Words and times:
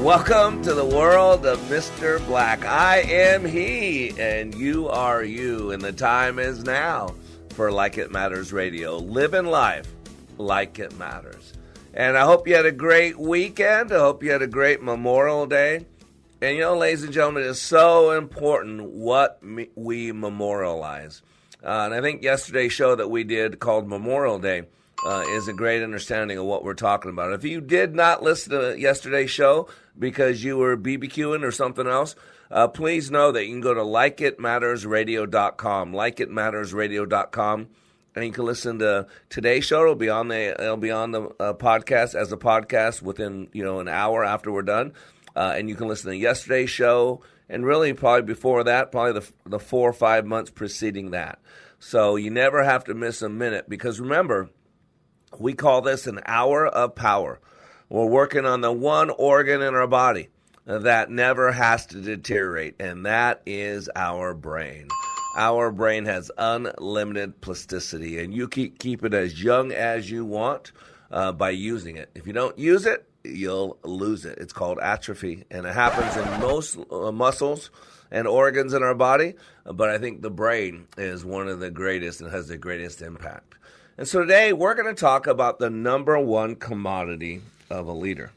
Welcome 0.00 0.62
to 0.62 0.72
the 0.72 0.84
world 0.84 1.44
of 1.44 1.58
Mr. 1.68 2.24
Black. 2.26 2.64
I 2.64 3.00
am 3.02 3.44
he, 3.44 4.18
and 4.18 4.54
you 4.54 4.88
are 4.88 5.22
you, 5.22 5.72
and 5.72 5.82
the 5.82 5.92
time 5.92 6.38
is 6.38 6.64
now 6.64 7.14
for 7.50 7.70
Like 7.70 7.98
It 7.98 8.10
Matters 8.10 8.50
Radio. 8.50 8.96
Living 8.96 9.44
life 9.44 9.86
like 10.38 10.78
it 10.78 10.96
matters. 10.98 11.52
And 11.92 12.16
I 12.16 12.22
hope 12.22 12.48
you 12.48 12.54
had 12.54 12.64
a 12.64 12.72
great 12.72 13.18
weekend. 13.18 13.92
I 13.92 13.98
hope 13.98 14.22
you 14.22 14.30
had 14.30 14.40
a 14.40 14.46
great 14.46 14.82
Memorial 14.82 15.44
Day. 15.46 15.84
And 16.40 16.56
you 16.56 16.62
know, 16.62 16.78
ladies 16.78 17.02
and 17.02 17.12
gentlemen, 17.12 17.42
it's 17.42 17.60
so 17.60 18.12
important 18.12 18.82
what 18.82 19.42
we 19.74 20.12
memorialize. 20.12 21.20
Uh, 21.62 21.82
and 21.84 21.94
I 21.94 22.00
think 22.00 22.22
yesterday's 22.22 22.72
show 22.72 22.94
that 22.94 23.10
we 23.10 23.22
did 23.22 23.60
called 23.60 23.86
Memorial 23.86 24.38
Day 24.38 24.62
uh, 25.04 25.24
is 25.28 25.48
a 25.48 25.52
great 25.52 25.82
understanding 25.82 26.38
of 26.38 26.44
what 26.44 26.64
we're 26.64 26.74
talking 26.74 27.10
about. 27.10 27.32
If 27.32 27.44
you 27.44 27.60
did 27.60 27.94
not 27.94 28.22
listen 28.22 28.52
to 28.52 28.78
yesterday's 28.78 29.30
show 29.30 29.68
because 30.00 30.42
you 30.42 30.56
were 30.56 30.76
BBQing 30.76 31.44
or 31.44 31.52
something 31.52 31.86
else, 31.86 32.16
uh, 32.50 32.66
please 32.66 33.12
know 33.12 33.30
that 33.30 33.44
you 33.44 33.52
can 33.52 33.60
go 33.60 33.74
to 33.74 33.82
likeitmattersradio.com, 33.82 35.92
likeitmattersradio.com, 35.92 37.68
and 38.16 38.24
you 38.24 38.32
can 38.32 38.44
listen 38.44 38.80
to 38.80 39.06
today's 39.28 39.64
show. 39.64 39.82
It'll 39.82 39.94
be 39.94 40.08
on 40.08 40.26
the 40.26 40.60
it'll 40.60 40.76
be 40.76 40.90
on 40.90 41.12
the 41.12 41.22
uh, 41.38 41.52
podcast 41.52 42.16
as 42.16 42.32
a 42.32 42.36
podcast 42.36 43.02
within 43.02 43.48
you 43.52 43.62
know 43.62 43.78
an 43.78 43.86
hour 43.86 44.24
after 44.24 44.50
we're 44.50 44.62
done, 44.62 44.94
uh, 45.36 45.54
and 45.56 45.68
you 45.68 45.76
can 45.76 45.86
listen 45.86 46.10
to 46.10 46.16
yesterday's 46.16 46.70
show 46.70 47.22
and 47.48 47.64
really 47.66 47.92
probably 47.92 48.22
before 48.22 48.64
that, 48.64 48.90
probably 48.90 49.20
the 49.20 49.30
the 49.44 49.60
four 49.60 49.88
or 49.88 49.92
five 49.92 50.26
months 50.26 50.50
preceding 50.50 51.12
that. 51.12 51.38
So 51.78 52.16
you 52.16 52.30
never 52.30 52.64
have 52.64 52.82
to 52.84 52.94
miss 52.94 53.22
a 53.22 53.28
minute 53.28 53.68
because 53.68 54.00
remember 54.00 54.50
we 55.38 55.54
call 55.54 55.82
this 55.82 56.06
an 56.06 56.20
hour 56.26 56.66
of 56.66 56.94
power. 56.94 57.40
We're 57.90 58.06
working 58.06 58.46
on 58.46 58.60
the 58.60 58.70
one 58.70 59.10
organ 59.10 59.62
in 59.62 59.74
our 59.74 59.88
body 59.88 60.28
that 60.64 61.10
never 61.10 61.50
has 61.50 61.86
to 61.86 62.00
deteriorate, 62.00 62.76
and 62.80 63.04
that 63.04 63.42
is 63.44 63.90
our 63.96 64.32
brain. 64.32 64.86
Our 65.36 65.72
brain 65.72 66.04
has 66.04 66.30
unlimited 66.38 67.40
plasticity, 67.40 68.22
and 68.22 68.32
you 68.32 68.46
keep 68.46 68.78
keep 68.78 69.04
it 69.04 69.12
as 69.12 69.42
young 69.42 69.72
as 69.72 70.08
you 70.08 70.24
want 70.24 70.70
uh, 71.10 71.32
by 71.32 71.50
using 71.50 71.96
it. 71.96 72.10
If 72.14 72.28
you 72.28 72.32
don't 72.32 72.56
use 72.56 72.86
it, 72.86 73.08
you'll 73.24 73.76
lose 73.82 74.24
it. 74.24 74.38
It's 74.38 74.52
called 74.52 74.78
atrophy, 74.78 75.44
and 75.50 75.66
it 75.66 75.74
happens 75.74 76.16
in 76.16 76.40
most 76.40 76.78
uh, 76.92 77.10
muscles 77.10 77.70
and 78.12 78.28
organs 78.28 78.72
in 78.72 78.84
our 78.84 78.94
body. 78.94 79.34
But 79.64 79.88
I 79.88 79.98
think 79.98 80.22
the 80.22 80.30
brain 80.30 80.86
is 80.96 81.24
one 81.24 81.48
of 81.48 81.58
the 81.58 81.72
greatest 81.72 82.20
and 82.20 82.30
has 82.30 82.46
the 82.46 82.56
greatest 82.56 83.02
impact. 83.02 83.56
And 83.98 84.06
so 84.06 84.20
today 84.20 84.52
we're 84.52 84.74
going 84.74 84.94
to 84.94 85.00
talk 85.00 85.26
about 85.26 85.58
the 85.58 85.70
number 85.70 86.16
one 86.20 86.54
commodity 86.54 87.42
of 87.70 87.86
a 87.86 87.92
leader. 87.92 88.32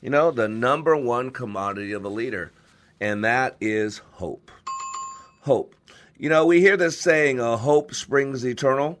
You 0.00 0.10
know, 0.10 0.30
the 0.30 0.48
number 0.48 0.96
one 0.96 1.30
commodity 1.30 1.92
of 1.92 2.04
a 2.04 2.08
leader, 2.08 2.52
and 3.00 3.24
that 3.24 3.56
is 3.60 3.98
hope. 4.12 4.50
Hope. 5.42 5.74
You 6.16 6.28
know, 6.28 6.46
we 6.46 6.60
hear 6.60 6.76
this 6.76 7.00
saying, 7.00 7.40
uh, 7.40 7.56
hope 7.56 7.94
springs 7.94 8.44
eternal. 8.46 8.98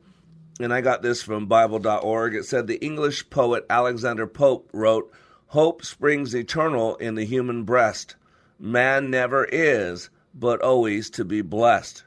And 0.60 0.72
I 0.72 0.80
got 0.80 1.02
this 1.02 1.22
from 1.22 1.46
Bible.org. 1.46 2.34
It 2.34 2.44
said 2.44 2.66
the 2.66 2.84
English 2.84 3.30
poet 3.30 3.64
Alexander 3.70 4.26
Pope 4.26 4.68
wrote, 4.72 5.10
Hope 5.46 5.84
springs 5.84 6.34
eternal 6.34 6.96
in 6.96 7.14
the 7.14 7.24
human 7.24 7.64
breast. 7.64 8.16
Man 8.58 9.10
never 9.10 9.44
is, 9.44 10.08
but 10.34 10.60
always 10.60 11.10
to 11.10 11.24
be 11.24 11.42
blessed. 11.42 12.04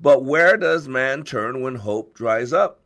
But 0.00 0.24
where 0.24 0.56
does 0.56 0.88
man 0.88 1.22
turn 1.22 1.60
when 1.62 1.76
hope 1.76 2.14
dries 2.14 2.52
up? 2.52 2.81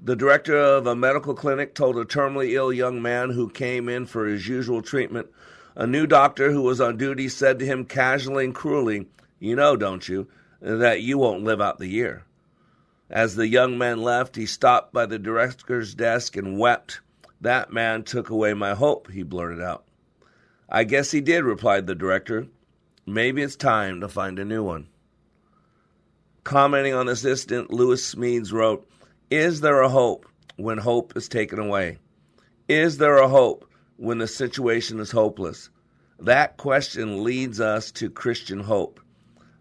The 0.00 0.16
director 0.16 0.56
of 0.56 0.86
a 0.86 0.94
medical 0.94 1.34
clinic 1.34 1.74
told 1.74 1.96
a 1.96 2.04
terminally 2.04 2.52
ill 2.52 2.72
young 2.72 3.00
man 3.00 3.30
who 3.30 3.48
came 3.48 3.88
in 3.88 4.06
for 4.06 4.26
his 4.26 4.48
usual 4.48 4.82
treatment. 4.82 5.28
A 5.76 5.86
new 5.86 6.06
doctor 6.06 6.50
who 6.50 6.62
was 6.62 6.80
on 6.80 6.96
duty 6.96 7.28
said 7.28 7.58
to 7.58 7.66
him 7.66 7.84
casually 7.84 8.44
and 8.44 8.54
cruelly, 8.54 9.06
You 9.38 9.56
know, 9.56 9.76
don't 9.76 10.08
you, 10.08 10.28
that 10.60 11.00
you 11.00 11.18
won't 11.18 11.44
live 11.44 11.60
out 11.60 11.78
the 11.78 11.86
year. 11.86 12.24
As 13.10 13.36
the 13.36 13.48
young 13.48 13.78
man 13.78 14.02
left, 14.02 14.36
he 14.36 14.46
stopped 14.46 14.92
by 14.92 15.06
the 15.06 15.18
director's 15.18 15.94
desk 15.94 16.36
and 16.36 16.58
wept. 16.58 17.00
That 17.40 17.72
man 17.72 18.02
took 18.02 18.30
away 18.30 18.54
my 18.54 18.74
hope, 18.74 19.10
he 19.10 19.22
blurted 19.22 19.60
out. 19.60 19.84
I 20.68 20.84
guess 20.84 21.10
he 21.10 21.20
did, 21.20 21.44
replied 21.44 21.86
the 21.86 21.94
director. 21.94 22.48
Maybe 23.06 23.42
it's 23.42 23.56
time 23.56 24.00
to 24.00 24.08
find 24.08 24.38
a 24.38 24.44
new 24.44 24.62
one. 24.62 24.88
Commenting 26.42 26.94
on 26.94 27.06
this 27.06 27.24
incident, 27.24 27.70
Lewis 27.70 28.14
Smedes 28.14 28.52
wrote, 28.52 28.88
is 29.34 29.60
there 29.60 29.80
a 29.80 29.88
hope 29.88 30.26
when 30.56 30.78
hope 30.78 31.16
is 31.16 31.28
taken 31.28 31.58
away? 31.58 31.98
Is 32.68 32.98
there 32.98 33.18
a 33.18 33.28
hope 33.28 33.68
when 33.96 34.18
the 34.18 34.28
situation 34.28 35.00
is 35.00 35.10
hopeless? 35.10 35.70
That 36.20 36.56
question 36.56 37.24
leads 37.24 37.60
us 37.60 37.90
to 37.92 38.08
Christian 38.08 38.60
hope. 38.60 39.00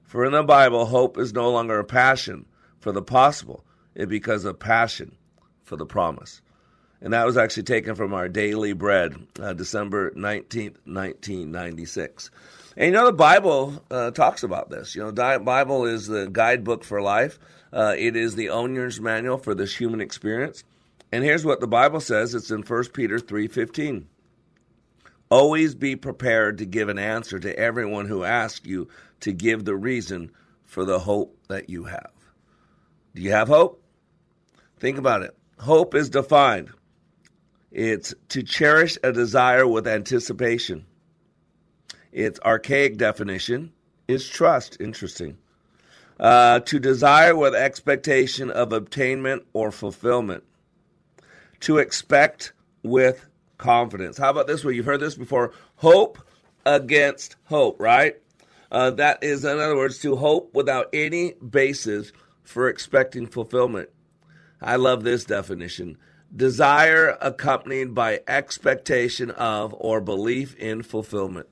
For 0.03 0.25
in 0.25 0.33
the 0.33 0.43
Bible, 0.43 0.85
hope 0.85 1.17
is 1.17 1.33
no 1.33 1.49
longer 1.49 1.79
a 1.79 1.83
passion 1.83 2.45
for 2.79 2.91
the 2.91 3.01
possible, 3.01 3.65
it 3.95 4.09
becomes 4.09 4.45
a 4.45 4.53
passion 4.53 5.15
for 5.63 5.75
the 5.75 5.85
promise. 5.85 6.41
And 7.01 7.13
that 7.13 7.25
was 7.25 7.37
actually 7.37 7.63
taken 7.63 7.95
from 7.95 8.13
our 8.13 8.29
Daily 8.29 8.73
Bread, 8.73 9.15
uh, 9.39 9.53
December 9.53 10.11
19th, 10.11 10.77
1996. 10.85 12.31
And 12.77 12.87
you 12.87 12.91
know, 12.91 13.05
the 13.05 13.13
Bible 13.13 13.83
uh, 13.91 14.11
talks 14.11 14.43
about 14.43 14.69
this. 14.69 14.95
You 14.95 15.03
know, 15.03 15.11
the 15.11 15.41
Bible 15.43 15.85
is 15.85 16.07
the 16.07 16.29
guidebook 16.31 16.83
for 16.83 17.01
life. 17.01 17.39
Uh, 17.73 17.95
it 17.97 18.15
is 18.15 18.35
the 18.35 18.49
owner's 18.49 19.01
manual 19.01 19.37
for 19.37 19.55
this 19.55 19.75
human 19.75 19.99
experience. 19.99 20.63
And 21.11 21.23
here's 21.23 21.45
what 21.45 21.59
the 21.59 21.67
Bible 21.67 21.99
says. 21.99 22.35
It's 22.35 22.51
in 22.51 22.61
1 22.61 22.93
Peter 22.93 23.17
3:15. 23.17 24.07
Always 25.29 25.73
be 25.73 25.95
prepared 25.95 26.59
to 26.59 26.65
give 26.65 26.89
an 26.89 26.99
answer 26.99 27.39
to 27.39 27.57
everyone 27.57 28.05
who 28.05 28.23
asks 28.23 28.67
you 28.67 28.89
to 29.21 29.33
give 29.33 29.65
the 29.65 29.75
reason 29.75 30.31
for 30.63 30.85
the 30.85 30.99
hope 30.99 31.35
that 31.47 31.69
you 31.69 31.85
have. 31.85 32.11
Do 33.15 33.23
you 33.23 33.31
have 33.31 33.47
hope? 33.47 33.83
Think 34.77 34.99
about 34.99 35.23
it. 35.23 35.35
Hope 35.59 35.95
is 35.95 36.09
defined. 36.09 36.69
It's 37.71 38.13
to 38.29 38.43
cherish 38.43 38.99
a 39.03 39.11
desire 39.11 39.65
with 39.65 39.87
anticipation. 39.87 40.85
Its 42.11 42.39
archaic 42.41 42.97
definition 42.97 43.71
is 44.07 44.29
trust. 44.29 44.77
Interesting 44.79 45.37
uh, 46.19 46.59
to 46.61 46.79
desire 46.79 47.35
with 47.35 47.55
expectation 47.55 48.49
of 48.51 48.71
obtainment 48.71 49.43
or 49.53 49.71
fulfillment, 49.71 50.43
to 51.61 51.77
expect 51.77 52.53
with 52.83 53.25
confidence. 53.57 54.17
How 54.17 54.29
about 54.29 54.47
this 54.47 54.63
one? 54.63 54.75
You've 54.75 54.85
heard 54.85 54.99
this 54.99 55.15
before 55.15 55.53
hope 55.75 56.19
against 56.65 57.35
hope, 57.45 57.79
right? 57.79 58.15
Uh, 58.71 58.91
that 58.91 59.23
is, 59.23 59.45
in 59.45 59.59
other 59.59 59.75
words, 59.75 59.99
to 59.99 60.15
hope 60.15 60.53
without 60.53 60.89
any 60.93 61.33
basis 61.33 62.11
for 62.43 62.67
expecting 62.67 63.27
fulfillment. 63.27 63.89
I 64.61 64.77
love 64.77 65.03
this 65.03 65.25
definition. 65.25 65.97
Desire 66.35 67.17
accompanied 67.21 67.93
by 67.93 68.21
expectation 68.27 69.29
of 69.31 69.75
or 69.77 70.01
belief 70.01 70.55
in 70.55 70.81
fulfillment. 70.81 71.47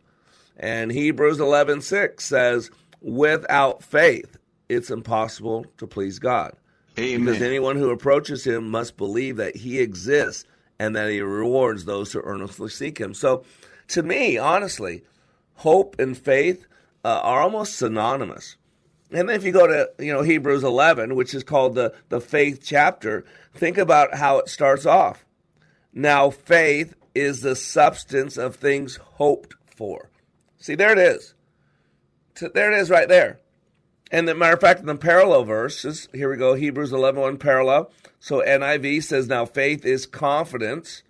And 0.58 0.92
Hebrews 0.92 1.40
11:6 1.40 2.24
says, 2.24 2.72
"Without 3.00 3.84
faith 3.84 4.38
it's 4.72 4.90
impossible 4.90 5.66
to 5.78 5.86
please 5.86 6.18
God. 6.18 6.56
Amen. 6.98 7.26
Because 7.26 7.42
anyone 7.42 7.76
who 7.76 7.90
approaches 7.90 8.46
him 8.46 8.70
must 8.70 8.98
believe 8.98 9.38
that 9.38 9.56
he 9.56 9.80
exists 9.80 10.46
and 10.80 10.96
that 10.96 11.10
he 11.10 11.22
rewards 11.22 11.86
those 11.86 12.12
who 12.12 12.22
earnestly 12.24 12.70
seek 12.70 12.98
him. 12.98 13.14
So, 13.14 13.44
to 13.90 14.04
me, 14.04 14.38
honestly, 14.38 15.04
hope 15.56 16.00
and 16.00 16.18
faith 16.18 16.66
uh, 17.04 17.20
are 17.22 17.42
almost 17.42 17.76
synonymous. 17.76 18.56
And 19.12 19.28
then 19.28 19.36
if 19.36 19.44
you 19.44 19.52
go 19.52 19.68
to 19.68 19.92
you 20.00 20.14
know 20.14 20.22
Hebrews 20.22 20.64
11, 20.64 21.16
which 21.16 21.34
is 21.34 21.44
called 21.44 21.76
the 21.76 21.94
the 22.10 22.22
faith 22.22 22.62
chapter, 22.64 23.26
think 23.54 23.78
about 23.78 24.16
how 24.16 24.40
it 24.40 24.48
starts 24.48 24.86
off. 24.86 25.26
Now 25.94 26.30
faith 26.30 26.96
is 27.14 27.42
the 27.42 27.56
substance 27.58 28.38
of 28.38 28.56
things 28.56 28.96
hoped 28.96 29.56
for. 29.76 30.10
See, 30.60 30.76
there 30.76 30.94
it 30.94 30.98
is. 30.98 31.34
There 32.54 32.72
it 32.72 32.80
is 32.80 32.90
right 32.90 33.10
there. 33.10 33.42
And 34.12 34.28
the 34.28 34.36
matter 34.36 34.56
of 34.56 34.60
fact, 34.60 34.81
in 34.81 34.88
the 34.88 34.96
parallel 34.96 35.46
verses, 35.46 36.10
here 36.13 36.30
we 36.30 36.36
go, 36.36 36.54
Hebrews 36.54 36.92
11, 36.92 37.22
1 37.22 37.38
parallel. 37.38 37.92
So 38.19 38.44
NIV 38.46 39.04
says, 39.04 39.28
now 39.28 39.46
faith 39.46 39.86
is 39.86 40.06
confidence. 40.06 41.02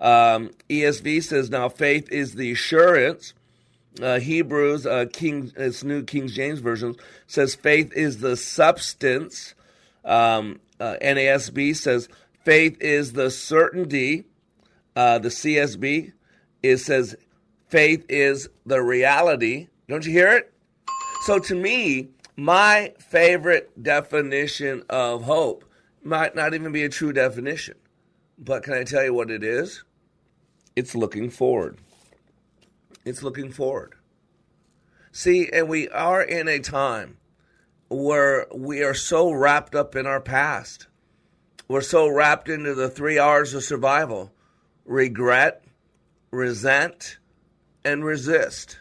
Um, 0.00 0.50
ESV 0.68 1.22
says, 1.22 1.48
now 1.48 1.68
faith 1.68 2.10
is 2.10 2.34
the 2.34 2.50
assurance. 2.52 3.34
Uh, 4.02 4.18
Hebrews, 4.18 4.84
uh, 4.84 5.06
King, 5.12 5.52
it's 5.56 5.84
New 5.84 6.02
King 6.02 6.26
James 6.26 6.58
Version, 6.58 6.96
says 7.26 7.54
faith 7.54 7.92
is 7.92 8.18
the 8.18 8.36
substance. 8.36 9.54
Um, 10.04 10.60
uh, 10.80 10.96
NASB 11.02 11.76
says 11.76 12.08
faith 12.44 12.80
is 12.80 13.12
the 13.12 13.30
certainty. 13.30 14.24
Uh, 14.96 15.18
the 15.18 15.28
CSB, 15.28 16.12
it 16.62 16.78
says 16.78 17.14
faith 17.68 18.04
is 18.08 18.48
the 18.66 18.82
reality. 18.82 19.68
Don't 19.88 20.04
you 20.04 20.12
hear 20.12 20.32
it? 20.32 20.52
So 21.26 21.38
to 21.38 21.54
me, 21.54 22.08
my 22.40 22.94
favorite 22.98 23.82
definition 23.82 24.82
of 24.88 25.24
hope 25.24 25.62
might 26.02 26.34
not 26.34 26.54
even 26.54 26.72
be 26.72 26.82
a 26.84 26.88
true 26.88 27.12
definition. 27.12 27.74
But 28.38 28.62
can 28.62 28.72
I 28.72 28.82
tell 28.82 29.04
you 29.04 29.12
what 29.12 29.30
it 29.30 29.44
is? 29.44 29.84
It's 30.74 30.94
looking 30.94 31.28
forward. 31.28 31.76
It's 33.04 33.22
looking 33.22 33.52
forward. 33.52 33.94
See, 35.12 35.50
and 35.52 35.68
we 35.68 35.90
are 35.90 36.22
in 36.22 36.48
a 36.48 36.60
time 36.60 37.18
where 37.90 38.46
we 38.54 38.82
are 38.82 38.94
so 38.94 39.30
wrapped 39.30 39.74
up 39.74 39.94
in 39.94 40.06
our 40.06 40.20
past. 40.20 40.86
We're 41.68 41.82
so 41.82 42.08
wrapped 42.08 42.48
into 42.48 42.74
the 42.74 42.88
three 42.88 43.18
R's 43.18 43.52
of 43.52 43.64
survival 43.64 44.32
regret, 44.86 45.62
resent, 46.30 47.18
and 47.84 48.02
resist. 48.02 48.78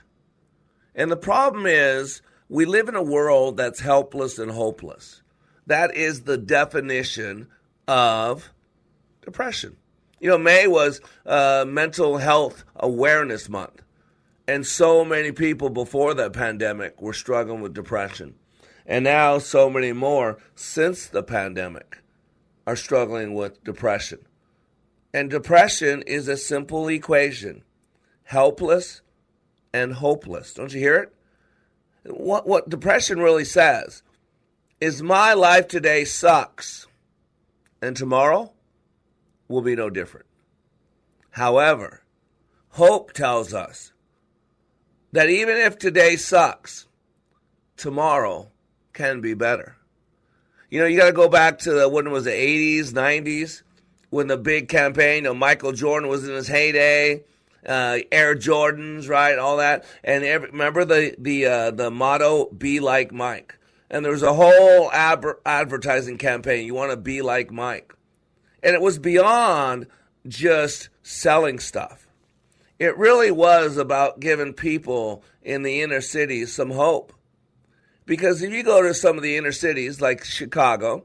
And 0.95 1.11
the 1.11 1.17
problem 1.17 1.65
is, 1.65 2.21
we 2.49 2.65
live 2.65 2.89
in 2.89 2.95
a 2.95 3.03
world 3.03 3.57
that's 3.57 3.79
helpless 3.79 4.39
and 4.39 4.51
hopeless. 4.51 5.21
That 5.67 5.95
is 5.95 6.23
the 6.23 6.37
definition 6.37 7.47
of 7.87 8.51
depression. 9.21 9.77
You 10.19 10.29
know, 10.29 10.37
May 10.37 10.67
was 10.67 10.99
uh, 11.25 11.63
Mental 11.67 12.17
Health 12.17 12.65
Awareness 12.75 13.47
Month, 13.47 13.83
and 14.47 14.65
so 14.65 15.05
many 15.05 15.31
people 15.31 15.69
before 15.69 16.13
the 16.15 16.29
pandemic 16.31 16.99
were 17.01 17.13
struggling 17.13 17.61
with 17.61 17.73
depression. 17.73 18.35
And 18.85 19.03
now, 19.03 19.37
so 19.37 19.69
many 19.69 19.93
more 19.93 20.39
since 20.55 21.05
the 21.05 21.21
pandemic 21.21 21.99
are 22.65 22.75
struggling 22.75 23.35
with 23.35 23.63
depression. 23.63 24.25
And 25.13 25.29
depression 25.29 26.01
is 26.07 26.27
a 26.27 26.37
simple 26.37 26.87
equation 26.87 27.63
helpless 28.23 29.01
and 29.73 29.93
hopeless. 29.93 30.53
Don't 30.53 30.73
you 30.73 30.79
hear 30.79 30.95
it? 30.95 31.13
What, 32.05 32.47
what 32.47 32.69
depression 32.69 33.19
really 33.19 33.45
says 33.45 34.03
is 34.79 35.01
my 35.01 35.33
life 35.33 35.67
today 35.67 36.05
sucks 36.05 36.87
and 37.81 37.95
tomorrow 37.95 38.51
will 39.47 39.61
be 39.61 39.75
no 39.75 39.89
different. 39.89 40.25
However, 41.31 42.03
hope 42.71 43.13
tells 43.13 43.53
us 43.53 43.91
that 45.11 45.29
even 45.29 45.57
if 45.57 45.77
today 45.77 46.15
sucks, 46.15 46.87
tomorrow 47.77 48.49
can 48.93 49.21
be 49.21 49.33
better. 49.33 49.75
You 50.69 50.79
know, 50.79 50.85
you 50.85 50.97
got 50.97 51.07
to 51.07 51.13
go 51.13 51.27
back 51.27 51.59
to 51.59 51.71
the, 51.71 51.89
when 51.89 52.07
it 52.07 52.11
was 52.11 52.25
the 52.25 52.31
80s, 52.31 52.91
90s, 52.91 53.63
when 54.11 54.27
the 54.27 54.37
big 54.37 54.69
campaign, 54.69 55.23
know, 55.23 55.33
Michael 55.33 55.71
Jordan 55.71 56.09
was 56.09 56.27
in 56.27 56.35
his 56.35 56.47
heyday 56.47 57.23
uh, 57.65 57.99
Air 58.11 58.35
Jordans, 58.35 59.09
right? 59.09 59.37
All 59.37 59.57
that. 59.57 59.85
And 60.03 60.23
every, 60.23 60.49
remember 60.49 60.85
the 60.85 61.15
the 61.17 61.45
uh, 61.45 61.71
the 61.71 61.91
motto 61.91 62.49
"Be 62.51 62.79
like 62.79 63.11
Mike." 63.11 63.57
And 63.89 64.05
there 64.05 64.11
was 64.11 64.23
a 64.23 64.33
whole 64.33 64.91
ab- 64.91 65.39
advertising 65.45 66.17
campaign. 66.17 66.65
You 66.65 66.75
want 66.75 66.91
to 66.91 66.97
be 66.97 67.21
like 67.21 67.51
Mike, 67.51 67.95
and 68.61 68.75
it 68.75 68.81
was 68.81 68.99
beyond 68.99 69.87
just 70.27 70.89
selling 71.01 71.59
stuff. 71.59 72.07
It 72.77 72.97
really 72.97 73.31
was 73.31 73.77
about 73.77 74.19
giving 74.19 74.53
people 74.53 75.23
in 75.41 75.63
the 75.63 75.81
inner 75.81 76.01
cities 76.01 76.53
some 76.53 76.71
hope. 76.71 77.13
Because 78.05 78.41
if 78.41 78.51
you 78.53 78.63
go 78.63 78.81
to 78.81 78.93
some 78.93 79.17
of 79.17 79.23
the 79.23 79.37
inner 79.37 79.51
cities 79.51 80.01
like 80.01 80.23
Chicago, 80.23 81.03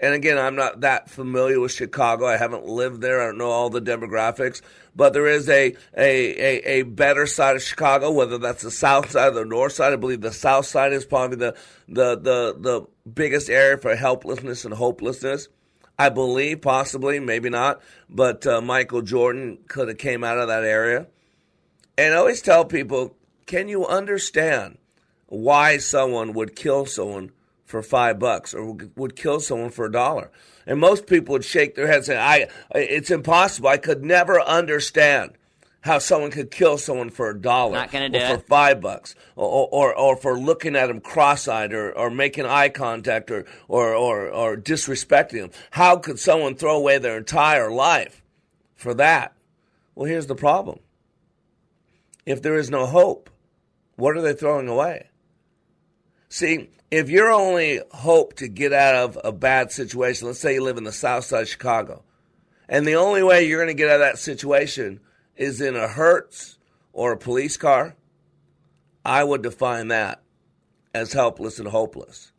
and 0.00 0.14
again, 0.14 0.38
I'm 0.38 0.56
not 0.56 0.80
that 0.80 1.10
familiar 1.10 1.60
with 1.60 1.72
Chicago. 1.72 2.26
I 2.26 2.38
haven't 2.38 2.64
lived 2.64 3.02
there. 3.02 3.20
I 3.20 3.26
don't 3.26 3.38
know 3.38 3.50
all 3.50 3.68
the 3.68 3.82
demographics. 3.82 4.62
But 4.96 5.12
there 5.12 5.26
is 5.26 5.48
a, 5.48 5.76
a, 5.96 5.96
a, 5.96 6.80
a, 6.80 6.82
better 6.82 7.26
side 7.26 7.54
of 7.54 7.62
Chicago, 7.62 8.10
whether 8.10 8.38
that's 8.38 8.62
the 8.62 8.70
south 8.70 9.10
side 9.10 9.28
or 9.28 9.34
the 9.34 9.44
north 9.44 9.74
side. 9.74 9.92
I 9.92 9.96
believe 9.96 10.22
the 10.22 10.32
south 10.32 10.66
side 10.66 10.94
is 10.94 11.04
probably 11.04 11.36
the, 11.36 11.54
the, 11.86 12.16
the, 12.16 12.56
the 12.58 12.86
biggest 13.08 13.50
area 13.50 13.76
for 13.76 13.94
helplessness 13.94 14.64
and 14.64 14.72
hopelessness. 14.72 15.48
I 15.98 16.08
believe, 16.08 16.62
possibly, 16.62 17.20
maybe 17.20 17.50
not. 17.50 17.82
But 18.08 18.46
uh, 18.46 18.62
Michael 18.62 19.02
Jordan 19.02 19.58
could 19.68 19.88
have 19.88 19.98
came 19.98 20.24
out 20.24 20.38
of 20.38 20.48
that 20.48 20.64
area. 20.64 21.08
And 21.98 22.14
I 22.14 22.16
always 22.16 22.40
tell 22.40 22.64
people, 22.64 23.16
can 23.44 23.68
you 23.68 23.86
understand 23.86 24.78
why 25.26 25.76
someone 25.76 26.32
would 26.32 26.56
kill 26.56 26.86
someone 26.86 27.32
for 27.70 27.82
five 27.82 28.18
bucks 28.18 28.52
or 28.52 28.76
would 28.96 29.16
kill 29.16 29.40
someone 29.40 29.70
for 29.70 29.86
a 29.86 29.92
dollar. 29.92 30.30
And 30.66 30.78
most 30.78 31.06
people 31.06 31.32
would 31.32 31.44
shake 31.44 31.74
their 31.74 31.86
heads 31.86 32.08
and 32.08 32.16
say, 32.16 32.18
I, 32.18 32.48
it's 32.78 33.10
impossible. 33.10 33.68
I 33.68 33.76
could 33.76 34.04
never 34.04 34.40
understand 34.40 35.32
how 35.82 35.98
someone 35.98 36.30
could 36.30 36.50
kill 36.50 36.76
someone 36.76 37.08
for 37.08 37.30
a 37.30 37.40
dollar 37.40 37.74
Not 37.74 37.90
gonna 37.90 38.10
do 38.10 38.18
or 38.18 38.26
for 38.26 38.34
it. 38.34 38.46
five 38.46 38.80
bucks 38.80 39.14
or, 39.34 39.68
or, 39.70 39.94
or 39.96 40.16
for 40.16 40.38
looking 40.38 40.76
at 40.76 40.88
them 40.88 41.00
cross-eyed 41.00 41.72
or, 41.72 41.96
or 41.96 42.10
making 42.10 42.44
eye 42.44 42.68
contact 42.68 43.30
or, 43.30 43.46
or, 43.66 43.94
or, 43.94 44.28
or 44.28 44.56
disrespecting 44.56 45.40
them. 45.40 45.50
How 45.70 45.96
could 45.96 46.18
someone 46.18 46.54
throw 46.56 46.76
away 46.76 46.98
their 46.98 47.16
entire 47.16 47.70
life 47.70 48.22
for 48.74 48.92
that? 48.94 49.32
Well, 49.94 50.06
here's 50.06 50.26
the 50.26 50.34
problem. 50.34 50.80
If 52.26 52.42
there 52.42 52.56
is 52.56 52.68
no 52.68 52.86
hope, 52.86 53.30
what 53.96 54.16
are 54.16 54.22
they 54.22 54.34
throwing 54.34 54.68
away? 54.68 55.09
See, 56.32 56.70
if 56.92 57.10
your 57.10 57.32
only 57.32 57.80
hope 57.90 58.34
to 58.36 58.46
get 58.46 58.72
out 58.72 58.94
of 58.94 59.18
a 59.24 59.32
bad 59.32 59.72
situation, 59.72 60.28
let's 60.28 60.38
say 60.38 60.54
you 60.54 60.62
live 60.62 60.78
in 60.78 60.84
the 60.84 60.92
south 60.92 61.24
side 61.24 61.42
of 61.42 61.48
Chicago, 61.48 62.04
and 62.68 62.86
the 62.86 62.94
only 62.94 63.24
way 63.24 63.44
you're 63.44 63.58
going 63.58 63.76
to 63.76 63.78
get 63.78 63.90
out 63.90 63.96
of 63.96 64.00
that 64.00 64.18
situation 64.18 65.00
is 65.34 65.60
in 65.60 65.74
a 65.74 65.88
Hertz 65.88 66.56
or 66.92 67.10
a 67.10 67.18
police 67.18 67.56
car, 67.56 67.96
I 69.04 69.24
would 69.24 69.42
define 69.42 69.88
that 69.88 70.22
as 70.94 71.12
helpless 71.12 71.58
and 71.58 71.66
hopeless. 71.66 72.30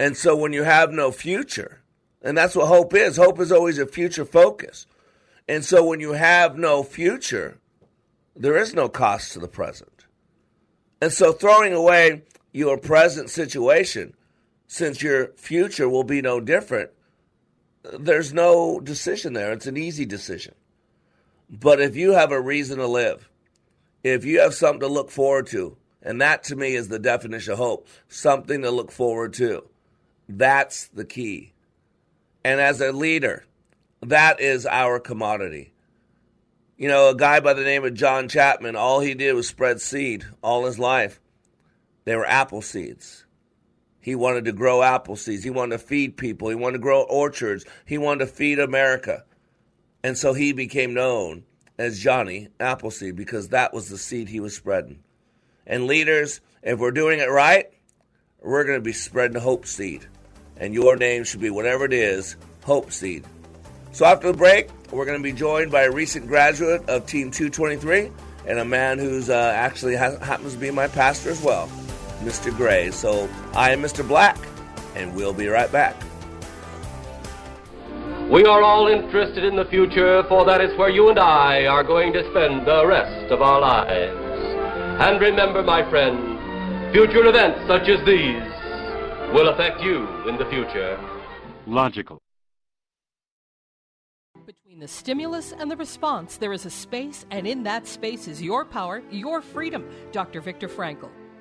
And 0.00 0.16
so 0.16 0.34
when 0.34 0.54
you 0.54 0.62
have 0.62 0.90
no 0.90 1.12
future, 1.12 1.82
and 2.22 2.36
that's 2.36 2.56
what 2.56 2.68
hope 2.68 2.94
is, 2.94 3.18
hope 3.18 3.38
is 3.40 3.52
always 3.52 3.78
a 3.78 3.86
future 3.86 4.24
focus. 4.24 4.86
And 5.46 5.62
so 5.62 5.84
when 5.84 6.00
you 6.00 6.12
have 6.12 6.56
no 6.56 6.82
future, 6.82 7.58
there 8.34 8.56
is 8.56 8.72
no 8.74 8.88
cost 8.88 9.34
to 9.34 9.38
the 9.38 9.48
present. 9.48 10.06
And 11.02 11.12
so 11.12 11.32
throwing 11.32 11.74
away 11.74 12.22
your 12.52 12.76
present 12.78 13.30
situation, 13.30 14.14
since 14.66 15.02
your 15.02 15.28
future 15.36 15.88
will 15.88 16.04
be 16.04 16.22
no 16.22 16.40
different, 16.40 16.90
there's 17.98 18.32
no 18.32 18.80
decision 18.80 19.32
there. 19.32 19.52
It's 19.52 19.66
an 19.66 19.76
easy 19.76 20.06
decision. 20.06 20.54
But 21.50 21.80
if 21.80 21.96
you 21.96 22.12
have 22.12 22.32
a 22.32 22.40
reason 22.40 22.78
to 22.78 22.86
live, 22.86 23.28
if 24.02 24.24
you 24.24 24.40
have 24.40 24.54
something 24.54 24.80
to 24.80 24.88
look 24.88 25.10
forward 25.10 25.46
to, 25.48 25.76
and 26.02 26.20
that 26.20 26.44
to 26.44 26.56
me 26.56 26.74
is 26.74 26.88
the 26.88 26.98
definition 26.98 27.52
of 27.52 27.58
hope, 27.58 27.88
something 28.08 28.62
to 28.62 28.70
look 28.70 28.90
forward 28.90 29.34
to, 29.34 29.68
that's 30.28 30.86
the 30.88 31.04
key. 31.04 31.52
And 32.44 32.60
as 32.60 32.80
a 32.80 32.92
leader, 32.92 33.44
that 34.00 34.40
is 34.40 34.66
our 34.66 34.98
commodity. 34.98 35.72
You 36.76 36.88
know, 36.88 37.10
a 37.10 37.14
guy 37.14 37.40
by 37.40 37.52
the 37.52 37.62
name 37.62 37.84
of 37.84 37.94
John 37.94 38.28
Chapman, 38.28 38.74
all 38.74 39.00
he 39.00 39.14
did 39.14 39.34
was 39.34 39.46
spread 39.46 39.80
seed 39.80 40.24
all 40.42 40.64
his 40.64 40.78
life. 40.78 41.20
They 42.04 42.16
were 42.16 42.26
apple 42.26 42.62
seeds. 42.62 43.24
He 44.00 44.14
wanted 44.14 44.44
to 44.46 44.52
grow 44.52 44.82
apple 44.82 45.16
seeds. 45.16 45.44
He 45.44 45.50
wanted 45.50 45.78
to 45.78 45.84
feed 45.84 46.16
people. 46.16 46.48
He 46.48 46.54
wanted 46.54 46.78
to 46.78 46.82
grow 46.82 47.02
orchards. 47.02 47.64
He 47.86 47.98
wanted 47.98 48.26
to 48.26 48.32
feed 48.32 48.58
America. 48.58 49.24
And 50.02 50.18
so 50.18 50.32
he 50.32 50.52
became 50.52 50.94
known 50.94 51.44
as 51.78 52.00
Johnny 52.00 52.48
Appleseed 52.58 53.16
because 53.16 53.48
that 53.48 53.72
was 53.72 53.88
the 53.88 53.98
seed 53.98 54.28
he 54.28 54.40
was 54.40 54.56
spreading. 54.56 54.98
And 55.66 55.86
leaders, 55.86 56.40
if 56.62 56.78
we're 56.78 56.90
doing 56.90 57.20
it 57.20 57.30
right, 57.30 57.66
we're 58.40 58.64
going 58.64 58.78
to 58.78 58.84
be 58.84 58.92
spreading 58.92 59.40
hope 59.40 59.66
seed. 59.66 60.06
And 60.56 60.74
your 60.74 60.96
name 60.96 61.22
should 61.24 61.40
be 61.40 61.50
whatever 61.50 61.84
it 61.84 61.92
is, 61.92 62.36
hope 62.64 62.92
seed. 62.92 63.24
So 63.92 64.04
after 64.04 64.32
the 64.32 64.36
break, 64.36 64.68
we're 64.90 65.04
going 65.04 65.18
to 65.18 65.22
be 65.22 65.32
joined 65.32 65.70
by 65.70 65.82
a 65.82 65.90
recent 65.90 66.26
graduate 66.26 66.88
of 66.88 67.06
Team 67.06 67.30
223 67.30 68.10
and 68.46 68.58
a 68.58 68.64
man 68.64 68.98
who's 68.98 69.30
uh, 69.30 69.52
actually 69.54 69.96
ha- 69.96 70.18
happens 70.18 70.54
to 70.54 70.58
be 70.58 70.70
my 70.70 70.88
pastor 70.88 71.30
as 71.30 71.42
well, 71.42 71.70
Mr. 72.22 72.54
Gray. 72.56 72.90
So 72.90 73.28
I 73.54 73.70
am 73.72 73.82
Mr. 73.82 74.06
Black, 74.06 74.38
and 74.94 75.14
we'll 75.14 75.34
be 75.34 75.48
right 75.48 75.70
back. 75.70 75.96
We 78.30 78.44
are 78.46 78.62
all 78.62 78.86
interested 78.86 79.44
in 79.44 79.56
the 79.56 79.66
future, 79.66 80.22
for 80.28 80.46
that 80.46 80.60
is 80.62 80.76
where 80.78 80.88
you 80.88 81.10
and 81.10 81.18
I 81.18 81.66
are 81.66 81.84
going 81.84 82.14
to 82.14 82.22
spend 82.30 82.66
the 82.66 82.86
rest 82.86 83.30
of 83.30 83.42
our 83.42 83.60
lives. 83.60 84.16
And 85.02 85.20
remember, 85.20 85.62
my 85.62 85.88
friend, 85.90 86.92
future 86.92 87.26
events 87.26 87.60
such 87.66 87.88
as 87.88 87.98
these 88.06 88.42
will 89.34 89.48
affect 89.48 89.82
you 89.82 90.06
in 90.28 90.38
the 90.38 90.46
future. 90.46 90.98
Logical. 91.66 92.18
Between 94.46 94.78
the 94.80 94.88
stimulus 94.88 95.52
and 95.52 95.70
the 95.70 95.76
response, 95.76 96.38
there 96.38 96.52
is 96.52 96.64
a 96.64 96.70
space, 96.70 97.26
and 97.30 97.46
in 97.46 97.62
that 97.64 97.86
space 97.86 98.28
is 98.28 98.40
your 98.40 98.64
power, 98.64 99.02
your 99.10 99.42
freedom. 99.42 99.84
Dr. 100.12 100.40
Viktor 100.40 100.68
Frankl. 100.68 101.10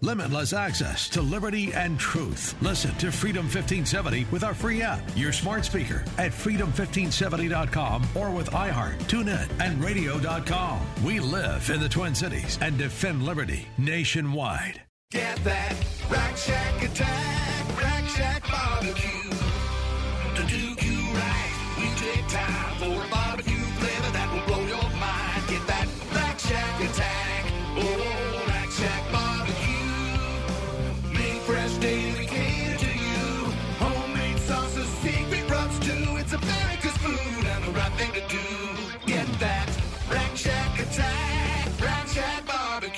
Limitless 0.00 0.52
access 0.52 1.08
to 1.10 1.20
liberty 1.20 1.72
and 1.72 1.98
truth. 1.98 2.54
Listen 2.62 2.94
to 2.96 3.10
Freedom 3.10 3.44
1570 3.44 4.26
with 4.30 4.44
our 4.44 4.54
free 4.54 4.82
app, 4.82 5.02
your 5.16 5.32
smart 5.32 5.64
speaker 5.64 6.04
at 6.16 6.32
freedom1570.com 6.32 8.06
or 8.14 8.30
with 8.30 8.50
iHeart, 8.50 8.98
TuneIn, 9.04 9.48
and 9.60 9.82
radio.com. 9.82 10.80
We 11.04 11.20
live 11.20 11.68
in 11.70 11.80
the 11.80 11.88
Twin 11.88 12.14
Cities 12.14 12.58
and 12.62 12.78
defend 12.78 13.24
liberty 13.24 13.66
nationwide. 13.78 14.80
Get 15.10 15.42
that 15.42 15.74
Rack 16.08 16.36
Shack 16.36 16.82
attack, 16.84 17.82
Rack 17.82 18.08
Shack 18.08 18.42
barbecue. 18.48 19.30
To 20.36 20.46
do 20.46 20.86
you 20.86 21.12
right, 21.14 21.74
we 21.78 21.88
take 21.96 22.28
time 22.28 22.76
for 22.78 23.04
a 23.04 23.08
barbecue 23.10 23.59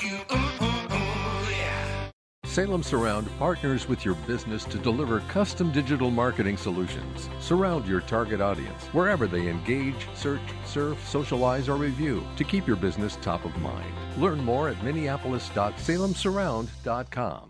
barbecue. 0.02 0.18
Uh, 0.30 0.50
uh, 0.60 0.86
uh, 0.90 1.46
yeah. 1.50 2.10
Salem 2.44 2.82
Surround 2.82 3.28
partners 3.38 3.88
with 3.88 4.04
your 4.04 4.14
business 4.26 4.64
to 4.64 4.76
deliver 4.78 5.20
custom 5.20 5.70
digital 5.72 6.10
marketing 6.10 6.56
solutions. 6.56 7.28
Surround 7.40 7.86
your 7.86 8.00
target 8.02 8.40
audience 8.40 8.84
wherever 8.92 9.26
they 9.26 9.48
engage, 9.48 10.08
search, 10.14 10.40
surf, 10.64 10.98
socialize, 11.08 11.68
or 11.68 11.76
review 11.76 12.24
to 12.36 12.44
keep 12.44 12.66
your 12.66 12.76
business 12.76 13.18
top 13.20 13.44
of 13.44 13.54
mind. 13.58 13.92
Learn 14.16 14.42
more 14.44 14.68
at 14.68 14.82
minneapolis.salemsurround.com. 14.82 17.48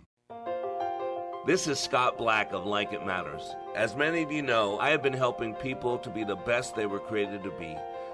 This 1.45 1.67
is 1.67 1.81
Scott 1.81 2.17
Black 2.17 2.53
of 2.53 2.67
Like 2.67 2.93
It 2.93 3.05
Matters. 3.05 3.57
As 3.75 3.97
many 3.97 4.23
of 4.23 4.31
you 4.31 4.43
know, 4.43 4.79
I 4.79 4.91
have 4.91 5.03
been 5.03 5.13
helping 5.13 5.55
people 5.55 5.99
to 5.99 6.09
be 6.09 6.23
the 6.23 6.37
best 6.37 6.77
they 6.77 6.87
were 6.87 7.01
created 7.01 7.43
to 7.43 7.51
be. 7.51 7.77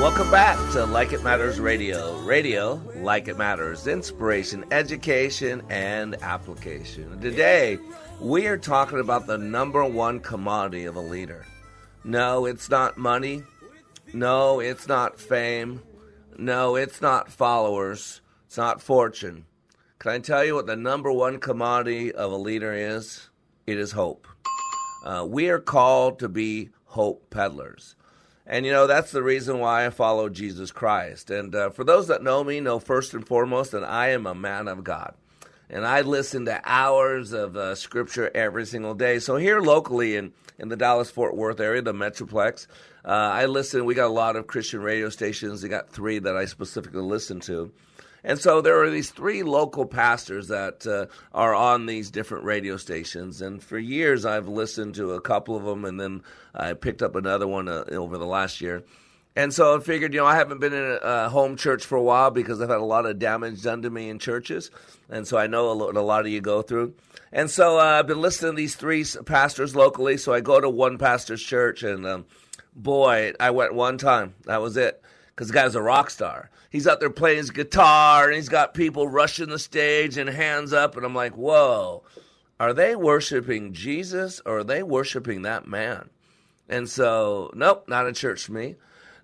Welcome 0.00 0.30
back 0.30 0.56
to 0.72 0.84
Like 0.84 1.12
It 1.12 1.24
Matters 1.24 1.58
Radio. 1.58 2.16
Radio, 2.20 2.80
like 2.96 3.26
it 3.26 3.36
matters, 3.36 3.88
inspiration, 3.88 4.64
education, 4.70 5.62
and 5.68 6.14
application. 6.22 7.20
Today, 7.20 7.78
we 8.20 8.46
are 8.46 8.58
talking 8.58 9.00
about 9.00 9.26
the 9.26 9.38
number 9.38 9.84
one 9.84 10.20
commodity 10.20 10.84
of 10.84 10.94
a 10.94 11.00
leader. 11.00 11.44
No, 12.04 12.44
it's 12.44 12.70
not 12.70 12.96
money. 12.98 13.42
No, 14.12 14.60
it's 14.60 14.86
not 14.86 15.18
fame. 15.18 15.82
No, 16.38 16.76
it's 16.76 17.02
not 17.02 17.32
followers. 17.32 18.20
It's 18.46 18.56
not 18.56 18.80
fortune. 18.80 19.46
Can 20.04 20.12
I 20.12 20.18
tell 20.18 20.44
you 20.44 20.54
what 20.54 20.66
the 20.66 20.76
number 20.76 21.10
one 21.10 21.40
commodity 21.40 22.12
of 22.12 22.30
a 22.30 22.36
leader 22.36 22.74
is? 22.74 23.30
It 23.66 23.78
is 23.78 23.92
hope. 23.92 24.28
Uh, 25.02 25.24
we 25.26 25.48
are 25.48 25.58
called 25.58 26.18
to 26.18 26.28
be 26.28 26.68
hope 26.84 27.30
peddlers. 27.30 27.96
And 28.46 28.66
you 28.66 28.72
know, 28.72 28.86
that's 28.86 29.12
the 29.12 29.22
reason 29.22 29.60
why 29.60 29.86
I 29.86 29.88
follow 29.88 30.28
Jesus 30.28 30.70
Christ. 30.70 31.30
And 31.30 31.54
uh, 31.54 31.70
for 31.70 31.84
those 31.84 32.08
that 32.08 32.22
know 32.22 32.44
me, 32.44 32.60
know 32.60 32.78
first 32.80 33.14
and 33.14 33.26
foremost 33.26 33.70
that 33.70 33.82
I 33.82 34.10
am 34.10 34.26
a 34.26 34.34
man 34.34 34.68
of 34.68 34.84
God. 34.84 35.14
And 35.70 35.86
I 35.86 36.02
listen 36.02 36.44
to 36.44 36.60
hours 36.66 37.32
of 37.32 37.56
uh, 37.56 37.74
scripture 37.74 38.30
every 38.34 38.66
single 38.66 38.94
day. 38.94 39.20
So 39.20 39.36
here 39.36 39.62
locally 39.62 40.16
in, 40.16 40.34
in 40.58 40.68
the 40.68 40.76
Dallas 40.76 41.10
Fort 41.10 41.34
Worth 41.34 41.60
area, 41.60 41.80
the 41.80 41.94
Metroplex, 41.94 42.66
uh, 43.06 43.08
I 43.08 43.46
listen. 43.46 43.86
We 43.86 43.94
got 43.94 44.08
a 44.08 44.12
lot 44.12 44.36
of 44.36 44.48
Christian 44.48 44.82
radio 44.82 45.08
stations. 45.08 45.62
We 45.62 45.70
got 45.70 45.88
three 45.88 46.18
that 46.18 46.36
I 46.36 46.44
specifically 46.44 47.00
listen 47.00 47.40
to. 47.40 47.72
And 48.24 48.38
so 48.38 48.62
there 48.62 48.82
are 48.82 48.90
these 48.90 49.10
three 49.10 49.42
local 49.42 49.84
pastors 49.84 50.48
that 50.48 50.86
uh, 50.86 51.06
are 51.34 51.54
on 51.54 51.86
these 51.86 52.10
different 52.10 52.44
radio 52.44 52.78
stations. 52.78 53.42
And 53.42 53.62
for 53.62 53.78
years, 53.78 54.24
I've 54.24 54.48
listened 54.48 54.94
to 54.94 55.12
a 55.12 55.20
couple 55.20 55.56
of 55.56 55.64
them, 55.64 55.84
and 55.84 56.00
then 56.00 56.22
I 56.54 56.72
picked 56.72 57.02
up 57.02 57.16
another 57.16 57.46
one 57.46 57.68
uh, 57.68 57.84
over 57.90 58.16
the 58.16 58.26
last 58.26 58.62
year. 58.62 58.82
And 59.36 59.52
so 59.52 59.76
I 59.76 59.80
figured, 59.80 60.14
you 60.14 60.20
know, 60.20 60.26
I 60.26 60.36
haven't 60.36 60.60
been 60.60 60.72
in 60.72 60.98
a, 61.02 61.28
home 61.28 61.56
church 61.56 61.84
for 61.84 61.96
a 61.96 62.02
while 62.02 62.30
because 62.30 62.60
I've 62.60 62.68
had 62.68 62.78
a 62.78 62.84
lot 62.84 63.04
of 63.04 63.18
damage 63.18 63.62
done 63.62 63.82
to 63.82 63.90
me 63.90 64.08
in 64.08 64.20
churches. 64.20 64.70
And 65.10 65.26
so 65.26 65.36
I 65.36 65.48
know 65.48 65.74
what 65.74 65.96
a 65.96 66.02
lot 66.02 66.24
of 66.24 66.28
you 66.28 66.40
go 66.40 66.62
through. 66.62 66.94
And 67.32 67.50
so 67.50 67.78
uh, 67.80 67.98
I've 67.98 68.06
been 68.06 68.20
listening 68.20 68.52
to 68.52 68.56
these 68.56 68.76
three 68.76 69.04
pastors 69.26 69.74
locally. 69.74 70.16
So 70.18 70.32
I 70.32 70.40
go 70.40 70.60
to 70.60 70.70
one 70.70 70.98
pastor's 70.98 71.42
church, 71.42 71.82
and 71.82 72.06
um, 72.06 72.26
boy, 72.76 73.32
I 73.40 73.50
went 73.50 73.74
one 73.74 73.98
time. 73.98 74.34
That 74.44 74.62
was 74.62 74.76
it 74.76 75.02
because 75.34 75.48
the 75.48 75.54
guy's 75.54 75.74
a 75.74 75.82
rock 75.82 76.10
star. 76.10 76.50
He's 76.74 76.88
out 76.88 76.98
there 76.98 77.08
playing 77.08 77.36
his 77.36 77.52
guitar 77.52 78.26
and 78.26 78.34
he's 78.34 78.48
got 78.48 78.74
people 78.74 79.06
rushing 79.06 79.48
the 79.48 79.60
stage 79.60 80.18
and 80.18 80.28
hands 80.28 80.72
up, 80.72 80.96
and 80.96 81.06
I'm 81.06 81.14
like, 81.14 81.36
whoa. 81.36 82.02
Are 82.58 82.72
they 82.72 82.96
worshiping 82.96 83.74
Jesus 83.74 84.40
or 84.44 84.58
are 84.58 84.64
they 84.64 84.82
worshiping 84.82 85.42
that 85.42 85.68
man? 85.68 86.10
And 86.68 86.90
so, 86.90 87.52
nope, 87.54 87.84
not 87.86 88.08
a 88.08 88.12
church 88.12 88.46
for 88.46 88.52
me. 88.54 88.74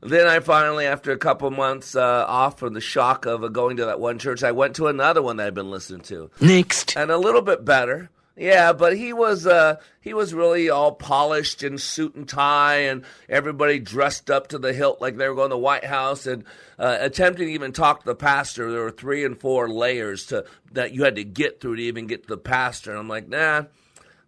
Then 0.01 0.29
I 0.29 0.39
finally, 0.39 0.87
after 0.87 1.11
a 1.11 1.19
couple 1.19 1.51
months 1.51 1.97
uh, 1.97 2.25
off 2.29 2.57
from 2.57 2.75
the 2.75 2.81
shock 2.81 3.27
of 3.27 3.43
uh, 3.43 3.49
going 3.49 3.79
to 3.79 3.87
that 3.87 3.99
one 3.99 4.21
church, 4.21 4.45
I 4.45 4.53
went 4.53 4.77
to 4.77 4.87
another 4.87 5.21
one 5.21 5.39
that 5.39 5.49
I'd 5.49 5.55
been 5.55 5.73
listening 5.73 6.03
to. 6.03 6.31
Next. 6.41 6.97
And 6.97 7.11
a 7.11 7.19
little 7.19 7.43
bit 7.43 7.65
better. 7.65 8.11
Yeah, 8.41 8.73
but 8.73 8.97
he 8.97 9.13
was 9.13 9.47
uh, 9.47 9.77
he 10.01 10.15
was 10.15 10.33
really 10.33 10.71
all 10.71 10.93
polished 10.93 11.63
in 11.63 11.77
suit 11.77 12.15
and 12.15 12.27
tie, 12.27 12.77
and 12.85 13.05
everybody 13.29 13.79
dressed 13.79 14.31
up 14.31 14.49
to 14.49 14.59
the 14.59 14.73
hilt 14.73 14.99
like 14.99 15.19
they 15.19 15.29
were 15.29 15.35
going 15.35 15.51
to 15.51 15.57
the 15.57 15.59
White 15.59 15.85
House, 15.85 16.27
and 16.27 16.45
uh, 16.79 16.97
attempting 17.01 17.49
to 17.49 17.53
even 17.53 17.73
talk 17.73 18.01
to 18.01 18.07
the 18.07 18.15
pastor. 18.15 18.73
There 18.73 18.81
were 18.81 18.91
three 18.91 19.27
and 19.27 19.39
four 19.39 19.69
layers 19.69 20.25
to 20.29 20.47
that 20.73 20.93
you 20.93 21.05
had 21.05 21.17
to 21.17 21.25
get 21.25 21.61
through 21.61 21.77
to 21.77 21.83
even 21.83 22.07
get 22.07 22.23
to 22.23 22.29
the 22.31 22.39
pastor. 22.39 22.93
And 22.93 22.99
I'm 22.99 23.09
like, 23.09 23.29
nah, 23.29 23.65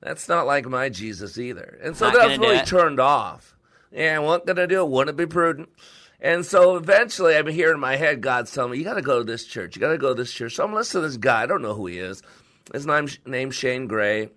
that's 0.03 0.29
not 0.29 0.47
like 0.47 0.67
my 0.67 0.91
Jesus 0.91 1.39
either. 1.39 1.79
And 1.83 1.97
so 1.97 2.11
Not 2.11 2.15
that 2.17 2.29
was 2.29 2.39
really 2.39 2.67
turned 2.67 3.01
off. 3.01 3.57
Yeah, 3.91 4.19
what 4.19 4.45
gonna 4.45 4.67
do? 4.67 4.85
Wouldn't 4.85 5.17
be 5.17 5.25
prudent. 5.25 5.71
And 6.21 6.45
so 6.45 6.77
eventually, 6.77 7.35
I'm 7.35 7.47
hearing 7.47 7.77
in 7.77 7.81
my 7.81 7.97
head, 7.97 8.21
God's 8.21 8.53
telling 8.53 8.73
me, 8.73 8.79
"You 8.79 8.85
got 8.85 8.95
to 8.95 9.03
go 9.03 9.21
to 9.21 9.25
this 9.25 9.47
church. 9.47 9.75
You 9.75 9.81
got 9.81 9.93
to 9.93 9.99
go 9.99 10.11
to 10.11 10.23
this 10.23 10.35
church." 10.35 10.57
So 10.57 10.65
I'm 10.65 10.75
listening 10.75 11.05
to 11.05 11.09
this 11.09 11.17
guy. 11.17 11.45
I 11.45 11.47
don't 11.47 11.63
know 11.63 11.73
who 11.73 11.87
he 11.87 11.99
is. 11.99 12.23
His 12.73 12.87
name's 12.87 13.19
name's 13.27 13.55
Shane 13.55 13.87
Gray, 13.87 14.31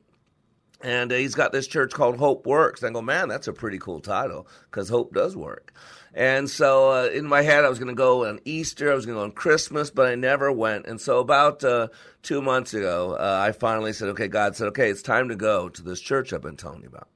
and 0.82 1.12
uh, 1.12 1.16
he's 1.16 1.36
got 1.36 1.52
this 1.52 1.68
church 1.68 1.94
called 1.94 2.18
Hope 2.18 2.46
Works. 2.46 2.84
And 2.84 2.90
I 2.90 2.94
go, 2.94 3.02
"Man, 3.02 3.30
that's 3.30 3.48
a 3.48 3.54
pretty 3.54 3.80
cool 3.80 4.02
title 4.02 4.48
because 4.70 4.90
hope 4.90 5.14
does 5.14 5.36
work." 5.36 5.74
And 6.14 6.50
so 6.50 6.92
uh, 6.92 7.06
in 7.08 7.26
my 7.26 7.42
head, 7.42 7.66
I 7.66 7.70
was 7.70 7.80
going 7.80 7.90
to 7.90 7.96
go 7.96 8.26
on 8.26 8.40
Easter, 8.46 8.92
I 8.92 8.96
was 8.96 9.06
going 9.06 9.18
to 9.18 9.20
go 9.20 9.26
on 9.26 9.32
Christmas, 9.32 9.90
but 9.90 10.08
I 10.08 10.16
never 10.16 10.50
went. 10.52 10.86
And 10.86 11.00
so 11.00 11.20
about 11.20 11.64
uh, 11.64 11.90
two 12.24 12.42
months 12.42 12.74
ago, 12.74 13.18
uh, 13.20 13.46
I 13.48 13.52
finally 13.52 13.94
said, 13.94 14.10
"Okay." 14.10 14.28
God 14.28 14.56
said, 14.56 14.68
"Okay, 14.70 14.90
it's 14.90 15.02
time 15.02 15.30
to 15.30 15.36
go 15.36 15.70
to 15.70 15.82
this 15.82 16.02
church 16.02 16.34
I've 16.34 16.42
been 16.42 16.58
telling 16.58 16.82
you 16.82 16.90
about." 16.90 17.08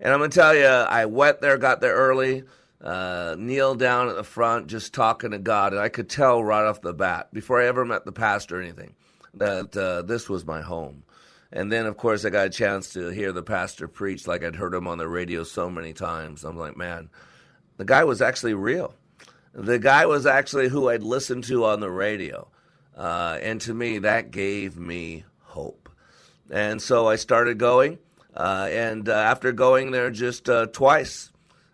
And 0.00 0.12
I'm 0.12 0.18
going 0.18 0.30
to 0.30 0.38
tell 0.38 0.54
you, 0.54 0.66
I 0.66 1.06
went 1.06 1.40
there, 1.40 1.56
got 1.56 1.80
there 1.80 1.94
early, 1.94 2.42
uh, 2.80 3.36
kneeled 3.38 3.78
down 3.78 4.08
at 4.08 4.16
the 4.16 4.24
front, 4.24 4.66
just 4.66 4.92
talking 4.92 5.30
to 5.30 5.38
God. 5.38 5.72
And 5.72 5.80
I 5.80 5.88
could 5.88 6.10
tell 6.10 6.42
right 6.42 6.66
off 6.66 6.80
the 6.80 6.92
bat, 6.92 7.32
before 7.32 7.60
I 7.60 7.66
ever 7.66 7.84
met 7.84 8.04
the 8.04 8.12
pastor 8.12 8.58
or 8.58 8.62
anything, 8.62 8.94
that 9.38 9.76
uh, 9.76 10.02
this 10.02 10.28
was 10.28 10.46
my 10.46 10.60
home. 10.60 11.04
And 11.52 11.70
then, 11.70 11.86
of 11.86 11.96
course, 11.96 12.24
I 12.24 12.30
got 12.30 12.46
a 12.46 12.50
chance 12.50 12.92
to 12.94 13.08
hear 13.08 13.30
the 13.30 13.42
pastor 13.42 13.86
preach 13.86 14.26
like 14.26 14.42
I'd 14.42 14.56
heard 14.56 14.74
him 14.74 14.88
on 14.88 14.98
the 14.98 15.08
radio 15.08 15.44
so 15.44 15.70
many 15.70 15.92
times. 15.92 16.42
I'm 16.42 16.56
like, 16.56 16.76
man, 16.76 17.10
the 17.76 17.84
guy 17.84 18.02
was 18.04 18.20
actually 18.20 18.54
real. 18.54 18.94
The 19.52 19.78
guy 19.78 20.06
was 20.06 20.26
actually 20.26 20.68
who 20.68 20.88
I'd 20.88 21.04
listened 21.04 21.44
to 21.44 21.64
on 21.64 21.78
the 21.78 21.90
radio. 21.90 22.48
Uh, 22.96 23.38
and 23.40 23.60
to 23.62 23.74
me, 23.74 23.98
that 23.98 24.32
gave 24.32 24.76
me 24.76 25.24
hope. 25.42 25.88
And 26.50 26.82
so 26.82 27.06
I 27.06 27.16
started 27.16 27.58
going. 27.58 27.98
Uh, 28.34 28.68
and 28.70 29.08
uh, 29.08 29.12
after 29.12 29.52
going 29.52 29.92
there 29.92 30.10
just 30.10 30.48
uh, 30.48 30.66
twice, 30.66 31.30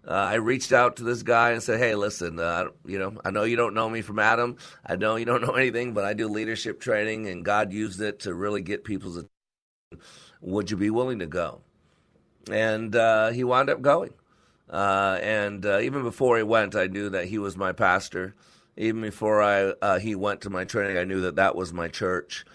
uh, 0.07 0.13
I 0.13 0.35
reached 0.35 0.73
out 0.73 0.97
to 0.97 1.05
this 1.05 1.23
guy 1.23 1.51
and 1.51 1.63
said, 1.63 1.79
"Hey, 1.79 1.95
listen, 1.95 2.39
uh, 2.39 2.67
you 2.87 2.99
know, 2.99 3.15
I 3.25 3.31
know 3.31 3.45
you 3.45 3.57
don't 3.57 3.75
know 3.75 3.89
me 3.89 4.01
from 4.03 4.19
Adam. 4.19 4.57
I 4.85 4.97
know 4.97 5.17
you 5.17 5.25
don't 5.25 5.43
know 5.43 5.53
anything, 5.57 5.93
but 5.93 6.05
I 6.05 6.15
do 6.15 6.29
leadership 6.29 6.81
training, 6.81 7.27
and 7.29 7.45
God 7.45 7.73
used 7.73 8.01
it 8.01 8.21
to 8.21 8.35
really 8.35 8.63
get 8.63 8.85
people's 8.85 9.17
attention. 9.17 9.31
Would 10.41 10.71
you 10.71 10.77
be 10.77 10.91
willing 10.91 11.19
to 11.19 11.27
go?" 11.27 11.61
And 12.51 12.95
uh, 12.97 13.31
he 13.31 13.45
wound 13.45 13.71
up 13.71 13.83
going. 13.83 14.15
Uh, 14.71 15.19
and 15.21 15.67
uh, 15.67 15.81
even 15.81 16.03
before 16.03 16.37
he 16.37 16.43
went, 16.45 16.77
I 16.77 16.87
knew 16.87 17.11
that 17.11 17.27
he 17.27 17.39
was 17.39 17.57
my 17.57 17.73
pastor. 17.73 18.35
Even 18.77 19.03
before 19.03 19.43
I 19.43 19.75
uh, 19.83 19.99
he 19.99 20.15
went 20.15 20.43
to 20.43 20.51
my 20.51 20.65
training, 20.65 20.97
I 20.97 21.05
knew 21.05 21.21
that 21.23 21.37
that 21.37 21.57
was 21.57 21.73
my 21.73 21.89
church. 21.89 22.47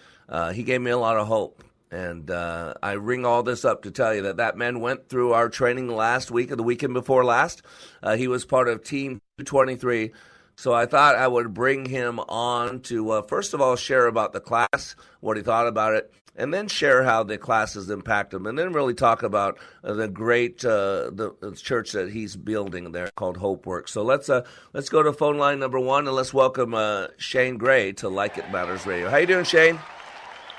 He 0.52 0.64
gave 0.64 0.80
me 0.80 0.90
a 0.90 0.98
lot 0.98 1.16
of 1.16 1.28
hope. 1.28 1.62
And 1.96 2.30
uh, 2.30 2.74
I 2.82 2.92
ring 2.92 3.24
all 3.24 3.42
this 3.42 3.64
up 3.64 3.84
to 3.84 3.90
tell 3.90 4.14
you 4.14 4.20
that 4.22 4.36
that 4.36 4.58
man 4.58 4.80
went 4.80 5.08
through 5.08 5.32
our 5.32 5.48
training 5.48 5.88
last 5.88 6.30
week 6.30 6.52
or 6.52 6.56
the 6.56 6.62
weekend 6.62 6.92
before 6.92 7.24
last. 7.24 7.62
Uh, 8.02 8.16
he 8.16 8.28
was 8.28 8.44
part 8.44 8.68
of 8.68 8.84
Team 8.84 9.22
23. 9.42 10.12
So 10.56 10.74
I 10.74 10.84
thought 10.84 11.16
I 11.16 11.26
would 11.26 11.54
bring 11.54 11.86
him 11.86 12.20
on 12.20 12.80
to, 12.80 13.12
uh, 13.12 13.22
first 13.22 13.54
of 13.54 13.62
all, 13.62 13.76
share 13.76 14.08
about 14.08 14.34
the 14.34 14.40
class, 14.40 14.94
what 15.20 15.38
he 15.38 15.42
thought 15.42 15.66
about 15.68 15.94
it, 15.94 16.12
and 16.34 16.52
then 16.52 16.68
share 16.68 17.02
how 17.02 17.22
the 17.22 17.38
classes 17.38 17.88
impact 17.88 18.34
him, 18.34 18.46
and 18.46 18.58
then 18.58 18.74
really 18.74 18.92
talk 18.92 19.22
about 19.22 19.58
uh, 19.82 19.94
the 19.94 20.06
great 20.06 20.62
uh, 20.66 21.08
the, 21.10 21.34
the 21.40 21.52
church 21.52 21.92
that 21.92 22.10
he's 22.10 22.36
building 22.36 22.92
there 22.92 23.08
called 23.16 23.38
Hope 23.38 23.64
Works. 23.64 23.92
So 23.92 24.02
let's 24.02 24.28
uh, 24.28 24.44
let's 24.74 24.90
go 24.90 25.02
to 25.02 25.14
phone 25.14 25.38
line 25.38 25.60
number 25.60 25.80
one, 25.80 26.06
and 26.06 26.14
let's 26.14 26.34
welcome 26.34 26.76
Shane 27.16 27.56
Gray 27.56 27.92
to 27.94 28.10
Like 28.10 28.36
It 28.36 28.50
Matters 28.50 28.84
Radio. 28.84 29.08
How 29.08 29.16
you 29.16 29.26
doing, 29.26 29.46
Shane? 29.46 29.78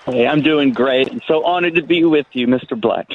Hey, 0.07 0.25
I'm 0.25 0.41
doing 0.41 0.71
great. 0.71 1.11
I'm 1.11 1.21
so 1.27 1.43
honored 1.43 1.75
to 1.75 1.81
be 1.81 2.05
with 2.05 2.27
you, 2.31 2.47
Mr. 2.47 2.79
Black. 2.79 3.07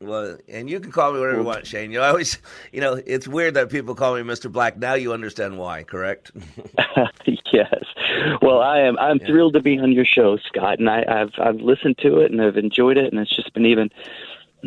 Well, 0.00 0.36
and 0.48 0.68
you 0.68 0.80
can 0.80 0.90
call 0.90 1.12
me 1.12 1.20
whatever 1.20 1.38
you 1.38 1.44
want, 1.44 1.64
Shane. 1.64 1.92
You 1.92 1.98
know, 1.98 2.04
I 2.04 2.08
always, 2.08 2.38
you 2.72 2.80
know, 2.80 3.00
it's 3.06 3.28
weird 3.28 3.54
that 3.54 3.70
people 3.70 3.94
call 3.94 4.16
me 4.16 4.22
Mr. 4.22 4.50
Black. 4.50 4.76
Now 4.78 4.94
you 4.94 5.12
understand 5.12 5.58
why, 5.58 5.84
correct? 5.84 6.32
yes. 7.52 7.84
Well, 8.42 8.60
I 8.60 8.80
am. 8.80 8.98
I'm 8.98 9.20
thrilled 9.20 9.52
to 9.52 9.62
be 9.62 9.78
on 9.78 9.92
your 9.92 10.04
show, 10.04 10.38
Scott, 10.38 10.80
and 10.80 10.90
I, 10.90 11.04
I've 11.06 11.32
I've 11.38 11.60
listened 11.60 11.98
to 11.98 12.18
it 12.18 12.32
and 12.32 12.42
I've 12.42 12.56
enjoyed 12.56 12.96
it, 12.96 13.12
and 13.12 13.20
it's 13.20 13.34
just 13.34 13.54
been 13.54 13.66
even 13.66 13.90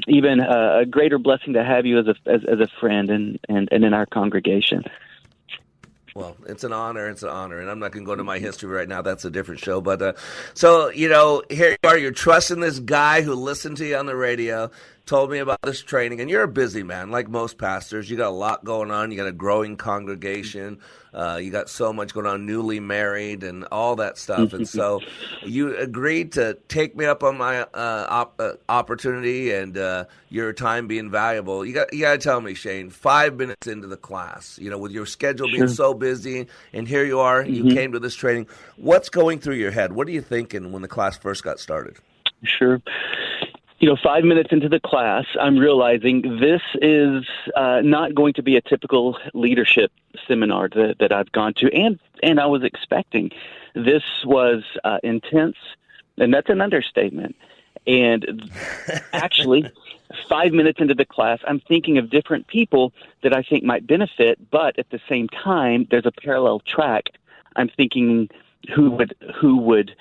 even 0.08 0.40
uh, 0.40 0.80
a 0.84 0.86
greater 0.86 1.18
blessing 1.18 1.54
to 1.54 1.66
have 1.66 1.86
you 1.86 2.00
as 2.00 2.08
a 2.08 2.16
as, 2.26 2.42
as 2.46 2.60
a 2.60 2.68
friend 2.80 3.10
and, 3.10 3.40
and 3.50 3.68
and 3.74 3.84
in 3.84 3.94
our 3.94 4.06
congregation. 4.06 4.84
Well, 6.16 6.38
it's 6.46 6.64
an 6.64 6.74
honor. 6.74 7.10
It's 7.10 7.24
an 7.24 7.30
honor, 7.30 7.60
and 7.60 7.70
I'm 7.70 7.80
not 7.80 7.92
going 7.92 8.06
to 8.06 8.08
go 8.08 8.12
into 8.14 8.24
my 8.24 8.38
history 8.38 8.70
right 8.70 8.88
now. 8.88 9.02
That's 9.02 9.26
a 9.26 9.32
different 9.32 9.60
show. 9.62 9.82
But 9.82 10.02
uh, 10.02 10.14
so 10.54 10.90
you 10.90 11.10
know, 11.10 11.42
here 11.50 11.72
you 11.72 11.90
are. 11.90 11.98
You're 11.98 12.12
trusting 12.12 12.60
this 12.60 12.80
guy 12.80 13.22
who 13.24 13.34
listened 13.34 13.78
to 13.78 13.86
you 13.86 13.98
on 13.98 14.06
the 14.06 14.16
radio, 14.16 14.70
told 15.06 15.30
me 15.30 15.40
about 15.40 15.62
this 15.64 15.82
training, 15.82 16.22
and 16.22 16.30
you're 16.30 16.44
a 16.44 16.48
busy 16.48 16.84
man, 16.84 17.12
like 17.12 17.28
most 17.30 17.58
pastors. 17.58 18.10
You 18.10 18.18
got 18.18 18.30
a 18.30 18.30
lot 18.30 18.64
going 18.64 18.90
on. 18.92 19.12
You 19.12 19.18
got 19.18 19.28
a 19.28 19.34
growing 19.34 19.76
congregation. 19.76 20.80
Uh, 21.14 21.40
you 21.42 21.52
got 21.52 21.70
so 21.70 21.92
much 21.92 22.14
going 22.14 22.26
on. 22.26 22.46
Newly 22.46 22.80
married 22.80 23.44
and 23.44 23.66
all 23.66 23.98
that 23.98 24.18
stuff, 24.18 24.54
and 24.54 24.68
so 24.68 25.04
you 25.44 25.76
agreed 25.78 26.32
to 26.34 26.58
take 26.70 26.96
me 26.96 27.06
up 27.06 27.22
on 27.24 27.38
my 27.38 27.62
uh, 27.62 28.08
op- 28.10 28.40
uh, 28.40 28.54
opportunity 28.70 29.52
and 29.52 29.78
uh, 29.78 30.06
your 30.30 30.54
time 30.54 30.88
being 30.88 31.12
valuable. 31.12 31.66
You 31.66 31.74
got 31.74 31.94
you 31.94 32.02
got 32.02 32.14
to 32.14 32.18
tell 32.18 32.40
me, 32.42 32.54
Shane. 32.54 32.90
Five 32.90 33.36
minutes 33.36 33.68
into 33.68 33.88
the 33.88 33.98
class, 33.98 34.58
you 34.60 34.70
know, 34.70 34.78
with 34.78 34.92
your 34.92 35.06
schedule 35.06 35.48
being 35.50 35.68
so 35.68 35.94
busy, 35.94 36.48
and 36.72 36.88
here 36.88 37.04
you 37.04 37.20
are. 37.20 37.46
You 37.46 37.64
Mhm. 37.66 37.74
came 37.74 37.92
to 37.92 38.00
this 38.00 38.16
training. 38.16 38.48
What's 38.78 39.10
going 39.10 39.40
through 39.40 39.56
your 39.56 39.72
head? 39.72 39.92
What 39.94 40.08
are 40.08 40.12
you 40.12 40.22
thinking 40.22 40.72
when 40.72 40.82
the 40.82 40.88
class 40.88 41.18
first 41.18 41.44
got 41.44 41.60
started? 41.60 41.98
Sure. 42.44 42.82
You 43.84 43.90
know, 43.90 43.98
five 44.02 44.24
minutes 44.24 44.54
into 44.54 44.70
the 44.70 44.80
class, 44.80 45.26
I'm 45.38 45.58
realizing 45.58 46.40
this 46.40 46.62
is 46.82 47.26
uh, 47.54 47.82
not 47.84 48.16
going 48.16 48.32
to 48.36 48.42
be 48.42 48.56
a 48.56 48.62
typical 48.62 49.20
leadership 49.34 49.92
seminar 50.26 50.70
that, 50.70 51.00
that 51.02 51.12
I've 51.12 51.30
gone 51.34 51.54
to, 51.56 51.70
and 51.74 52.00
and 52.24 52.40
I 52.40 52.46
was 52.46 52.64
expecting. 52.64 53.32
This 53.76 54.04
was 54.24 54.64
uh, 54.86 55.00
intense, 55.04 55.58
and 56.18 56.34
that's 56.34 56.50
an 56.50 56.62
understatement. 56.62 57.36
And 57.86 58.50
actually, 59.12 59.70
five 60.30 60.54
minutes 60.54 60.80
into 60.80 60.96
the 60.96 61.04
class, 61.04 61.40
I'm 61.46 61.60
thinking 61.60 61.98
of 61.98 62.10
different 62.10 62.48
people 62.48 62.94
that 63.22 63.36
I 63.36 63.44
think 63.44 63.66
might 63.66 63.86
benefit, 63.86 64.40
but 64.50 64.80
at 64.80 64.92
the 64.92 65.02
same 65.10 65.28
time, 65.28 65.88
there's 65.92 66.06
a 66.06 66.14
parallel 66.14 66.62
track. 66.62 67.10
I'm 67.58 67.68
thinking 67.68 68.30
who 68.74 68.92
would 68.92 69.14
who 69.36 69.58
would 69.58 69.94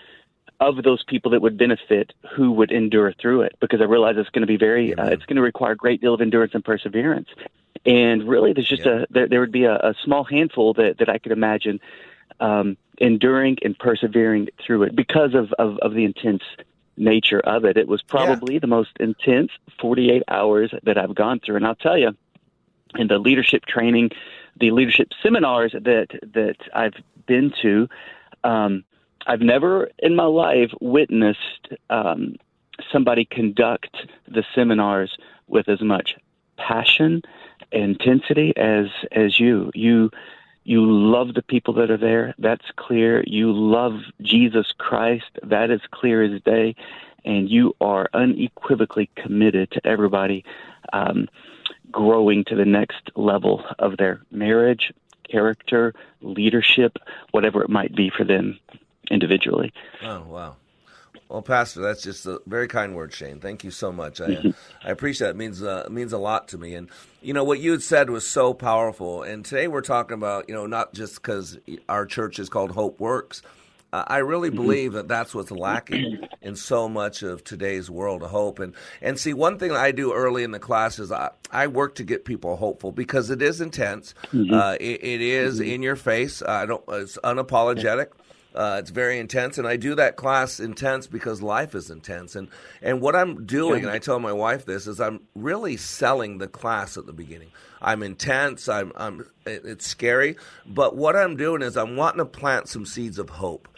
of 0.63 0.83
those 0.83 1.03
people 1.05 1.31
that 1.33 1.43
would 1.43 1.59
benefit 1.59 2.13
who 2.35 2.53
would 2.53 2.71
endure 2.71 3.13
through 3.13 3.43
it 3.43 3.57
because 3.61 3.81
I 3.81 3.85
realize 3.85 4.17
it's 4.17 4.31
going 4.31 4.43
to 4.43 4.47
be 4.47 4.57
very 4.57 4.95
uh, 4.95 5.07
it's 5.07 5.25
going 5.25 5.37
to 5.37 5.43
require 5.43 5.73
a 5.73 5.77
great 5.77 6.01
deal 6.01 6.15
of 6.15 6.21
endurance 6.21 6.55
and 6.55 6.65
perseverance. 6.65 7.29
And 7.85 8.29
really 8.29 8.53
there's 8.53 8.69
just 8.69 8.87
a 8.87 9.07
there, 9.11 9.29
there 9.29 9.41
would 9.41 9.53
be 9.53 9.65
a, 9.65 9.75
a 9.75 9.95
small 10.05 10.25
handful 10.25 10.75
that 10.75 10.99
that 10.99 11.09
I 11.09 11.19
could 11.19 11.33
imagine 11.33 11.81
um, 12.41 12.77
enduring 12.99 13.59
and 13.63 13.79
persevering 13.79 14.49
through 14.65 14.85
it. 14.85 14.97
Because 14.97 15.35
of, 15.35 15.53
of 15.55 15.79
of 15.79 15.95
the 15.95 16.05
intense 16.05 16.43
nature 16.97 17.41
of 17.41 17.65
it 17.65 17.77
it 17.77 17.89
was 17.89 18.03
probably 18.03 18.59
the 18.59 18.67
most 18.67 18.91
intense 19.01 19.51
48 19.81 20.23
hours 20.29 20.75
that 20.83 20.99
I've 20.99 21.15
gone 21.15 21.41
through. 21.41 21.57
And 21.57 21.67
I'll 21.67 21.75
tell 21.75 21.99
you 21.99 22.17
in 22.97 23.09
the 23.09 23.19
leadership 23.19 23.65
training 23.67 24.11
the 24.59 24.71
leadership 24.71 25.09
seminars 25.23 25.73
that 25.73 26.09
that 26.35 26.57
I've 26.75 26.95
been 27.27 27.53
to 27.63 27.89
um, 28.45 28.85
I've 29.27 29.41
never 29.41 29.89
in 29.99 30.17
my 30.17 30.25
life 30.25 30.71
witnessed 30.81 31.69
um, 31.91 32.37
somebody 32.91 33.25
conduct 33.25 33.97
the 34.27 34.45
seminars 34.55 35.17
with 35.47 35.69
as 35.69 35.81
much 35.81 36.17
passion, 36.57 37.23
and 37.73 37.83
intensity 38.01 38.53
as 38.57 38.87
as 39.13 39.39
you. 39.39 39.71
You 39.75 40.11
you 40.65 40.85
love 40.85 41.35
the 41.35 41.43
people 41.43 41.75
that 41.75 41.91
are 41.91 41.97
there. 41.97 42.35
That's 42.39 42.65
clear. 42.77 43.25
You 43.27 43.53
love 43.53 44.01
Jesus 44.21 44.73
Christ. 44.79 45.31
That 45.43 45.71
is 45.71 45.81
clear 45.91 46.23
as 46.23 46.41
day, 46.43 46.77
and 47.25 47.51
you 47.51 47.75
are 47.81 48.09
unequivocally 48.15 49.11
committed 49.17 49.71
to 49.73 49.87
everybody 49.87 50.45
um, 50.93 51.29
growing 51.91 52.45
to 52.45 52.55
the 52.55 52.65
next 52.65 53.11
level 53.17 53.65
of 53.79 53.97
their 53.97 54.23
marriage, 54.31 54.93
character, 55.29 55.95
leadership, 56.21 56.97
whatever 57.33 57.63
it 57.63 57.71
might 57.71 57.95
be 57.95 58.11
for 58.11 58.25
them 58.25 58.59
individually. 59.13 59.73
Oh 60.03 60.23
wow. 60.23 60.57
Well, 61.29 61.43
Pastor, 61.43 61.81
that's 61.81 62.03
just 62.03 62.27
a 62.27 62.41
very 62.47 62.69
kind 62.69 62.95
word, 62.95 63.13
Shane. 63.15 63.41
Thank 63.41 63.65
you 63.65 63.71
so 63.71 63.91
much. 63.91 64.21
I, 64.21 64.53
I 64.85 64.91
appreciate 64.91 65.29
it. 65.29 65.31
It 65.31 65.37
means 65.37 65.63
uh, 65.63 65.87
means 65.91 66.13
a 66.13 66.19
lot 66.19 66.49
to 66.49 66.59
me. 66.59 66.75
And 66.75 66.89
you 67.23 67.33
know 67.33 67.45
what 67.45 67.59
you 67.61 67.71
had 67.71 67.83
said 67.83 68.11
was 68.11 68.27
so 68.27 68.53
powerful. 68.53 69.23
And 69.23 69.45
today 69.45 69.69
we're 69.69 69.81
talking 69.83 70.15
about 70.15 70.49
you 70.49 70.55
know 70.55 70.67
not 70.67 70.93
just 70.93 71.17
because 71.17 71.59
our 71.89 72.05
church 72.07 72.39
is 72.39 72.49
called 72.49 72.73
Hope 72.73 73.01
Works. 73.01 73.43
Uh, 73.95 74.05
I 74.07 74.19
really 74.19 74.49
believe 74.49 74.95
that 74.95 75.07
that's 75.07 75.35
what's 75.35 75.51
lacking 75.51 76.27
in 76.41 76.57
so 76.57 76.89
much 76.89 77.23
of 77.23 77.45
today's 77.45 77.91
world 77.91 78.23
of 78.23 78.31
hope. 78.31 78.59
And 78.59 78.75
and 79.03 79.19
see, 79.19 79.35
one 79.35 79.59
thing 79.59 79.73
I 79.73 79.91
do 79.93 80.15
early 80.15 80.45
in 80.45 80.51
the 80.51 80.59
class 80.59 80.99
is 80.99 81.13
I, 81.13 81.31
I 81.51 81.67
work 81.67 81.97
to 81.97 82.05
get 82.05 82.25
people 82.25 82.57
hopeful 82.57 82.91
because 82.91 83.29
it 83.29 83.43
is 83.43 83.61
intense. 83.61 84.15
Mhm. 84.33 84.51
Uh, 84.53 84.79
it, 84.81 85.05
it 85.05 85.21
is 85.21 85.61
in 85.61 85.83
your 85.83 85.97
face. 85.97 86.43
I 86.43 86.65
don't. 86.65 86.83
It's 86.89 87.19
unapologetic. 87.23 88.09
Uh, 88.55 88.77
it's 88.79 88.91
very 88.91 89.19
intense, 89.19 89.59
and 89.59 89.67
I 89.67 89.77
do 89.77 89.95
that 89.95 90.17
class 90.17 90.61
intense 90.61 91.07
because 91.07 91.41
life 91.43 91.75
is 91.75 91.91
intense. 91.91 92.37
And 92.37 92.49
and 92.83 93.01
what 93.01 93.17
I'm 93.17 93.47
doing, 93.47 93.83
and 93.85 93.91
I 93.91 93.99
tell 93.99 94.19
my 94.19 94.33
wife 94.33 94.67
this, 94.67 94.87
is 94.87 95.01
I'm 95.01 95.21
really 95.35 95.77
selling 95.77 96.39
the 96.39 96.49
class 96.49 96.97
at 96.97 97.07
the 97.07 97.13
beginning. 97.13 97.51
I'm 97.81 98.03
intense. 98.03 98.69
I'm 98.69 98.93
I'm. 98.97 99.27
It's 99.47 99.87
scary, 99.87 100.37
but 100.67 100.97
what 100.97 101.17
I'm 101.17 101.37
doing 101.37 101.63
is 101.63 101.77
I'm 101.77 101.97
wanting 101.97 102.19
to 102.19 102.27
plant 102.27 102.69
some 102.69 102.85
seeds 102.87 103.19
of 103.19 103.31
hope. 103.31 103.69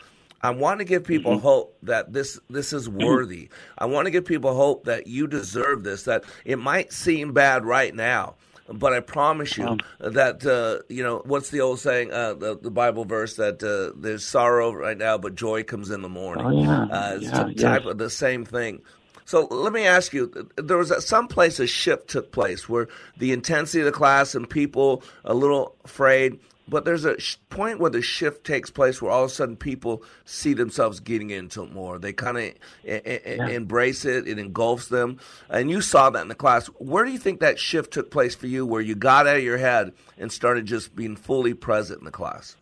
I 0.43 0.51
want 0.51 0.81
to 0.81 0.85
give 0.85 1.05
people 1.05 1.39
hope 1.39 1.79
that 1.85 2.13
this 2.13 2.39
this 2.51 2.75
is 2.75 2.87
worthy. 2.87 3.49
I 3.79 3.87
want 3.87 4.05
to 4.05 4.11
give 4.11 4.27
people 4.27 4.55
hope 4.55 4.85
that 4.85 5.07
you 5.07 5.27
deserve 5.27 5.85
this. 5.85 6.03
That 6.03 6.25
it 6.45 6.59
might 6.59 6.93
seem 6.93 7.33
bad 7.33 7.65
right 7.65 7.95
now, 7.95 8.35
but 8.69 8.93
I 8.93 9.01
promise 9.01 9.57
you 9.59 9.79
that 10.01 10.45
uh, 10.47 10.83
you 10.89 11.03
know 11.03 11.23
what's 11.25 11.51
the 11.51 11.61
old 11.61 11.81
saying, 11.81 12.13
uh, 12.13 12.35
the, 12.35 12.59
the 12.59 12.71
Bible 12.71 13.05
verse 13.05 13.37
that 13.37 13.63
uh, 13.63 13.99
there's 14.01 14.25
sorrow 14.25 14.73
right 14.73 14.97
now, 14.97 15.19
but 15.19 15.35
joy 15.35 15.63
comes 15.63 15.91
in 15.91 16.03
the 16.03 16.09
morning. 16.09 16.47
Oh, 16.47 16.51
yeah. 16.51 16.83
Uh, 16.85 17.15
it's 17.17 17.25
Yeah, 17.25 17.45
the 17.45 17.55
type 17.55 17.83
yes. 17.83 17.91
of 17.91 17.99
the 17.99 18.11
same 18.11 18.45
thing. 18.45 18.83
So 19.27 19.47
let 19.47 19.73
me 19.73 19.87
ask 19.87 20.13
you: 20.13 20.49
there 20.57 20.77
was 20.77 20.93
some 21.07 21.29
place 21.29 21.59
a 21.59 21.67
shift 21.67 22.09
took 22.09 22.31
place 22.33 22.69
where 22.69 22.89
the 23.19 23.33
intensity 23.33 23.81
of 23.81 23.87
the 23.87 23.93
class 23.93 24.35
and 24.35 24.49
people 24.49 25.03
a 25.25 25.35
little 25.35 25.75
afraid, 25.85 26.39
but 26.69 26.85
there's 26.85 27.05
a 27.05 27.19
sh- 27.21 27.37
point 27.51 27.79
where 27.79 27.91
the 27.91 28.03
shift 28.03 28.45
takes 28.45 28.71
place 28.71 29.01
where 29.01 29.11
all 29.11 29.25
of 29.25 29.31
a 29.31 29.33
sudden 29.33 29.57
people 29.57 30.03
see 30.25 30.55
themselves 30.55 31.01
getting 31.01 31.31
into 31.31 31.63
it 31.63 31.73
more. 31.73 31.99
They 31.99 32.13
kind 32.13 32.39
of 32.39 33.49
embrace 33.49 34.05
it; 34.05 34.27
it 34.27 34.39
engulfs 34.39 34.89
them, 34.89 35.19
and 35.49 35.71
you 35.71 35.81
saw 35.81 36.11
that 36.11 36.23
in 36.23 36.29
the 36.29 36.35
class. 36.35 36.67
Where 36.79 37.05
do 37.05 37.13
you 37.13 37.19
think 37.19 37.41
that 37.41 37.59
shift 37.59 37.93
took 37.93 38.11
place 38.11 38.35
for 38.35 38.47
you, 38.47 38.65
where 38.65 38.81
you 38.81 38.95
got 38.95 39.27
out 39.27 39.37
of 39.37 39.43
your 39.43 39.59
head 39.59 39.93
and 40.19 40.33
started 40.33 40.67
just 40.67 40.95
being 40.97 41.17
fully 41.17 41.55
present 41.55 41.99
in 41.99 42.05
the 42.05 42.11
class? 42.11 42.57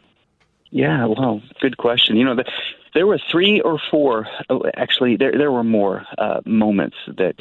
Yeah, 0.71 1.05
well, 1.07 1.43
good 1.61 1.77
question. 1.77 2.17
You 2.17 2.25
know, 2.25 2.35
the, 2.35 2.45
there 2.95 3.07
were 3.07 3.21
three 3.31 3.61
or 3.61 3.79
four. 3.91 4.27
oh, 4.51 4.65
Actually, 4.75 5.17
there 5.17 5.33
there 5.33 5.53
were 5.53 5.65
more 5.65 6.05
uh, 6.19 6.41
moments 6.45 6.97
that 7.07 7.37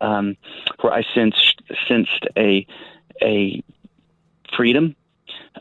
um, 0.00 0.36
where 0.80 0.92
I 0.92 1.02
sensed 1.14 1.62
sensed 1.88 2.26
a 2.36 2.66
a 3.22 3.62
freedom 4.56 4.94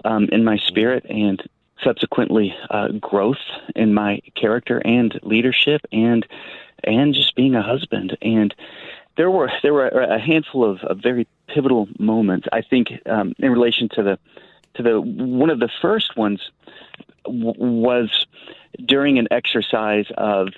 um, 0.05 0.25
in 0.31 0.43
my 0.43 0.57
spirit 0.57 1.05
and 1.09 1.41
subsequently 1.83 2.55
uh, 2.69 2.89
growth 2.99 3.37
in 3.75 3.93
my 3.93 4.21
character 4.35 4.81
and 4.83 5.19
leadership 5.23 5.81
and 5.91 6.25
and 6.83 7.13
just 7.13 7.35
being 7.35 7.55
a 7.55 7.61
husband. 7.61 8.17
And 8.21 8.53
there 9.15 9.31
were 9.31 9.51
there 9.63 9.73
were 9.73 9.87
a 9.87 10.19
handful 10.19 10.63
of, 10.63 10.79
of 10.83 10.99
very 10.99 11.27
pivotal 11.47 11.87
moments. 11.99 12.47
I 12.51 12.61
think 12.61 12.89
um, 13.05 13.33
in 13.39 13.51
relation 13.51 13.89
to 13.89 14.03
the 14.03 14.19
to 14.75 14.83
the 14.83 15.01
one 15.01 15.49
of 15.49 15.59
the 15.59 15.69
first 15.81 16.15
ones 16.15 16.51
w- 17.25 17.53
was 17.57 18.25
during 18.85 19.17
an 19.17 19.27
exercise 19.31 20.05
of 20.17 20.49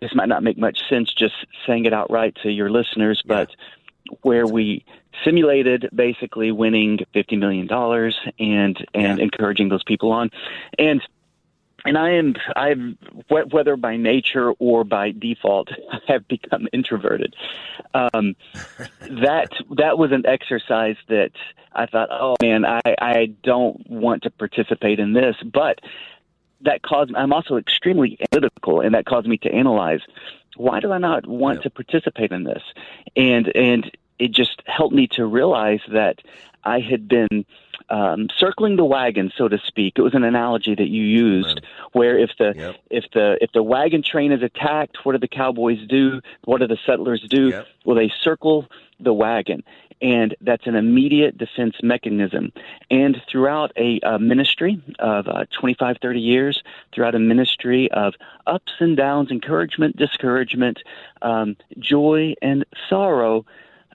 this 0.00 0.14
might 0.14 0.28
not 0.28 0.42
make 0.42 0.56
much 0.56 0.88
sense 0.88 1.12
just 1.12 1.34
saying 1.66 1.84
it 1.84 1.92
outright 1.92 2.34
to 2.42 2.50
your 2.50 2.70
listeners, 2.70 3.22
but 3.24 3.50
where 4.22 4.46
we 4.46 4.84
simulated 5.24 5.88
basically 5.94 6.52
winning 6.52 6.98
fifty 7.12 7.36
million 7.36 7.66
dollars 7.66 8.18
and 8.38 8.76
and 8.94 9.20
encouraging 9.20 9.68
those 9.68 9.82
people 9.84 10.12
on, 10.12 10.30
and 10.78 11.02
and 11.84 11.96
I 11.96 12.12
am 12.12 12.34
I've 12.56 12.80
wh- 13.28 13.52
whether 13.52 13.76
by 13.76 13.96
nature 13.96 14.52
or 14.52 14.84
by 14.84 15.12
default 15.12 15.70
I 15.92 15.98
have 16.12 16.28
become 16.28 16.68
introverted. 16.72 17.34
Um, 17.94 18.36
that 19.00 19.50
that 19.76 19.98
was 19.98 20.12
an 20.12 20.26
exercise 20.26 20.96
that 21.08 21.32
I 21.72 21.86
thought, 21.86 22.08
oh 22.10 22.36
man, 22.42 22.64
I 22.64 22.80
I 23.00 23.26
don't 23.42 23.88
want 23.88 24.22
to 24.24 24.30
participate 24.30 24.98
in 24.98 25.12
this, 25.12 25.36
but 25.44 25.80
that 26.62 26.82
caused 26.82 27.14
I'm 27.14 27.32
also 27.32 27.56
extremely 27.56 28.18
analytical, 28.32 28.80
and 28.80 28.94
that 28.94 29.06
caused 29.06 29.26
me 29.26 29.38
to 29.38 29.52
analyze 29.52 30.00
why 30.56 30.80
do 30.80 30.92
I 30.92 30.98
not 30.98 31.26
want 31.26 31.62
to 31.62 31.70
participate 31.70 32.32
in 32.32 32.44
this, 32.44 32.62
and 33.16 33.50
and 33.56 33.90
it 34.18 34.32
just 34.32 34.62
helped 34.66 34.94
me 34.94 35.06
to 35.12 35.24
realize 35.26 35.80
that 35.92 36.16
I 36.64 36.80
had 36.80 37.08
been 37.08 37.46
um, 37.88 38.28
circling 38.36 38.76
the 38.76 38.84
wagon, 38.84 39.32
so 39.34 39.48
to 39.48 39.58
speak. 39.66 39.94
It 39.96 40.02
was 40.02 40.14
an 40.14 40.22
analogy 40.24 40.74
that 40.74 40.88
you 40.88 41.02
used, 41.02 41.60
where 41.92 42.18
if 42.18 42.30
the 42.38 42.52
if 42.90 43.04
the 43.14 43.38
if 43.40 43.50
the 43.52 43.62
wagon 43.62 44.02
train 44.02 44.30
is 44.32 44.42
attacked, 44.42 44.98
what 45.04 45.12
do 45.12 45.18
the 45.18 45.28
cowboys 45.28 45.78
do? 45.88 46.20
What 46.44 46.58
do 46.60 46.66
the 46.66 46.78
settlers 46.84 47.22
do? 47.28 47.48
Well, 47.84 47.96
they 47.96 48.12
circle 48.22 48.66
the 49.00 49.14
wagon, 49.14 49.62
and 50.02 50.34
that's 50.40 50.66
an 50.66 50.74
immediate 50.74 51.36
defense 51.36 51.76
mechanism. 51.82 52.52
And 52.90 53.20
throughout 53.30 53.72
a 53.76 54.00
uh, 54.00 54.18
ministry 54.18 54.82
of 54.98 55.28
uh, 55.28 55.44
25, 55.58 55.96
30 56.00 56.20
years, 56.20 56.62
throughout 56.94 57.14
a 57.14 57.18
ministry 57.18 57.90
of 57.92 58.14
ups 58.46 58.72
and 58.80 58.96
downs, 58.96 59.30
encouragement, 59.30 59.96
discouragement, 59.96 60.78
um, 61.22 61.56
joy, 61.78 62.34
and 62.40 62.64
sorrow. 62.88 63.44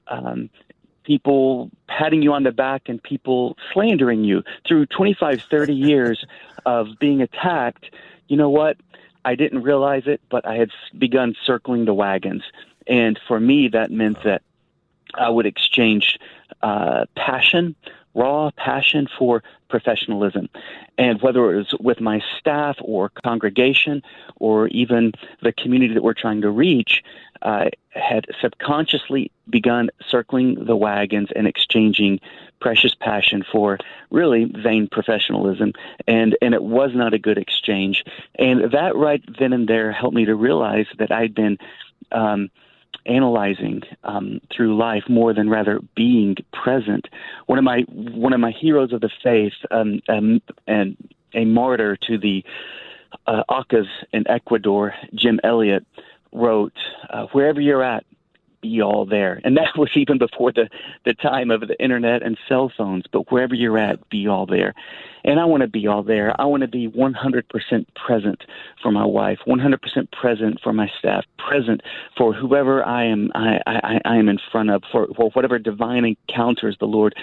Um, 0.08 0.50
people 1.04 1.72
patting 1.88 2.22
you 2.22 2.34
on 2.34 2.44
the 2.44 2.52
back 2.52 2.84
and 2.88 3.02
people 3.02 3.58
slandering 3.74 4.24
you 4.24 4.44
through 4.68 4.86
25 4.88 5.42
30 5.50 5.74
years 5.74 6.26
of 6.66 6.88
being 7.00 7.22
attacked 7.22 7.92
you 8.28 8.36
know 8.36 8.50
what 8.50 8.78
i 9.24 9.36
didn't 9.36 9.62
realize 9.62 10.04
it 10.08 10.20
but 10.30 10.46
i 10.48 10.56
had 10.56 10.72
begun 10.98 11.36
circling 11.46 11.86
the 11.86 11.94
wagons 11.94 12.42
and 12.88 13.20
for 13.28 13.40
me 13.40 13.68
that 13.68 13.92
meant 13.92 14.18
that 14.24 14.42
i 15.18 15.30
would 15.30 15.46
exchange 15.46 16.18
uh, 16.62 17.06
passion 17.16 17.76
raw 18.14 18.50
passion 18.56 19.08
for 19.18 19.44
professionalism 19.70 20.48
and 20.98 21.22
whether 21.22 21.52
it 21.54 21.58
was 21.58 21.76
with 21.82 22.00
my 22.00 22.22
staff 22.40 22.78
or 22.82 23.10
congregation 23.24 24.02
or 24.38 24.68
even 24.68 25.12
the 25.42 25.52
community 25.52 25.94
that 25.94 26.04
we're 26.04 26.14
trying 26.14 26.42
to 26.42 26.50
reach 26.50 27.04
I 27.46 27.70
had 27.92 28.26
subconsciously 28.42 29.32
begun 29.50 29.90
circling 30.10 30.66
the 30.66 30.76
wagons 30.76 31.30
and 31.36 31.48
exchanging 31.48 32.20
precious 32.60 32.96
passion 32.96 33.44
for 33.50 33.78
really 34.10 34.46
vain 34.46 34.88
professionalism, 34.92 35.74
and 36.08 36.36
and 36.42 36.54
it 36.54 36.64
was 36.64 36.92
not 36.96 37.14
a 37.14 37.20
good 37.20 37.38
exchange. 37.38 38.04
And 38.40 38.72
that 38.72 38.96
right 38.96 39.24
then 39.40 39.54
and 39.54 39.68
there 39.68 39.92
helped 39.92 40.16
me 40.16 40.26
to 40.26 40.36
realize 40.36 40.88
that 40.98 41.12
I'd 41.12 41.36
been. 41.36 41.58
Um, 42.12 42.50
analyzing 43.06 43.82
um, 44.04 44.42
through 44.56 44.78
life 44.78 45.04
more 45.08 45.34
than 45.34 45.50
rather 45.50 45.80
being 45.96 46.36
present. 46.54 47.08
One 47.46 47.58
of 47.58 47.64
my 47.64 47.82
one 47.90 48.34
of 48.34 48.40
my 48.40 48.52
heroes 48.52 48.94
of 48.94 49.02
the 49.02 49.10
faith, 49.24 49.54
um, 49.72 50.02
um, 50.10 50.42
and 50.68 50.96
a 51.34 51.46
martyr 51.46 51.98
to 52.08 52.18
the 52.18 52.44
uh, 53.28 53.44
Aucas 53.50 53.88
in 54.14 54.28
Ecuador, 54.28 54.94
Jim 55.14 55.40
Elliot, 55.44 55.86
wrote, 56.32 56.74
uh, 57.10 57.28
"Wherever 57.28 57.62
you're 57.62 57.84
at, 57.84 58.06
be 58.62 58.82
all 58.82 59.06
there." 59.06 59.42
And 59.44 59.58
that 59.58 59.78
was 59.78 59.90
even 59.96 60.18
before 60.18 60.52
the 60.52 60.70
the 61.06 61.14
time 61.14 61.52
of 61.52 61.62
the 61.62 61.82
internet 61.82 62.24
and 62.24 62.38
cell 62.48 62.72
phones. 62.76 63.06
But 63.12 63.32
wherever 63.32 63.56
you're 63.56 63.78
at, 63.78 64.10
be 64.10 64.28
all 64.28 64.46
there. 64.46 64.74
And 65.26 65.40
I 65.40 65.46
want 65.46 65.62
to 65.62 65.68
be 65.68 65.88
all 65.88 66.04
there. 66.04 66.40
I 66.40 66.46
want 66.46 66.62
to 66.62 66.68
be 66.68 66.88
100% 66.88 67.86
present 67.96 68.44
for 68.82 68.92
my 68.92 69.06
wife, 69.06 69.40
100% 69.48 70.12
present 70.12 70.60
for 70.62 70.72
my 70.72 70.90
staff, 71.00 71.26
present 71.40 71.82
for 72.16 72.32
whoever 72.32 72.86
I 72.86 73.06
am. 73.06 73.32
I, 73.34 73.60
I, 73.66 74.02
I 74.06 74.18
am 74.18 74.30
in 74.30 74.38
front 74.52 74.70
of 74.70 74.84
for, 74.92 75.08
for 75.18 75.32
whatever 75.32 75.58
divine 75.58 76.06
encounters 76.06 76.78
the 76.80 76.86
Lord 76.86 77.16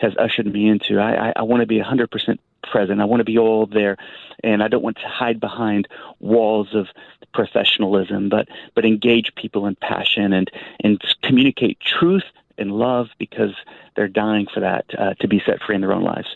has 0.00 0.12
ushered 0.18 0.46
me 0.46 0.68
into. 0.68 0.98
I, 0.98 1.28
I, 1.28 1.32
I 1.36 1.42
want 1.44 1.62
to 1.62 1.66
be 1.66 1.80
100% 1.80 2.38
present. 2.62 3.00
I 3.00 3.06
want 3.06 3.20
to 3.20 3.24
be 3.24 3.38
all 3.38 3.64
there, 3.64 3.96
and 4.44 4.62
I 4.62 4.68
don't 4.68 4.82
want 4.82 4.98
to 4.98 5.08
hide 5.08 5.40
behind 5.40 5.88
walls 6.20 6.74
of 6.74 6.88
professionalism, 7.32 8.28
but 8.28 8.48
but 8.74 8.84
engage 8.84 9.34
people 9.34 9.66
in 9.66 9.76
passion 9.76 10.34
and 10.34 10.50
and 10.84 11.00
communicate 11.22 11.80
truth 11.80 12.24
and 12.58 12.72
love 12.72 13.08
because 13.18 13.54
they're 13.94 14.08
dying 14.08 14.46
for 14.52 14.60
that 14.60 14.84
uh, 14.98 15.14
to 15.20 15.28
be 15.28 15.42
set 15.44 15.62
free 15.62 15.74
in 15.74 15.80
their 15.80 15.92
own 15.92 16.02
lives. 16.02 16.28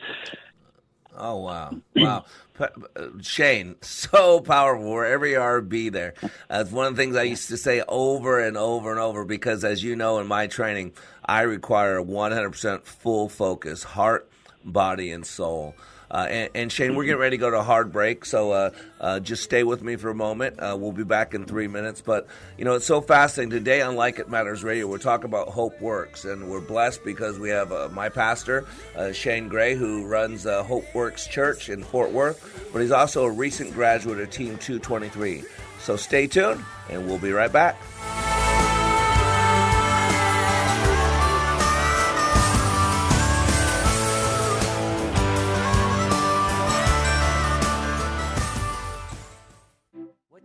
Oh 1.22 1.36
wow, 1.36 1.76
wow, 1.94 2.24
uh, 2.58 2.68
Shane, 3.20 3.76
so 3.82 4.40
powerful. 4.40 4.90
Wherever 4.90 5.26
you 5.26 5.38
are, 5.38 5.60
be 5.60 5.90
there. 5.90 6.14
That's 6.48 6.70
one 6.70 6.86
of 6.86 6.96
the 6.96 7.02
things 7.02 7.14
I 7.14 7.24
used 7.24 7.48
to 7.48 7.58
say 7.58 7.82
over 7.86 8.40
and 8.40 8.56
over 8.56 8.90
and 8.90 8.98
over 8.98 9.26
because, 9.26 9.62
as 9.62 9.84
you 9.84 9.96
know, 9.96 10.18
in 10.18 10.26
my 10.26 10.46
training, 10.46 10.94
I 11.22 11.42
require 11.42 12.00
100% 12.00 12.84
full 12.84 13.28
focus, 13.28 13.82
heart, 13.82 14.30
body, 14.64 15.12
and 15.12 15.26
soul. 15.26 15.74
Uh, 16.10 16.26
and, 16.28 16.50
and, 16.54 16.72
Shane, 16.72 16.96
we're 16.96 17.04
getting 17.04 17.20
ready 17.20 17.36
to 17.36 17.40
go 17.40 17.50
to 17.50 17.60
a 17.60 17.62
hard 17.62 17.92
break, 17.92 18.24
so 18.24 18.50
uh, 18.50 18.70
uh, 19.00 19.20
just 19.20 19.44
stay 19.44 19.62
with 19.62 19.82
me 19.82 19.96
for 19.96 20.10
a 20.10 20.14
moment. 20.14 20.58
Uh, 20.58 20.76
we'll 20.78 20.92
be 20.92 21.04
back 21.04 21.34
in 21.34 21.44
three 21.44 21.68
minutes. 21.68 22.00
But, 22.00 22.26
you 22.58 22.64
know, 22.64 22.74
it's 22.74 22.86
so 22.86 23.00
fascinating. 23.00 23.50
Today 23.50 23.80
on 23.82 23.94
Like 23.94 24.18
It 24.18 24.28
Matters 24.28 24.64
Radio, 24.64 24.88
we're 24.88 24.98
talking 24.98 25.26
about 25.26 25.48
Hope 25.48 25.80
Works, 25.80 26.24
and 26.24 26.50
we're 26.50 26.60
blessed 26.60 27.04
because 27.04 27.38
we 27.38 27.50
have 27.50 27.70
uh, 27.70 27.88
my 27.92 28.08
pastor, 28.08 28.66
uh, 28.96 29.12
Shane 29.12 29.48
Gray, 29.48 29.74
who 29.74 30.06
runs 30.06 30.44
Hope 30.44 30.92
Works 30.94 31.26
Church 31.26 31.68
in 31.68 31.84
Fort 31.84 32.10
Worth, 32.10 32.68
but 32.72 32.82
he's 32.82 32.90
also 32.90 33.24
a 33.24 33.30
recent 33.30 33.72
graduate 33.72 34.18
of 34.18 34.30
Team 34.30 34.58
223. 34.58 35.44
So 35.80 35.96
stay 35.96 36.26
tuned, 36.26 36.64
and 36.88 37.06
we'll 37.06 37.18
be 37.18 37.32
right 37.32 37.52
back. 37.52 37.76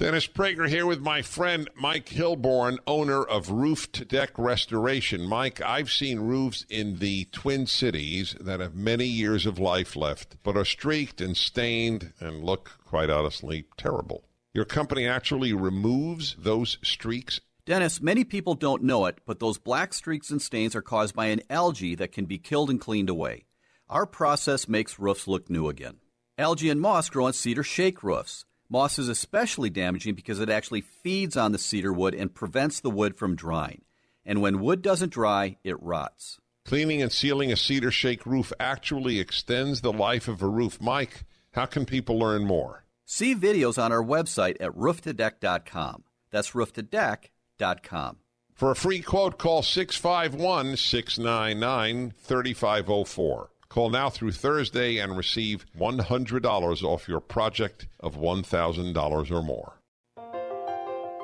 Dennis 0.00 0.26
Prager 0.26 0.66
here 0.66 0.86
with 0.86 1.02
my 1.02 1.20
friend 1.20 1.68
Mike 1.74 2.06
Hilborn, 2.06 2.78
owner 2.86 3.22
of 3.22 3.50
Roof 3.50 3.92
to 3.92 4.02
Deck 4.02 4.30
Restoration. 4.38 5.28
Mike, 5.28 5.60
I've 5.60 5.90
seen 5.90 6.20
roofs 6.20 6.64
in 6.70 7.00
the 7.00 7.26
Twin 7.32 7.66
Cities 7.66 8.34
that 8.40 8.60
have 8.60 8.74
many 8.74 9.04
years 9.04 9.44
of 9.44 9.58
life 9.58 9.96
left, 9.96 10.36
but 10.42 10.56
are 10.56 10.64
streaked 10.64 11.20
and 11.20 11.36
stained 11.36 12.14
and 12.18 12.42
look, 12.42 12.78
quite 12.86 13.10
honestly, 13.10 13.66
terrible. 13.76 14.24
Your 14.54 14.64
company 14.64 15.06
actually 15.06 15.52
removes 15.52 16.34
those 16.38 16.78
streaks? 16.82 17.42
Dennis, 17.66 18.00
many 18.00 18.24
people 18.24 18.54
don't 18.54 18.82
know 18.82 19.04
it, 19.04 19.18
but 19.26 19.38
those 19.38 19.58
black 19.58 19.92
streaks 19.92 20.30
and 20.30 20.40
stains 20.40 20.74
are 20.74 20.80
caused 20.80 21.14
by 21.14 21.26
an 21.26 21.42
algae 21.50 21.94
that 21.96 22.10
can 22.10 22.24
be 22.24 22.38
killed 22.38 22.70
and 22.70 22.80
cleaned 22.80 23.10
away. 23.10 23.44
Our 23.90 24.06
process 24.06 24.66
makes 24.66 24.98
roofs 24.98 25.28
look 25.28 25.50
new 25.50 25.68
again. 25.68 25.98
Algae 26.38 26.70
and 26.70 26.80
moss 26.80 27.10
grow 27.10 27.26
on 27.26 27.34
cedar 27.34 27.62
shake 27.62 28.02
roofs. 28.02 28.46
Moss 28.72 29.00
is 29.00 29.08
especially 29.08 29.68
damaging 29.68 30.14
because 30.14 30.38
it 30.38 30.48
actually 30.48 30.80
feeds 30.80 31.36
on 31.36 31.50
the 31.50 31.58
cedar 31.58 31.92
wood 31.92 32.14
and 32.14 32.32
prevents 32.32 32.78
the 32.78 32.90
wood 32.90 33.16
from 33.16 33.34
drying. 33.34 33.82
And 34.24 34.40
when 34.40 34.60
wood 34.60 34.80
doesn't 34.80 35.12
dry, 35.12 35.56
it 35.64 35.82
rots. 35.82 36.38
Cleaning 36.64 37.02
and 37.02 37.10
sealing 37.10 37.50
a 37.50 37.56
cedar 37.56 37.90
shake 37.90 38.24
roof 38.24 38.52
actually 38.60 39.18
extends 39.18 39.80
the 39.80 39.92
life 39.92 40.28
of 40.28 40.40
a 40.40 40.46
roof. 40.46 40.80
Mike, 40.80 41.24
how 41.52 41.66
can 41.66 41.84
people 41.84 42.16
learn 42.16 42.44
more? 42.44 42.84
See 43.04 43.34
videos 43.34 43.82
on 43.82 43.90
our 43.90 44.04
website 44.04 44.56
at 44.60 44.70
rooftodeck.com. 44.70 46.04
That's 46.30 46.52
rooftodeck.com. 46.52 48.18
For 48.54 48.70
a 48.70 48.76
free 48.76 49.00
quote, 49.00 49.36
call 49.36 49.62
651 49.62 50.76
699 50.76 52.12
3504. 52.18 53.50
Call 53.70 53.90
now 53.90 54.10
through 54.10 54.32
Thursday 54.32 54.98
and 54.98 55.16
receive 55.16 55.64
$100 55.78 56.82
off 56.82 57.06
your 57.06 57.20
project 57.20 57.86
of 58.00 58.16
$1,000 58.16 59.30
or 59.30 59.42
more. 59.44 59.74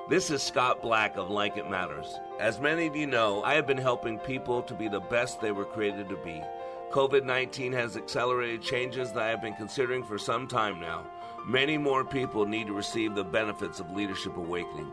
This 0.09 0.31
is 0.31 0.45
Scott 0.45 0.81
Black 0.81 1.17
of 1.17 1.29
Like 1.29 1.57
It 1.57 1.69
Matters. 1.69 2.07
As 2.39 2.61
many 2.61 2.87
of 2.87 2.95
you 2.95 3.09
know, 3.09 3.43
I 3.43 3.55
have 3.55 3.67
been 3.67 3.77
helping 3.77 4.21
people 4.21 4.63
to 4.63 4.75
be 4.75 4.87
the 4.87 5.01
best 5.01 5.41
they 5.41 5.51
were 5.51 5.65
created 5.65 6.09
to 6.09 6.17
be. 6.19 6.41
COVID 6.93 7.25
19 7.25 7.73
has 7.73 7.97
accelerated 7.97 8.63
changes 8.63 9.11
that 9.11 9.25
I 9.25 9.31
have 9.31 9.43
been 9.43 9.55
considering 9.55 10.05
for 10.05 10.17
some 10.17 10.47
time 10.47 10.81
now. 10.81 11.05
Many 11.45 11.77
more 11.77 12.05
people 12.05 12.47
need 12.47 12.69
to 12.69 12.73
receive 12.73 13.17
the 13.17 13.25
benefits 13.25 13.81
of 13.81 13.91
Leadership 13.91 14.37
Awakening. 14.37 14.93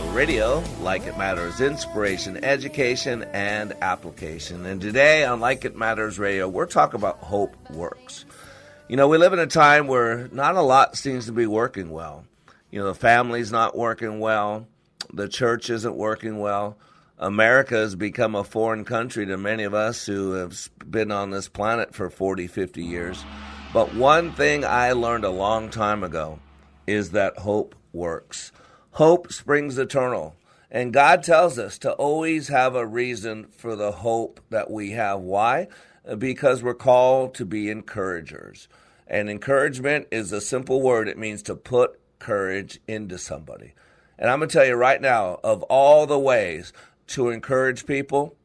Radio, 0.13 0.61
like 0.81 1.07
it 1.07 1.17
matters, 1.17 1.61
inspiration, 1.61 2.43
education, 2.43 3.23
and 3.31 3.73
application. 3.81 4.65
And 4.65 4.81
today 4.81 5.23
on 5.23 5.39
Like 5.39 5.63
It 5.63 5.77
Matters 5.77 6.19
Radio, 6.19 6.49
we're 6.49 6.65
talking 6.65 6.99
about 6.99 7.19
hope 7.19 7.55
works. 7.69 8.25
You 8.89 8.97
know, 8.97 9.07
we 9.07 9.17
live 9.17 9.31
in 9.31 9.39
a 9.39 9.47
time 9.47 9.87
where 9.87 10.27
not 10.33 10.57
a 10.57 10.61
lot 10.61 10.97
seems 10.97 11.27
to 11.27 11.31
be 11.31 11.45
working 11.47 11.91
well. 11.91 12.25
You 12.71 12.79
know, 12.79 12.87
the 12.87 12.93
family's 12.93 13.53
not 13.53 13.77
working 13.77 14.19
well, 14.19 14.67
the 15.13 15.29
church 15.29 15.69
isn't 15.69 15.95
working 15.95 16.39
well. 16.39 16.77
America 17.17 17.75
has 17.75 17.95
become 17.95 18.35
a 18.35 18.43
foreign 18.43 18.83
country 18.83 19.25
to 19.27 19.37
many 19.37 19.63
of 19.63 19.73
us 19.73 20.05
who 20.05 20.33
have 20.33 20.69
been 20.89 21.11
on 21.11 21.31
this 21.31 21.47
planet 21.47 21.95
for 21.95 22.09
40, 22.09 22.47
50 22.47 22.83
years. 22.83 23.23
But 23.73 23.95
one 23.95 24.33
thing 24.33 24.65
I 24.65 24.91
learned 24.91 25.23
a 25.23 25.29
long 25.29 25.69
time 25.69 26.03
ago 26.03 26.39
is 26.85 27.11
that 27.11 27.37
hope 27.37 27.75
works. 27.93 28.51
Hope 28.95 29.31
springs 29.31 29.77
eternal. 29.77 30.35
And 30.69 30.93
God 30.93 31.23
tells 31.23 31.57
us 31.57 31.77
to 31.79 31.93
always 31.93 32.49
have 32.49 32.75
a 32.75 32.85
reason 32.85 33.45
for 33.45 33.75
the 33.75 33.91
hope 33.91 34.41
that 34.49 34.69
we 34.69 34.91
have. 34.91 35.21
Why? 35.21 35.67
Because 36.17 36.61
we're 36.61 36.73
called 36.73 37.33
to 37.35 37.45
be 37.45 37.69
encouragers. 37.69 38.67
And 39.07 39.29
encouragement 39.29 40.07
is 40.11 40.31
a 40.31 40.41
simple 40.41 40.81
word, 40.81 41.07
it 41.07 41.17
means 41.17 41.41
to 41.43 41.55
put 41.55 41.99
courage 42.19 42.79
into 42.87 43.17
somebody. 43.17 43.73
And 44.17 44.29
I'm 44.29 44.39
going 44.39 44.49
to 44.49 44.53
tell 44.53 44.67
you 44.67 44.75
right 44.75 45.01
now, 45.01 45.39
of 45.43 45.63
all 45.63 46.05
the 46.05 46.19
ways 46.19 46.73
to 47.07 47.29
encourage 47.29 47.85
people, 47.85 48.35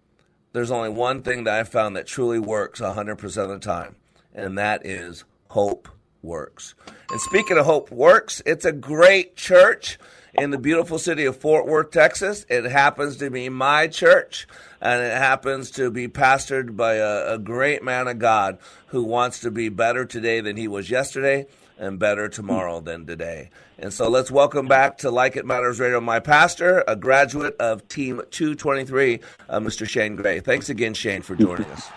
there's 0.52 0.70
only 0.70 0.88
one 0.88 1.22
thing 1.22 1.44
that 1.44 1.58
I 1.58 1.64
found 1.64 1.96
that 1.96 2.06
truly 2.06 2.38
works 2.38 2.80
100% 2.80 3.36
of 3.36 3.48
the 3.48 3.58
time, 3.58 3.96
and 4.34 4.56
that 4.58 4.86
is 4.86 5.24
hope 5.48 5.88
works. 6.22 6.74
And 7.10 7.20
speaking 7.20 7.58
of 7.58 7.66
Hope 7.66 7.90
Works, 7.90 8.42
it's 8.44 8.64
a 8.64 8.72
great 8.72 9.36
church 9.36 9.98
in 10.38 10.50
the 10.50 10.58
beautiful 10.58 10.98
city 10.98 11.24
of 11.24 11.36
Fort 11.36 11.66
Worth, 11.66 11.90
Texas. 11.90 12.44
It 12.48 12.64
happens 12.64 13.16
to 13.18 13.30
be 13.30 13.48
my 13.48 13.86
church, 13.86 14.46
and 14.80 15.02
it 15.02 15.16
happens 15.16 15.70
to 15.72 15.90
be 15.90 16.08
pastored 16.08 16.76
by 16.76 16.94
a, 16.94 17.34
a 17.34 17.38
great 17.38 17.82
man 17.82 18.08
of 18.08 18.18
God 18.18 18.58
who 18.88 19.02
wants 19.02 19.40
to 19.40 19.50
be 19.50 19.68
better 19.68 20.04
today 20.04 20.40
than 20.40 20.56
he 20.56 20.68
was 20.68 20.90
yesterday 20.90 21.46
and 21.78 21.98
better 21.98 22.28
tomorrow 22.28 22.80
than 22.80 23.06
today. 23.06 23.50
And 23.78 23.92
so 23.92 24.08
let's 24.08 24.30
welcome 24.30 24.66
back 24.66 24.98
to 24.98 25.10
Like 25.10 25.36
It 25.36 25.44
Matters 25.44 25.78
Radio 25.78 26.00
my 26.00 26.20
pastor, 26.20 26.82
a 26.88 26.96
graduate 26.96 27.56
of 27.60 27.86
Team 27.88 28.22
223, 28.30 29.20
uh, 29.48 29.60
Mr. 29.60 29.86
Shane 29.86 30.16
Gray. 30.16 30.40
Thanks 30.40 30.68
again, 30.68 30.94
Shane, 30.94 31.22
for 31.22 31.36
joining 31.36 31.66
us. 31.66 31.88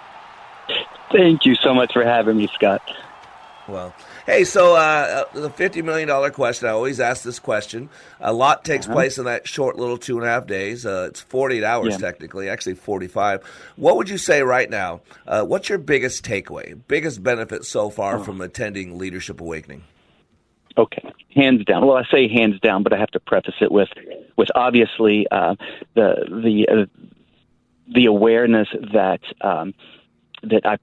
Thank 1.12 1.46
you 1.46 1.56
so 1.56 1.74
much 1.74 1.94
for 1.94 2.04
having 2.04 2.38
me, 2.38 2.48
Scott. 2.54 2.82
Well, 3.68 3.94
hey, 4.30 4.44
so 4.44 4.76
uh, 4.76 5.24
the 5.34 5.50
$50 5.50 5.84
million 5.84 6.32
question, 6.32 6.68
I 6.68 6.72
always 6.72 7.00
ask 7.00 7.24
this 7.24 7.40
question. 7.40 7.90
A 8.20 8.32
lot 8.34 8.64
takes 8.64 8.86
Uh-huh. 8.86 8.94
place 8.96 9.18
in 9.18 9.26
that 9.26 9.48
short 9.48 9.78
little 9.78 9.98
two 9.98 10.18
and 10.18 10.26
a 10.26 10.30
half 10.30 10.46
days. 10.48 10.86
Uh, 10.86 11.08
it's 11.10 11.20
48 11.22 11.64
hours, 11.64 11.94
Yeah. 11.94 11.98
technically, 11.98 12.50
actually 12.50 12.76
45. 12.76 13.44
What 13.76 13.98
would 13.98 14.10
you 14.10 14.18
say 14.18 14.42
right 14.44 14.70
now? 14.70 15.02
Uh, 15.28 15.44
what's 15.44 15.70
your 15.70 15.78
biggest 15.80 16.24
takeaway, 16.26 16.80
biggest 16.88 17.24
benefit 17.24 17.66
so 17.66 17.90
far 17.90 18.18
Oh. 18.20 18.24
from 18.24 18.42
attending 18.42 18.98
Leadership 18.98 19.42
Awakening? 19.42 19.84
Okay, 20.78 21.12
hands 21.36 21.66
down. 21.66 21.86
Well, 21.86 21.98
I 21.98 22.04
say 22.10 22.28
hands 22.30 22.60
down, 22.62 22.84
but 22.84 22.94
I 22.94 22.98
have 22.98 23.12
to 23.12 23.20
preface 23.20 23.56
it 23.60 23.72
with, 23.72 23.90
with 24.38 24.48
obviously 24.56 25.26
uh, 25.32 25.56
the 25.96 26.26
the 26.44 26.68
uh, 26.72 26.86
the 27.94 28.06
awareness 28.06 28.68
that 28.94 29.20
um, 29.42 29.74
that 30.44 30.62
I, 30.66 30.78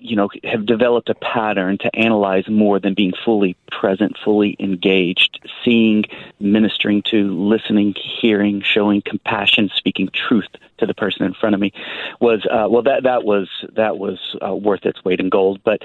you 0.00 0.16
know, 0.16 0.30
have 0.44 0.64
developed 0.66 1.10
a 1.10 1.14
pattern 1.14 1.78
to 1.78 1.94
analyze 1.94 2.48
more 2.48 2.80
than 2.80 2.94
being 2.94 3.12
fully 3.24 3.54
present, 3.70 4.16
fully 4.24 4.56
engaged, 4.58 5.38
seeing, 5.64 6.04
ministering 6.40 7.02
to, 7.10 7.32
listening, 7.38 7.94
hearing, 7.94 8.62
showing 8.62 9.02
compassion, 9.02 9.70
speaking 9.76 10.08
truth 10.08 10.48
to 10.78 10.86
the 10.86 10.94
person 10.94 11.24
in 11.26 11.34
front 11.34 11.54
of 11.54 11.60
me 11.60 11.72
was 12.20 12.44
uh, 12.46 12.66
well 12.68 12.82
that 12.82 13.02
that 13.02 13.24
was 13.24 13.48
that 13.74 13.98
was 13.98 14.36
uh, 14.44 14.54
worth 14.54 14.86
its 14.86 15.04
weight 15.04 15.20
in 15.20 15.28
gold, 15.28 15.60
but. 15.62 15.82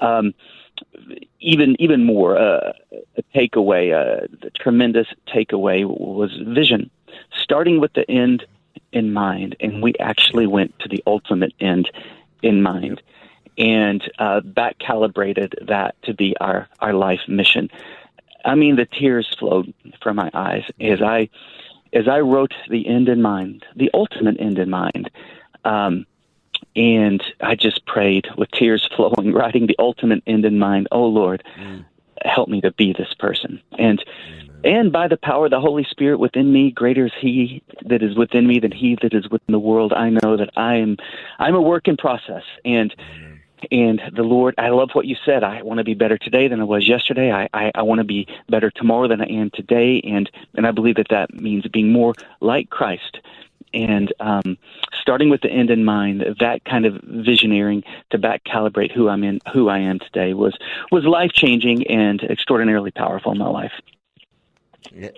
Um, 0.00 0.34
even 1.40 1.74
even 1.80 2.04
more 2.04 2.38
uh, 2.38 2.72
a 3.16 3.22
takeaway, 3.34 3.92
uh, 3.92 4.28
the 4.40 4.50
tremendous 4.50 5.08
takeaway 5.26 5.84
was 5.84 6.30
vision, 6.46 6.88
starting 7.42 7.80
with 7.80 7.92
the 7.94 8.08
end 8.08 8.46
in 8.92 9.12
mind, 9.12 9.56
and 9.58 9.82
we 9.82 9.94
actually 9.98 10.46
went 10.46 10.78
to 10.78 10.88
the 10.88 11.02
ultimate 11.04 11.52
end 11.58 11.90
in 12.42 12.62
mind, 12.62 13.02
and 13.58 14.02
uh, 14.18 14.40
back 14.40 14.78
calibrated 14.78 15.54
that 15.66 16.00
to 16.04 16.14
be 16.14 16.34
our 16.40 16.68
our 16.80 16.94
life 16.94 17.20
mission. 17.28 17.68
I 18.44 18.54
mean, 18.54 18.76
the 18.76 18.86
tears 18.86 19.28
flowed 19.38 19.74
from 20.00 20.16
my 20.16 20.30
eyes 20.32 20.64
as 20.80 21.02
I 21.02 21.28
as 21.92 22.06
I 22.08 22.20
wrote 22.20 22.54
the 22.70 22.86
end 22.86 23.08
in 23.08 23.20
mind, 23.20 23.64
the 23.74 23.90
ultimate 23.92 24.36
end 24.40 24.58
in 24.58 24.70
mind. 24.70 25.10
Um, 25.64 26.06
and 26.76 27.22
I 27.40 27.56
just 27.56 27.84
prayed 27.86 28.26
with 28.36 28.50
tears 28.52 28.88
flowing, 28.96 29.32
writing 29.32 29.66
the 29.66 29.76
ultimate 29.78 30.22
end 30.26 30.44
in 30.44 30.58
mind. 30.58 30.88
Oh 30.92 31.06
Lord, 31.06 31.42
help 32.24 32.48
me 32.48 32.60
to 32.60 32.70
be 32.72 32.92
this 32.92 33.12
person. 33.18 33.60
And 33.78 34.04
and 34.64 34.92
by 34.92 35.06
the 35.06 35.16
power 35.16 35.44
of 35.44 35.52
the 35.52 35.60
Holy 35.60 35.86
Spirit 35.88 36.18
within 36.18 36.52
me, 36.52 36.72
greater 36.72 37.06
is 37.06 37.12
He 37.20 37.62
that 37.86 38.02
is 38.02 38.16
within 38.16 38.46
me 38.46 38.58
than 38.58 38.72
He 38.72 38.96
that 39.02 39.14
is 39.14 39.28
within 39.30 39.52
the 39.52 39.58
world. 39.58 39.92
I 39.92 40.10
know 40.10 40.36
that 40.36 40.50
I 40.56 40.76
am 40.76 40.96
I'm 41.38 41.54
a 41.54 41.62
work 41.62 41.86
in 41.88 41.96
process, 41.96 42.42
and 42.64 42.94
and 43.70 44.00
the 44.14 44.22
Lord, 44.22 44.54
I 44.58 44.68
love 44.70 44.90
what 44.92 45.06
you 45.06 45.16
said. 45.24 45.42
I 45.42 45.62
want 45.62 45.78
to 45.78 45.84
be 45.84 45.94
better 45.94 46.18
today 46.18 46.48
than 46.48 46.60
I 46.60 46.64
was 46.64 46.88
yesterday. 46.88 47.32
I 47.32 47.48
I, 47.52 47.72
I 47.74 47.82
want 47.82 47.98
to 47.98 48.04
be 48.04 48.26
better 48.48 48.70
tomorrow 48.70 49.08
than 49.08 49.20
I 49.20 49.26
am 49.26 49.50
today, 49.50 50.00
and 50.04 50.30
and 50.54 50.66
I 50.66 50.70
believe 50.70 50.96
that 50.96 51.08
that 51.10 51.34
means 51.34 51.66
being 51.68 51.92
more 51.92 52.14
like 52.40 52.70
Christ 52.70 53.18
and 53.74 54.12
um, 54.20 54.56
starting 55.00 55.30
with 55.30 55.42
the 55.42 55.50
end 55.50 55.70
in 55.70 55.84
mind, 55.84 56.24
that 56.40 56.64
kind 56.64 56.86
of 56.86 56.94
visioneering 56.94 57.84
to 58.10 58.18
back 58.18 58.44
calibrate 58.44 58.92
who 58.92 59.08
I'm 59.08 59.24
in, 59.24 59.40
who 59.52 59.68
I 59.68 59.78
am 59.78 59.98
today 59.98 60.34
was 60.34 60.56
was 60.90 61.04
life 61.04 61.32
changing 61.32 61.86
and 61.86 62.22
extraordinarily 62.22 62.90
powerful 62.90 63.32
in 63.32 63.38
my 63.38 63.48
life. 63.48 63.72
Yeah. 64.92 65.10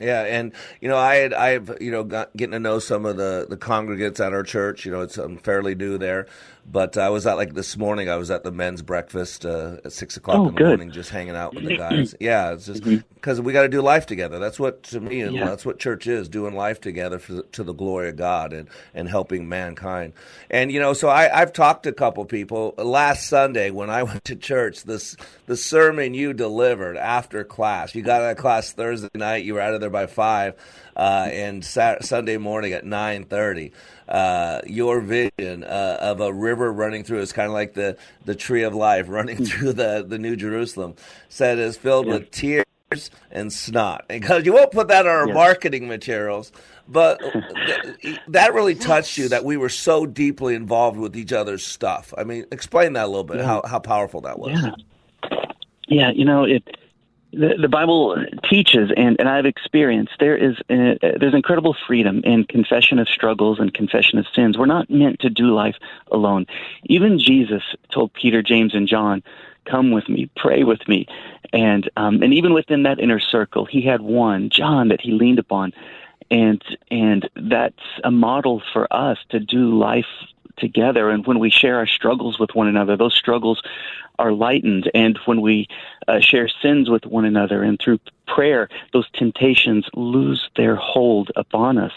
Yeah, 0.00 0.22
and 0.22 0.52
you 0.80 0.88
know, 0.88 0.96
I 0.96 1.16
had 1.16 1.34
I've 1.34 1.76
you 1.80 1.90
know 1.90 2.04
got, 2.04 2.36
getting 2.36 2.52
to 2.52 2.60
know 2.60 2.78
some 2.78 3.04
of 3.04 3.16
the 3.16 3.48
the 3.50 3.56
congregants 3.56 4.24
at 4.24 4.32
our 4.32 4.44
church. 4.44 4.86
You 4.86 4.92
know, 4.92 5.00
it's 5.00 5.18
I'm 5.18 5.38
fairly 5.38 5.74
new 5.74 5.98
there, 5.98 6.28
but 6.70 6.98
I 6.98 7.08
was 7.08 7.26
at 7.26 7.36
like 7.36 7.54
this 7.54 7.76
morning. 7.76 8.08
I 8.10 8.16
was 8.16 8.30
at 8.30 8.44
the 8.44 8.52
men's 8.52 8.82
breakfast 8.82 9.46
uh, 9.46 9.76
at 9.84 9.92
six 9.92 10.16
o'clock 10.16 10.36
Oh, 10.36 10.48
in 10.48 10.54
the 10.54 10.58
good. 10.58 10.66
morning, 10.68 10.90
just 10.90 11.10
hanging 11.10 11.34
out 11.36 11.54
with 11.54 11.64
the 11.64 11.76
guys. 11.78 12.14
Yeah, 12.20 12.52
it's 12.52 12.66
just 12.66 12.84
because 12.84 13.40
we 13.40 13.52
got 13.52 13.62
to 13.62 13.68
do 13.68 13.80
life 13.80 14.06
together. 14.06 14.38
That's 14.38 14.60
what 14.60 14.82
to 14.84 15.00
me, 15.00 15.24
Yeah. 15.26 15.46
that's 15.46 15.64
what 15.64 15.78
church 15.78 16.06
is: 16.06 16.28
doing 16.28 16.54
life 16.54 16.80
together 16.80 17.18
for, 17.18 17.42
to 17.42 17.62
the 17.64 17.72
glory 17.72 18.10
of 18.10 18.16
God 18.16 18.52
and 18.52 18.68
and 18.94 19.08
helping 19.08 19.48
mankind. 19.48 20.12
And 20.50 20.70
you 20.70 20.80
know, 20.80 20.92
so 20.92 21.08
I 21.08 21.40
I've 21.40 21.52
talked 21.52 21.84
to 21.84 21.88
a 21.88 21.92
couple 21.94 22.24
people 22.26 22.74
last 22.76 23.28
Sunday 23.28 23.70
when 23.70 23.88
I 23.90 24.02
went 24.04 24.24
to 24.24 24.36
church. 24.36 24.82
This 24.84 25.16
the 25.46 25.56
sermon 25.56 26.12
you 26.14 26.32
delivered 26.34 26.96
after 26.96 27.42
class. 27.44 27.94
You 27.94 28.02
got 28.02 28.20
out 28.22 28.32
of 28.32 28.36
class 28.36 28.72
Thursday 28.72 29.08
night. 29.14 29.44
You 29.44 29.54
were 29.54 29.60
out 29.60 29.74
of 29.74 29.80
there 29.80 29.88
by 29.90 30.06
five, 30.06 30.54
uh, 30.96 31.28
and 31.32 31.64
Sat- 31.64 32.04
Sunday 32.04 32.36
morning 32.36 32.72
at 32.74 32.84
nine 32.84 33.24
thirty. 33.24 33.72
Uh, 34.08 34.62
your 34.66 35.00
vision 35.00 35.64
uh, 35.64 35.98
of 36.00 36.20
a 36.20 36.32
river 36.32 36.72
running 36.72 37.04
through. 37.04 37.20
It's 37.20 37.32
kind 37.32 37.46
of 37.48 37.52
like 37.52 37.74
the 37.74 37.96
the 38.24 38.34
tree 38.34 38.62
of 38.62 38.74
life 38.74 39.06
running 39.10 39.44
through 39.44 39.74
the 39.74 40.04
the 40.06 40.18
New 40.18 40.34
Jerusalem. 40.36 40.94
Said 41.28 41.58
is 41.58 41.76
filled 41.76 42.06
Yeah. 42.06 42.14
with 42.14 42.30
tears 42.30 42.64
and 43.30 43.52
snot. 43.52 44.06
Because 44.08 44.46
you 44.46 44.54
won't 44.54 44.72
put 44.72 44.88
that 44.88 45.04
on 45.06 45.12
our 45.14 45.26
Yes. 45.28 45.34
marketing 45.34 45.88
materials, 45.88 46.52
but 46.88 47.20
th- 48.02 48.18
that 48.28 48.54
really 48.54 48.74
touched 48.74 49.18
you 49.18 49.28
that 49.28 49.44
we 49.44 49.58
were 49.58 49.68
so 49.68 50.06
deeply 50.06 50.54
involved 50.54 50.98
with 50.98 51.14
each 51.14 51.34
other's 51.34 51.62
stuff. 51.66 52.14
I 52.16 52.24
mean, 52.24 52.46
explain 52.50 52.94
that 52.94 53.04
a 53.04 53.08
little 53.08 53.24
bit. 53.24 53.36
Yeah. 53.38 53.44
How 53.44 53.62
how 53.66 53.78
powerful 53.78 54.22
that 54.22 54.38
was. 54.38 54.52
Yeah, 54.58 54.70
yeah. 55.88 56.10
You 56.12 56.24
know, 56.24 56.44
it 56.44 56.62
the, 57.32 57.56
the 57.60 57.68
Bible 57.68 58.16
teaches, 58.48 58.90
and, 58.96 59.16
and 59.18 59.28
I've 59.28 59.46
experienced 59.46 60.12
there 60.18 60.36
is 60.36 60.56
uh, 60.70 60.94
there's 61.00 61.34
incredible 61.34 61.76
freedom 61.86 62.22
in 62.24 62.44
confession 62.44 62.98
of 62.98 63.08
struggles 63.08 63.58
and 63.60 63.72
confession 63.72 64.18
of 64.18 64.26
sins. 64.34 64.56
We're 64.56 64.66
not 64.66 64.88
meant 64.88 65.20
to 65.20 65.30
do 65.30 65.54
life 65.54 65.76
alone. 66.10 66.46
Even 66.84 67.18
Jesus 67.18 67.62
told 67.92 68.12
Peter, 68.14 68.42
James, 68.42 68.74
and 68.74 68.88
John, 68.88 69.22
"Come 69.66 69.90
with 69.90 70.08
me, 70.08 70.30
pray 70.36 70.64
with 70.64 70.86
me," 70.88 71.06
and 71.52 71.88
um, 71.96 72.22
and 72.22 72.32
even 72.32 72.54
within 72.54 72.84
that 72.84 72.98
inner 72.98 73.20
circle, 73.20 73.66
he 73.66 73.82
had 73.82 74.00
one, 74.00 74.48
John, 74.48 74.88
that 74.88 75.02
he 75.02 75.12
leaned 75.12 75.38
upon, 75.38 75.74
and 76.30 76.62
and 76.90 77.28
that's 77.36 77.76
a 78.04 78.10
model 78.10 78.62
for 78.72 78.90
us 78.92 79.18
to 79.30 79.40
do 79.40 79.78
life 79.78 80.06
together. 80.58 81.10
And 81.10 81.26
when 81.26 81.38
we 81.38 81.50
share 81.50 81.76
our 81.76 81.86
struggles 81.86 82.38
with 82.38 82.54
one 82.54 82.68
another, 82.68 82.96
those 82.96 83.14
struggles 83.14 83.62
are 84.18 84.32
lightened. 84.32 84.90
And 84.94 85.18
when 85.24 85.40
we 85.40 85.68
uh, 86.06 86.20
share 86.20 86.48
sins 86.48 86.90
with 86.90 87.06
one 87.06 87.24
another 87.24 87.62
and 87.62 87.78
through 87.78 88.00
prayer, 88.34 88.68
those 88.92 89.06
temptations 89.12 89.86
lose 89.94 90.48
their 90.56 90.76
hold 90.76 91.30
upon 91.34 91.78
us. 91.78 91.92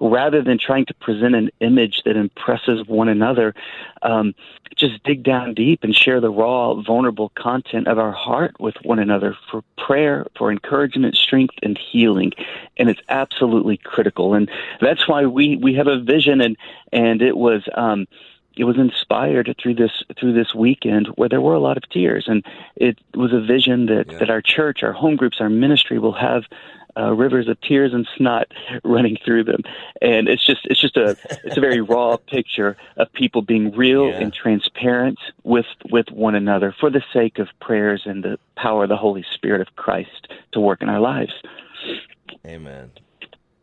Rather 0.00 0.42
than 0.42 0.58
trying 0.58 0.84
to 0.86 0.94
present 0.94 1.34
an 1.34 1.50
image 1.60 2.02
that 2.04 2.16
impresses 2.16 2.86
one 2.86 3.08
another, 3.08 3.54
um, 4.02 4.34
just 4.76 5.02
dig 5.04 5.22
down 5.22 5.54
deep 5.54 5.82
and 5.82 5.94
share 5.94 6.20
the 6.20 6.30
raw, 6.30 6.74
vulnerable 6.74 7.30
content 7.30 7.88
of 7.88 7.98
our 7.98 8.12
heart 8.12 8.58
with 8.60 8.74
one 8.82 8.98
another 8.98 9.36
for 9.50 9.62
prayer, 9.78 10.26
for 10.36 10.50
encouragement, 10.50 11.16
strength, 11.16 11.54
and 11.62 11.78
healing. 11.78 12.32
And 12.76 12.90
it's 12.90 13.00
absolutely 13.08 13.78
critical. 13.78 14.34
And 14.34 14.50
that's 14.80 15.08
why 15.08 15.24
we, 15.24 15.56
we 15.56 15.74
have 15.74 15.86
a 15.86 16.00
vision 16.00 16.40
and, 16.40 16.56
and 16.92 17.22
it 17.22 17.36
was, 17.36 17.62
um, 17.74 18.06
it 18.56 18.64
was 18.64 18.76
inspired 18.78 19.54
through 19.60 19.74
this 19.74 20.02
through 20.18 20.32
this 20.32 20.54
weekend 20.54 21.08
where 21.16 21.28
there 21.28 21.40
were 21.40 21.54
a 21.54 21.60
lot 21.60 21.76
of 21.76 21.88
tears. 21.90 22.26
And 22.26 22.44
it 22.76 22.98
was 23.14 23.32
a 23.32 23.40
vision 23.40 23.86
that 23.86 24.08
that 24.18 24.30
our 24.30 24.42
church 24.42 24.82
our 24.82 24.92
home 24.92 25.16
groups 25.16 25.40
our 25.40 25.50
ministry 25.50 25.98
will 25.98 26.14
have 26.14 26.44
uh, 26.98 27.12
rivers 27.12 27.46
of 27.48 27.60
tears 27.60 27.92
and 27.92 28.08
snot 28.16 28.46
running 28.84 29.18
through 29.24 29.44
them. 29.44 29.62
And 30.00 30.28
it's 30.28 30.44
just 30.44 30.60
it's 30.64 30.80
just 30.80 30.96
a 30.96 31.16
it's 31.44 31.56
a 31.56 31.60
very 31.60 31.80
raw 31.80 32.16
picture 32.26 32.76
of 32.96 33.12
people 33.12 33.42
being 33.42 33.74
real 33.76 34.12
and 34.12 34.32
transparent 34.32 35.18
with 35.44 35.66
with 35.90 36.10
one 36.10 36.34
another 36.34 36.74
for 36.78 36.90
the 36.90 37.02
sake 37.12 37.38
of 37.38 37.48
prayers 37.60 38.02
and 38.06 38.24
the 38.24 38.38
power 38.56 38.84
of 38.84 38.88
the 38.88 38.96
holy 38.96 39.24
spirit 39.34 39.60
of 39.60 39.76
christ 39.76 40.28
to 40.52 40.60
work 40.60 40.82
in 40.82 40.88
our 40.88 41.00
lives. 41.00 41.32
Amen. 42.46 42.90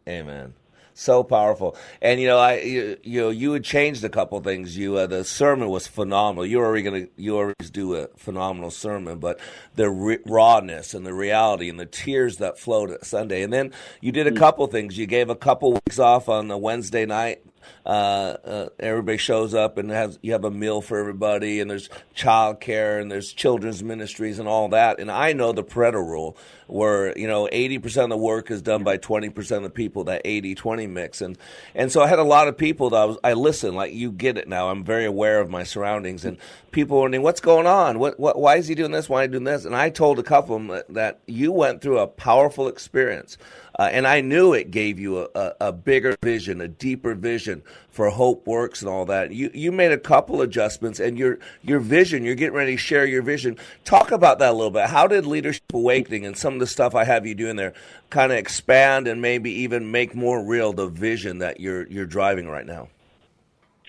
Amen. 0.07 0.53
So 0.95 1.23
powerful, 1.23 1.75
and 2.01 2.21
you 2.21 2.27
know, 2.27 2.37
I 2.37 2.59
you, 2.59 2.97
you 3.03 3.21
know 3.21 3.29
you 3.29 3.53
had 3.53 3.63
changed 3.63 4.03
a 4.03 4.09
couple 4.09 4.39
things. 4.41 4.77
You 4.77 4.97
uh, 4.97 5.07
the 5.07 5.23
sermon 5.23 5.69
was 5.69 5.87
phenomenal. 5.87 6.45
You 6.45 6.59
were 6.59 6.65
already 6.65 6.83
gonna 6.83 7.07
you 7.17 7.35
always 7.37 7.71
do 7.71 7.95
a 7.95 8.07
phenomenal 8.15 8.69
sermon, 8.69 9.17
but 9.17 9.39
the 9.75 9.89
re- 9.89 10.19
rawness 10.25 10.93
and 10.93 11.05
the 11.05 11.13
reality 11.13 11.67
and 11.67 11.79
the 11.79 11.87
tears 11.87 12.37
that 12.37 12.59
flowed 12.59 12.91
at 12.91 13.05
Sunday, 13.05 13.41
and 13.41 13.51
then 13.51 13.71
you 14.01 14.11
did 14.11 14.27
a 14.27 14.31
couple 14.31 14.67
things. 14.67 14.97
You 14.97 15.07
gave 15.07 15.29
a 15.29 15.35
couple 15.35 15.73
weeks 15.73 15.97
off 15.97 16.29
on 16.29 16.47
the 16.47 16.57
Wednesday 16.57 17.07
night 17.07 17.41
uh, 17.85 17.89
uh, 17.89 18.69
everybody 18.79 19.17
shows 19.17 19.53
up 19.53 19.77
and 19.77 19.89
has 19.89 20.17
you 20.21 20.31
have 20.31 20.43
a 20.43 20.51
meal 20.51 20.81
for 20.81 20.97
everybody, 20.97 21.59
and 21.59 21.69
there's 21.69 21.89
child 22.13 22.59
care 22.59 22.99
and 22.99 23.11
there's 23.11 23.33
children's 23.33 23.83
ministries 23.83 24.39
and 24.39 24.47
all 24.47 24.69
that. 24.69 24.99
And 24.99 25.11
I 25.11 25.33
know 25.33 25.51
the 25.51 25.63
Pareto 25.63 25.95
rule, 25.95 26.37
where 26.67 27.17
you 27.17 27.27
know 27.27 27.47
80% 27.51 28.05
of 28.05 28.09
the 28.09 28.17
work 28.17 28.51
is 28.51 28.61
done 28.61 28.83
by 28.83 28.97
20% 28.97 29.57
of 29.57 29.63
the 29.63 29.69
people, 29.69 30.03
that 30.05 30.23
80-20 30.23 30.89
mix. 30.89 31.21
And 31.21 31.37
and 31.75 31.91
so 31.91 32.01
I 32.01 32.07
had 32.07 32.19
a 32.19 32.23
lot 32.23 32.47
of 32.47 32.57
people 32.57 32.89
that 32.91 32.97
I 32.97 33.05
was 33.05 33.17
I 33.23 33.33
listen 33.33 33.75
like 33.75 33.93
you 33.93 34.11
get 34.11 34.37
it 34.37 34.47
now. 34.47 34.69
I'm 34.69 34.83
very 34.83 35.05
aware 35.05 35.39
of 35.39 35.49
my 35.49 35.63
surroundings 35.63 36.25
and 36.25 36.37
people 36.71 36.99
wondering 36.99 37.23
what's 37.23 37.41
going 37.41 37.67
on. 37.67 37.99
What 37.99 38.19
what 38.19 38.37
why 38.39 38.57
is 38.57 38.67
he 38.67 38.75
doing 38.75 38.91
this? 38.91 39.09
Why 39.09 39.23
is 39.23 39.27
he 39.27 39.31
doing 39.31 39.43
this? 39.43 39.65
And 39.65 39.75
I 39.75 39.89
told 39.89 40.19
a 40.19 40.23
couple 40.23 40.55
of 40.55 40.61
them 40.61 40.75
that, 40.75 40.93
that 40.93 41.19
you 41.27 41.51
went 41.51 41.81
through 41.81 41.99
a 41.99 42.07
powerful 42.07 42.67
experience 42.67 43.37
uh, 43.77 43.89
and 43.91 44.05
I 44.05 44.21
knew 44.21 44.53
it 44.53 44.69
gave 44.69 44.99
you 44.99 45.19
a, 45.19 45.27
a, 45.33 45.53
a, 45.61 45.71
bigger 45.71 46.15
vision, 46.21 46.61
a 46.61 46.67
deeper 46.67 47.15
vision 47.15 47.63
for 47.89 48.09
Hope 48.09 48.45
Works 48.45 48.81
and 48.81 48.89
all 48.89 49.05
that. 49.05 49.31
You 49.31 49.49
you 49.53 49.71
made 49.71 49.91
a 49.91 49.97
couple 49.97 50.41
adjustments, 50.41 50.99
and 50.99 51.17
your 51.17 51.39
your 51.63 51.79
vision. 51.79 52.23
You're 52.23 52.35
getting 52.35 52.55
ready 52.55 52.73
to 52.73 52.77
share 52.77 53.05
your 53.05 53.23
vision. 53.23 53.57
Talk 53.83 54.11
about 54.11 54.39
that 54.39 54.51
a 54.51 54.53
little 54.53 54.69
bit. 54.69 54.87
How 54.87 55.07
did 55.07 55.25
Leadership 55.25 55.63
Awakening 55.73 56.25
and 56.25 56.37
some 56.37 56.52
of 56.55 56.59
the 56.59 56.67
stuff 56.67 56.95
I 56.95 57.03
have 57.03 57.25
you 57.25 57.35
doing 57.35 57.55
there 57.55 57.73
kind 58.09 58.31
of 58.31 58.37
expand 58.37 59.07
and 59.07 59.21
maybe 59.21 59.51
even 59.51 59.91
make 59.91 60.15
more 60.15 60.43
real 60.43 60.73
the 60.73 60.87
vision 60.87 61.39
that 61.39 61.59
you're 61.59 61.87
you're 61.87 62.05
driving 62.05 62.47
right 62.47 62.65
now? 62.65 62.89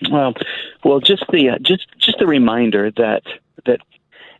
Well, 0.09 0.33
well, 0.83 0.99
just 0.99 1.23
the 1.31 1.49
uh, 1.49 1.57
just 1.61 1.87
just 1.99 2.21
a 2.21 2.27
reminder 2.27 2.91
that 2.91 3.23
that 3.65 3.79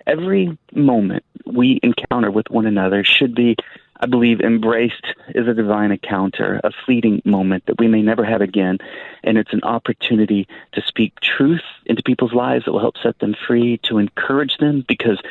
every 0.06 0.58
moment 0.74 1.24
we 1.46 1.80
encounter 1.84 2.32
with 2.32 2.50
one 2.50 2.66
another 2.66 3.04
should 3.04 3.36
be 3.36 3.56
I 3.98 4.08
believe 4.08 4.42
embraced 4.42 5.06
as 5.34 5.48
a 5.48 5.54
divine 5.54 5.92
encounter, 5.92 6.60
a 6.64 6.72
fleeting 6.86 7.22
moment 7.24 7.66
that 7.68 7.80
we 7.80 7.88
may 7.88 8.02
never 8.02 8.26
have 8.26 8.42
again. 8.42 8.80
And 9.24 9.38
it's 9.38 9.54
an 9.54 9.64
opportunity 9.64 10.48
to 10.74 10.82
speak 10.86 11.20
truth 11.22 11.64
into 11.86 12.04
people's 12.04 12.34
lives 12.34 12.66
that 12.66 12.74
will 12.74 12.82
help 12.82 12.98
set 13.02 13.20
them 13.20 13.36
free, 13.48 13.80
to 13.84 13.98
encourage 13.98 14.58
them, 14.58 14.84
because 14.88 15.22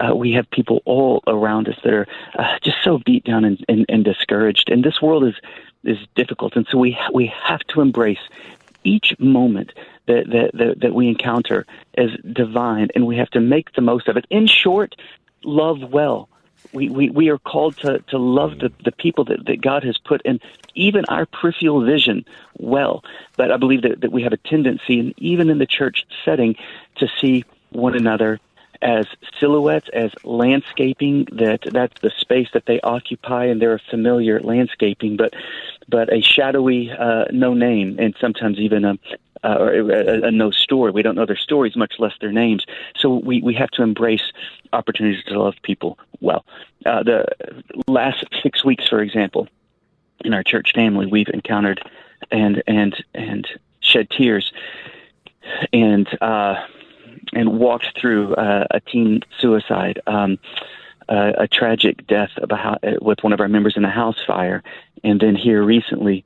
uh, 0.00 0.14
we 0.14 0.32
have 0.32 0.50
people 0.50 0.82
all 0.84 1.22
around 1.26 1.68
us 1.68 1.76
that 1.84 1.92
are 1.92 2.06
uh, 2.38 2.58
just 2.62 2.78
so 2.82 2.98
beat 2.98 3.24
down 3.24 3.44
and, 3.44 3.64
and, 3.68 3.86
and 3.88 4.04
discouraged. 4.04 4.70
And 4.70 4.84
this 4.84 5.00
world 5.00 5.24
is 5.24 5.34
is 5.84 5.98
difficult, 6.14 6.56
and 6.56 6.66
so 6.70 6.78
we 6.78 6.96
we 7.12 7.32
have 7.44 7.60
to 7.68 7.80
embrace 7.80 8.18
each 8.84 9.14
moment 9.18 9.72
that, 10.06 10.28
that, 10.28 10.50
that, 10.52 10.80
that 10.80 10.94
we 10.94 11.08
encounter 11.08 11.66
as 11.96 12.10
divine, 12.32 12.88
and 12.94 13.06
we 13.06 13.16
have 13.16 13.30
to 13.30 13.40
make 13.40 13.72
the 13.72 13.80
most 13.80 14.08
of 14.08 14.16
it. 14.16 14.26
In 14.30 14.46
short, 14.46 14.94
love 15.42 15.80
well 15.90 16.28
we, 16.72 16.88
we, 16.88 17.10
we 17.10 17.28
are 17.28 17.38
called 17.38 17.76
to, 17.78 18.00
to 18.08 18.18
love 18.18 18.58
the, 18.58 18.72
the 18.84 18.92
people 18.92 19.24
that, 19.26 19.46
that 19.46 19.60
God 19.60 19.84
has 19.84 19.98
put 19.98 20.22
in 20.22 20.40
even 20.74 21.04
our 21.06 21.26
peripheral 21.26 21.84
vision 21.84 22.24
well. 22.58 23.04
But 23.36 23.50
I 23.50 23.56
believe 23.56 23.82
that, 23.82 24.00
that 24.00 24.12
we 24.12 24.22
have 24.22 24.32
a 24.32 24.38
tendency, 24.38 24.98
and 24.98 25.14
even 25.16 25.50
in 25.50 25.58
the 25.58 25.66
church 25.66 26.04
setting, 26.24 26.56
to 26.96 27.08
see 27.20 27.44
one 27.70 27.94
another 27.94 28.40
as 28.84 29.06
silhouettes, 29.40 29.88
as 29.92 30.12
landscaping. 30.22 31.26
That 31.32 31.62
that's 31.72 32.00
the 32.00 32.12
space 32.18 32.48
that 32.52 32.66
they 32.66 32.80
occupy, 32.82 33.46
and 33.46 33.60
they're 33.60 33.74
a 33.74 33.90
familiar 33.90 34.40
landscaping, 34.40 35.16
but 35.16 35.34
but 35.88 36.12
a 36.12 36.20
shadowy 36.20 36.90
uh, 36.90 37.24
no 37.32 37.54
name, 37.54 37.96
and 37.98 38.14
sometimes 38.20 38.58
even 38.58 38.84
a, 38.84 38.98
uh, 39.42 39.56
or 39.58 39.72
a, 39.72 40.26
a, 40.26 40.30
no 40.30 40.50
story. 40.50 40.92
We 40.92 41.02
don't 41.02 41.16
know 41.16 41.26
their 41.26 41.36
stories, 41.36 41.74
much 41.76 41.94
less 41.98 42.12
their 42.20 42.32
names. 42.32 42.64
So 42.96 43.16
we, 43.16 43.42
we 43.42 43.54
have 43.54 43.70
to 43.72 43.82
embrace 43.82 44.32
opportunities 44.72 45.24
to 45.24 45.42
love 45.42 45.54
people 45.62 45.98
well. 46.20 46.44
Uh, 46.86 47.02
the 47.02 47.26
last 47.86 48.24
six 48.42 48.64
weeks, 48.64 48.88
for 48.88 49.00
example, 49.00 49.48
in 50.24 50.32
our 50.34 50.42
church 50.42 50.72
family, 50.74 51.06
we've 51.06 51.28
encountered 51.28 51.80
and 52.30 52.62
and 52.66 53.02
and 53.14 53.48
shed 53.80 54.08
tears 54.10 54.52
and 55.72 56.08
uh, 56.20 56.54
and 57.32 57.58
walked 57.58 57.98
through 58.00 58.34
uh, 58.34 58.66
a 58.70 58.80
teen 58.80 59.20
suicide. 59.40 60.00
Um, 60.06 60.38
uh, 61.06 61.32
a 61.36 61.46
tragic 61.46 62.06
death 62.06 62.30
of 62.38 62.50
a, 62.50 62.96
with 63.02 63.18
one 63.22 63.34
of 63.34 63.40
our 63.40 63.48
members 63.48 63.74
in 63.76 63.84
a 63.84 63.90
house 63.90 64.16
fire, 64.26 64.62
and 65.02 65.20
then 65.20 65.36
here 65.36 65.62
recently, 65.62 66.24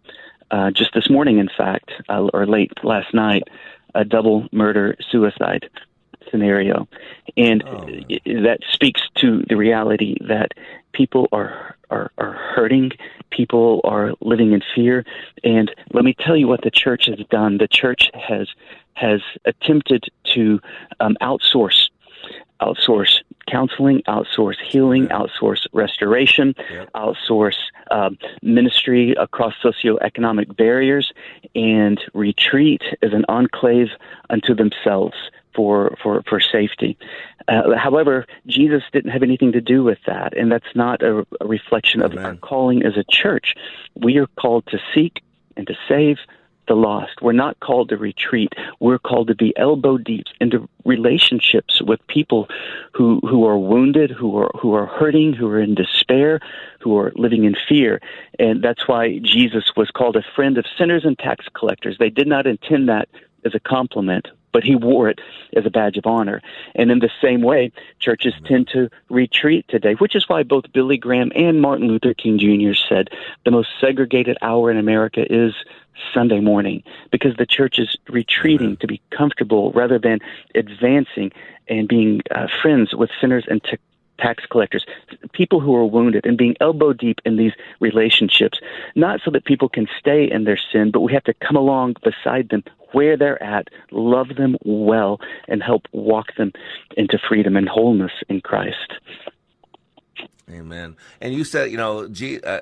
uh, 0.51 0.71
just 0.71 0.95
this 0.95 1.11
morning, 1.11 1.39
in 1.39 1.49
fact, 1.49 1.91
uh, 2.09 2.29
or 2.33 2.47
late 2.47 2.73
last 2.85 3.13
night, 3.13 3.43
a 3.95 4.05
double 4.05 4.47
murder 4.53 4.97
suicide 5.11 5.69
scenario, 6.31 6.87
and 7.37 7.63
oh. 7.67 7.87
that 8.25 8.59
speaks 8.73 9.01
to 9.17 9.43
the 9.49 9.57
reality 9.57 10.17
that 10.29 10.53
people 10.93 11.27
are, 11.33 11.77
are 11.91 12.11
are 12.19 12.33
hurting, 12.33 12.93
people 13.31 13.81
are 13.85 14.13
living 14.21 14.53
in 14.53 14.63
fear, 14.75 15.05
and 15.43 15.75
let 15.93 16.05
me 16.05 16.15
tell 16.15 16.37
you 16.37 16.47
what 16.47 16.63
the 16.63 16.71
church 16.71 17.07
has 17.07 17.19
done. 17.31 17.59
The 17.59 17.69
church 17.69 18.11
has 18.15 18.49
has 18.99 19.21
attempted 19.45 20.05
to 20.35 20.61
um, 21.01 21.17
outsource 21.23 21.89
outsource 22.61 23.23
counseling, 23.49 24.03
outsource 24.09 24.57
healing, 24.69 25.07
outsource 25.09 25.67
restoration, 25.73 26.55
yep. 26.71 26.91
outsource 26.93 27.57
um, 27.91 28.19
ministry 28.43 29.15
across 29.19 29.55
socioeconomic 29.63 30.57
barriers, 30.57 31.13
and 31.55 32.01
retreat 32.15 32.83
as 33.03 33.13
an 33.13 33.25
enclave 33.29 33.89
unto 34.29 34.55
themselves 34.55 35.15
for 35.55 35.97
for 36.03 36.23
for 36.29 36.41
safety. 36.41 36.99
Uh, 37.47 37.77
however, 37.77 38.27
Jesus 38.47 38.83
didn't 38.93 39.11
have 39.11 39.23
anything 39.23 39.53
to 39.53 39.61
do 39.61 39.83
with 39.83 39.99
that, 40.07 40.37
and 40.37 40.53
that's 40.53 40.75
not 40.75 41.03
a, 41.03 41.27
a 41.41 41.47
reflection 41.47 42.03
Amen. 42.03 42.19
of 42.19 42.25
our 42.25 42.37
calling 42.37 42.83
as 42.85 42.97
a 42.97 43.05
church. 43.09 43.55
We 43.95 44.19
are 44.19 44.27
called 44.39 44.67
to 44.67 44.79
seek 44.95 45.23
and 45.57 45.67
to 45.67 45.75
save 45.89 46.19
the 46.69 46.75
lost. 46.75 47.23
We're 47.23 47.33
not 47.33 47.59
called 47.61 47.89
to 47.89 47.97
retreat. 47.97 48.53
We're 48.81 48.99
called 48.99 49.29
to 49.29 49.35
be 49.35 49.57
elbow 49.57 49.99
deep 49.99 50.27
into 50.41 50.69
relationships 50.85 51.83
with 51.83 52.07
people 52.07 52.49
who 52.93 53.21
who 53.21 53.47
are 53.47 53.59
wounded, 53.59 54.11
who 54.11 54.37
are 54.39 54.51
who 54.61 54.75
are 54.75 54.87
hurting, 54.87 55.33
who 55.33 55.49
are 55.49 55.61
in 55.61 55.75
despair, 55.75 56.41
who 56.81 56.97
are 56.97 57.13
living 57.17 57.45
in 57.45 57.57
fear. 57.69 58.01
And 58.39 58.63
that's 58.63 58.87
why 58.87 59.19
Jesus 59.19 59.73
was 59.77 59.91
called 59.91 60.17
a 60.17 60.23
friend 60.37 60.59
of 60.59 60.65
sinners 60.77 61.05
and 61.05 61.19
tax 61.19 61.47
collectors. 61.55 61.97
They 61.99 62.11
did 62.11 62.29
not 62.29 62.47
intend 62.47 62.89
that 62.89 63.09
as 63.45 63.55
a 63.55 63.61
compliment, 63.61 64.29
but 64.53 64.65
he 64.65 64.75
wore 64.75 65.09
it 65.09 65.21
as 65.57 65.67
a 65.67 65.71
badge 65.71 65.97
of 65.97 66.07
honor. 66.07 66.43
And 66.75 66.91
in 66.91 67.01
the 67.01 67.11
same 67.23 67.43
way, 67.43 67.73
churches 67.99 68.35
tend 68.47 68.69
to 68.69 68.91
retreat 69.09 69.67
today, 69.69 69.95
which 69.95 70.17
is 70.17 70.29
why 70.29 70.43
both 70.43 70.73
Billy 70.73 70.97
Graham 70.97 71.33
and 71.35 71.61
Martin 71.61 71.89
Luther 71.89 72.15
King 72.15 72.39
Jr. 72.39 72.79
said 72.89 73.11
the 73.45 73.51
most 73.51 73.69
segregated 73.81 74.37
hour 74.43 74.71
in 74.71 74.77
America 74.77 75.25
is 75.31 75.55
Sunday 76.15 76.41
morning 76.41 76.83
because 77.11 77.37
the 77.37 77.47
church 77.47 77.79
is 77.79 77.97
retreating 78.09 78.77
to 78.79 78.87
be 78.87 79.01
comfortable 79.11 79.73
rather 79.73 79.99
than 79.99 80.21
advancing 80.55 81.33
and 81.69 81.89
being 81.89 82.23
uh, 82.31 82.47
friends 82.63 82.95
with 82.95 83.11
sinners 83.21 83.45
and 83.49 83.63
t- 83.63 83.79
tax 84.19 84.45
collectors, 84.51 84.85
people 85.33 85.61
who 85.61 85.75
are 85.75 85.87
wounded, 85.87 86.27
and 86.27 86.37
being 86.37 86.57
elbow 86.61 86.93
deep 86.93 87.21
in 87.25 87.37
these 87.37 87.53
relationships, 87.81 88.59
not 88.95 89.21
so 89.25 89.31
that 89.31 89.45
people 89.45 89.69
can 89.69 89.87
stay 89.99 90.31
in 90.31 90.45
their 90.45 90.61
sin, 90.73 90.91
but 90.91 91.01
we 91.01 91.13
have 91.13 91.25
to 91.25 91.35
come 91.35 91.57
along 91.57 91.95
beside 92.03 92.49
them 92.49 92.63
where 92.93 93.17
they're 93.17 93.43
at, 93.43 93.69
love 93.91 94.29
them 94.37 94.57
well, 94.65 95.21
and 95.47 95.63
help 95.63 95.83
walk 95.93 96.35
them 96.37 96.53
into 96.97 97.19
freedom 97.29 97.57
and 97.57 97.69
wholeness 97.69 98.13
in 98.29 98.41
Christ. 98.41 98.95
Amen. 100.51 100.97
And 101.21 101.35
you 101.35 101.45
said, 101.45 101.71
you 101.71 101.77
know, 101.77 102.09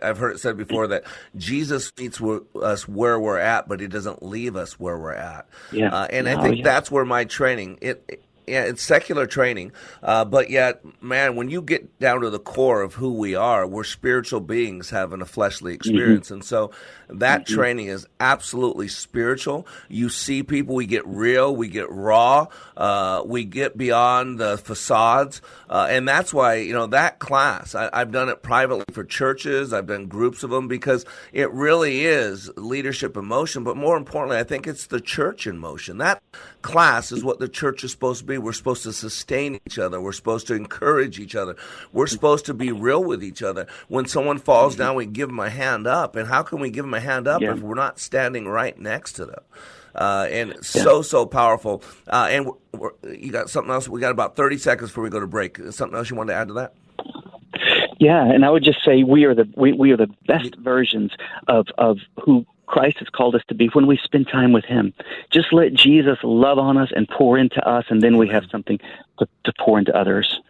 I've 0.03 0.19
heard 0.19 0.35
it 0.35 0.41
said 0.41 0.57
before 0.57 0.89
that 0.89 1.05
Jesus 1.37 1.93
meets 1.99 2.21
us 2.61 2.89
where 2.89 3.19
we're 3.19 3.39
at, 3.39 3.69
but 3.69 3.81
He 3.81 3.87
doesn't 3.87 4.23
leave 4.23 4.57
us 4.57 4.79
where 4.81 4.99
we're 4.99 5.13
at. 5.13 5.47
Yeah. 5.71 5.95
Uh, 5.95 6.07
and 6.11 6.27
oh, 6.27 6.33
I 6.33 6.43
think 6.43 6.57
yeah. 6.59 6.65
that's 6.65 6.91
where 6.91 7.05
my 7.05 7.25
training 7.25 7.79
it 7.81 8.25
yeah, 8.47 8.63
it's 8.63 8.83
secular 8.83 9.27
training, 9.27 9.73
uh, 10.03 10.25
but 10.25 10.51
yet, 10.51 10.83
man, 11.03 11.37
when 11.37 11.51
you 11.51 11.63
get 11.63 11.99
down 11.99 12.21
to 12.21 12.31
the 12.31 12.39
core 12.39 12.83
of 12.83 12.95
who 12.95 13.13
we 13.15 13.35
are, 13.35 13.67
we're 13.67 13.85
spiritual 13.85 14.41
beings 14.41 14.91
having 14.91 15.21
a 15.21 15.27
fleshly 15.27 15.73
mm-hmm. 15.73 15.77
experience, 15.77 16.27
mm-hmm. 16.27 16.35
and 16.35 16.45
so 16.45 16.71
that 17.09 17.43
mm-hmm. 17.43 17.55
training 17.55 17.87
is 17.89 18.07
absolutely 18.21 18.89
spiritual. 18.89 19.67
You 19.89 20.09
see 20.09 20.43
people, 20.43 20.75
we 20.75 20.87
get 20.87 21.07
real, 21.07 21.55
we 21.55 21.69
get 21.69 21.91
raw, 21.91 22.47
uh, 22.77 23.23
we 23.25 23.45
get 23.45 23.77
beyond 23.77 24.39
the 24.39 24.59
facades, 24.59 25.43
uh, 25.69 25.89
and 25.91 26.07
that's 26.07 26.33
why 26.33 26.55
you 26.57 26.73
know 26.73 26.87
that 26.87 27.19
class. 27.19 27.75
I, 27.75 27.91
I've 27.93 28.13
done 28.13 28.29
it 28.29 28.43
privately 28.43 28.85
for 28.93 29.05
churches. 29.05 29.73
I've 29.73 29.87
done 29.87 30.07
groups 30.07 30.43
of 30.43 30.51
them 30.51 30.69
because 30.69 31.05
it 31.33 31.51
really 31.53 32.05
is 32.05 32.51
leadership 32.57 33.17
in 33.17 33.25
motion. 33.25 33.65
But 33.65 33.77
more 33.77 33.97
importantly, 33.97 34.39
I 34.39 34.45
think 34.45 34.67
it's 34.67 34.87
the 34.87 35.01
church 35.01 35.47
in 35.47 35.59
motion. 35.59 35.99
That 35.99 36.23
class 36.63 37.13
is 37.13 37.25
what 37.25 37.39
the 37.39 37.49
church 37.49 37.85
is 37.85 37.91
supposed 37.91 38.21
to 38.21 38.27
be. 38.27 38.36
We're 38.39 38.53
supposed 38.53 38.83
to 38.85 38.93
sustain 38.93 39.61
each 39.67 39.79
other. 39.79 40.01
We're 40.01 40.13
supposed 40.13 40.47
to 40.49 40.55
encourage 40.55 41.19
each 41.19 41.35
other. 41.35 41.57
We're 41.93 42.07
supposed 42.07 42.47
to 42.47 42.55
be 42.55 42.73
real 42.73 43.03
with 43.03 43.23
each 43.23 43.43
other. 43.43 43.67
When 43.89 44.07
someone 44.07 44.39
falls 44.39 44.77
down, 44.77 44.97
we 44.97 45.07
give 45.07 45.29
them 45.29 45.41
a 45.41 45.51
hand 45.51 45.87
up. 45.87 46.17
And 46.17 46.29
how 46.29 46.43
can 46.43 46.61
we 46.61 46.71
give 46.71 46.85
them 46.85 46.95
a 46.95 47.01
hand 47.01 47.29
up 47.29 47.43
yeah. 47.43 47.53
if 47.53 47.61
we're 47.61 47.75
not 47.75 47.99
standing 47.99 48.47
right 48.49 48.79
next 48.79 49.13
to 49.15 49.27
them? 49.27 49.43
Uh, 49.95 50.29
and 50.31 50.51
yeah. 50.51 50.57
so 50.61 51.01
so 51.01 51.25
powerful. 51.25 51.83
Uh, 52.07 52.29
and 52.31 52.47
we're, 52.47 52.53
we're, 52.75 53.15
you 53.15 53.33
got 53.33 53.49
something 53.49 53.73
else? 53.73 53.89
We 53.89 54.01
got 54.01 54.11
about 54.11 54.37
thirty 54.37 54.59
seconds 54.59 54.91
before 54.91 55.05
we 55.05 55.11
go 55.11 55.21
to 55.21 55.27
break. 55.27 55.59
Something 55.71 55.97
else 55.97 56.11
you 56.11 56.17
want 56.17 56.29
to 56.29 56.35
add 56.35 56.49
to 56.49 56.55
that? 56.55 56.75
Yeah, 57.99 58.23
and 58.23 58.45
I 58.45 58.51
would 58.51 58.63
just 58.63 58.85
say 58.85 59.05
we 59.05 59.25
are 59.25 59.35
the 59.35 59.49
we, 59.57 59.73
we 59.73 59.91
are 59.93 59.97
the 59.97 60.11
best 60.27 60.55
versions 60.57 61.13
of 61.49 61.69
of 61.79 61.97
who 62.23 62.45
Christ 62.67 62.99
has 62.99 63.09
called 63.09 63.35
us 63.35 63.43
to 63.49 63.55
be 63.55 63.69
when 63.69 63.87
we 63.87 63.99
spend 64.03 64.29
time 64.29 64.53
with 64.53 64.65
Him. 64.65 64.93
Just 65.31 65.53
let 65.53 65.73
Jesus 65.73 66.19
love 66.23 66.59
on 66.59 66.77
us 66.77 66.91
and 66.95 67.09
pour 67.09 67.39
into 67.39 67.67
us, 67.67 67.85
and 67.89 68.03
then 68.03 68.17
we 68.17 68.29
have 68.29 68.45
something 68.51 68.79
to, 69.19 69.29
to 69.45 69.53
pour 69.59 69.79
into 69.79 69.97
others. 69.97 70.41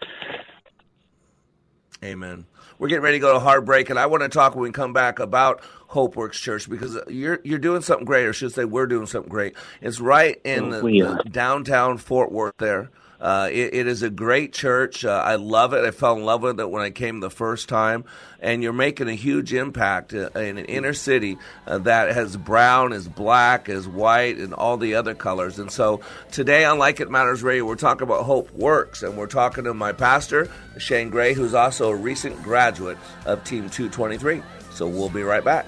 Amen. 2.02 2.46
We're 2.78 2.88
getting 2.88 3.04
ready 3.04 3.16
to 3.16 3.22
go 3.22 3.32
to 3.32 3.40
heartbreak, 3.40 3.88
and 3.88 3.98
I 3.98 4.06
want 4.06 4.22
to 4.22 4.28
talk 4.28 4.54
when 4.54 4.64
we 4.64 4.70
come 4.70 4.92
back 4.92 5.18
about 5.18 5.62
Hope 5.88 6.14
Works 6.14 6.38
Church 6.38 6.68
because 6.68 6.98
you're 7.08 7.40
you're 7.42 7.58
doing 7.58 7.80
something 7.80 8.04
great, 8.04 8.26
or 8.26 8.32
should 8.32 8.52
I 8.52 8.54
say 8.54 8.64
we're 8.64 8.86
doing 8.86 9.06
something 9.06 9.30
great. 9.30 9.54
It's 9.80 9.98
right 9.98 10.38
in 10.44 10.70
the, 10.70 10.80
the 10.80 11.30
downtown 11.30 11.96
Fort 11.96 12.30
Worth 12.30 12.54
there. 12.58 12.90
Uh, 13.20 13.48
it, 13.50 13.74
it 13.74 13.86
is 13.86 14.02
a 14.02 14.10
great 14.10 14.52
church. 14.52 15.04
Uh, 15.04 15.10
I 15.10 15.36
love 15.36 15.72
it. 15.72 15.84
I 15.84 15.90
fell 15.90 16.16
in 16.16 16.24
love 16.24 16.42
with 16.42 16.60
it 16.60 16.70
when 16.70 16.82
I 16.82 16.90
came 16.90 17.20
the 17.20 17.30
first 17.30 17.68
time. 17.68 18.04
And 18.40 18.62
you're 18.62 18.72
making 18.72 19.08
a 19.08 19.14
huge 19.14 19.54
impact 19.54 20.12
uh, 20.12 20.30
in 20.34 20.58
an 20.58 20.66
inner 20.66 20.92
city 20.92 21.38
uh, 21.66 21.78
that 21.78 22.14
has 22.14 22.36
brown, 22.36 22.92
is 22.92 23.08
black, 23.08 23.68
is 23.68 23.88
white, 23.88 24.36
and 24.36 24.52
all 24.52 24.76
the 24.76 24.94
other 24.94 25.14
colors. 25.14 25.58
And 25.58 25.70
so 25.70 26.00
today 26.30 26.64
on 26.64 26.78
Like 26.78 27.00
It 27.00 27.10
Matters 27.10 27.42
Radio, 27.42 27.64
we're 27.64 27.76
talking 27.76 28.02
about 28.02 28.24
Hope 28.24 28.52
Works. 28.52 29.02
And 29.02 29.16
we're 29.16 29.26
talking 29.26 29.64
to 29.64 29.74
my 29.74 29.92
pastor, 29.92 30.50
Shane 30.78 31.10
Gray, 31.10 31.32
who's 31.32 31.54
also 31.54 31.90
a 31.90 31.96
recent 31.96 32.42
graduate 32.42 32.98
of 33.24 33.42
Team 33.44 33.70
223. 33.70 34.42
So 34.72 34.86
we'll 34.86 35.08
be 35.08 35.22
right 35.22 35.44
back. 35.44 35.66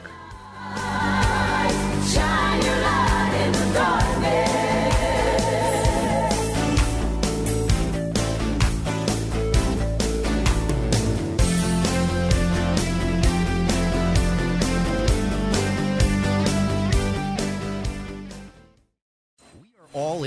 Shine 2.09 2.63
your 2.63 2.81
light 2.81 3.43
in 3.47 3.53
the 3.53 3.75
darkness. 3.75 4.08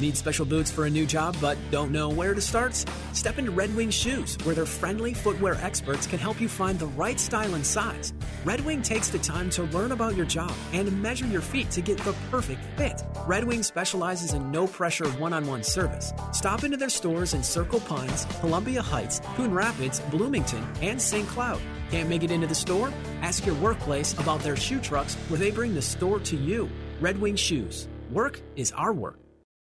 Need 0.00 0.16
special 0.16 0.44
boots 0.44 0.72
for 0.72 0.86
a 0.86 0.90
new 0.90 1.06
job 1.06 1.36
but 1.40 1.56
don't 1.70 1.92
know 1.92 2.08
where 2.08 2.34
to 2.34 2.40
start? 2.40 2.74
Step 3.12 3.38
into 3.38 3.52
Red 3.52 3.74
Wing 3.76 3.90
Shoes, 3.90 4.36
where 4.42 4.54
their 4.54 4.66
friendly 4.66 5.14
footwear 5.14 5.54
experts 5.62 6.06
can 6.06 6.18
help 6.18 6.40
you 6.40 6.48
find 6.48 6.78
the 6.78 6.88
right 6.88 7.18
style 7.18 7.54
and 7.54 7.64
size. 7.64 8.12
Red 8.44 8.60
Wing 8.62 8.82
takes 8.82 9.08
the 9.08 9.18
time 9.18 9.50
to 9.50 9.62
learn 9.64 9.92
about 9.92 10.16
your 10.16 10.26
job 10.26 10.52
and 10.72 11.00
measure 11.00 11.26
your 11.26 11.40
feet 11.40 11.70
to 11.70 11.80
get 11.80 11.98
the 11.98 12.12
perfect 12.30 12.60
fit. 12.76 13.02
Red 13.26 13.44
Wing 13.44 13.62
specializes 13.62 14.32
in 14.32 14.50
no 14.50 14.66
pressure 14.66 15.08
one 15.12 15.32
on 15.32 15.46
one 15.46 15.62
service. 15.62 16.12
Stop 16.32 16.64
into 16.64 16.76
their 16.76 16.88
stores 16.88 17.32
in 17.32 17.42
Circle 17.42 17.80
Pines, 17.80 18.26
Columbia 18.40 18.82
Heights, 18.82 19.20
Coon 19.36 19.54
Rapids, 19.54 20.00
Bloomington, 20.10 20.66
and 20.82 21.00
St. 21.00 21.26
Cloud. 21.28 21.60
Can't 21.90 22.08
make 22.08 22.24
it 22.24 22.32
into 22.32 22.48
the 22.48 22.54
store? 22.54 22.92
Ask 23.22 23.46
your 23.46 23.54
workplace 23.56 24.12
about 24.18 24.40
their 24.40 24.56
shoe 24.56 24.80
trucks 24.80 25.14
where 25.28 25.38
they 25.38 25.50
bring 25.52 25.74
the 25.74 25.82
store 25.82 26.18
to 26.20 26.36
you. 26.36 26.68
Red 27.00 27.20
Wing 27.20 27.36
Shoes. 27.36 27.88
Work 28.10 28.40
is 28.56 28.72
our 28.72 28.92
work. 28.92 29.23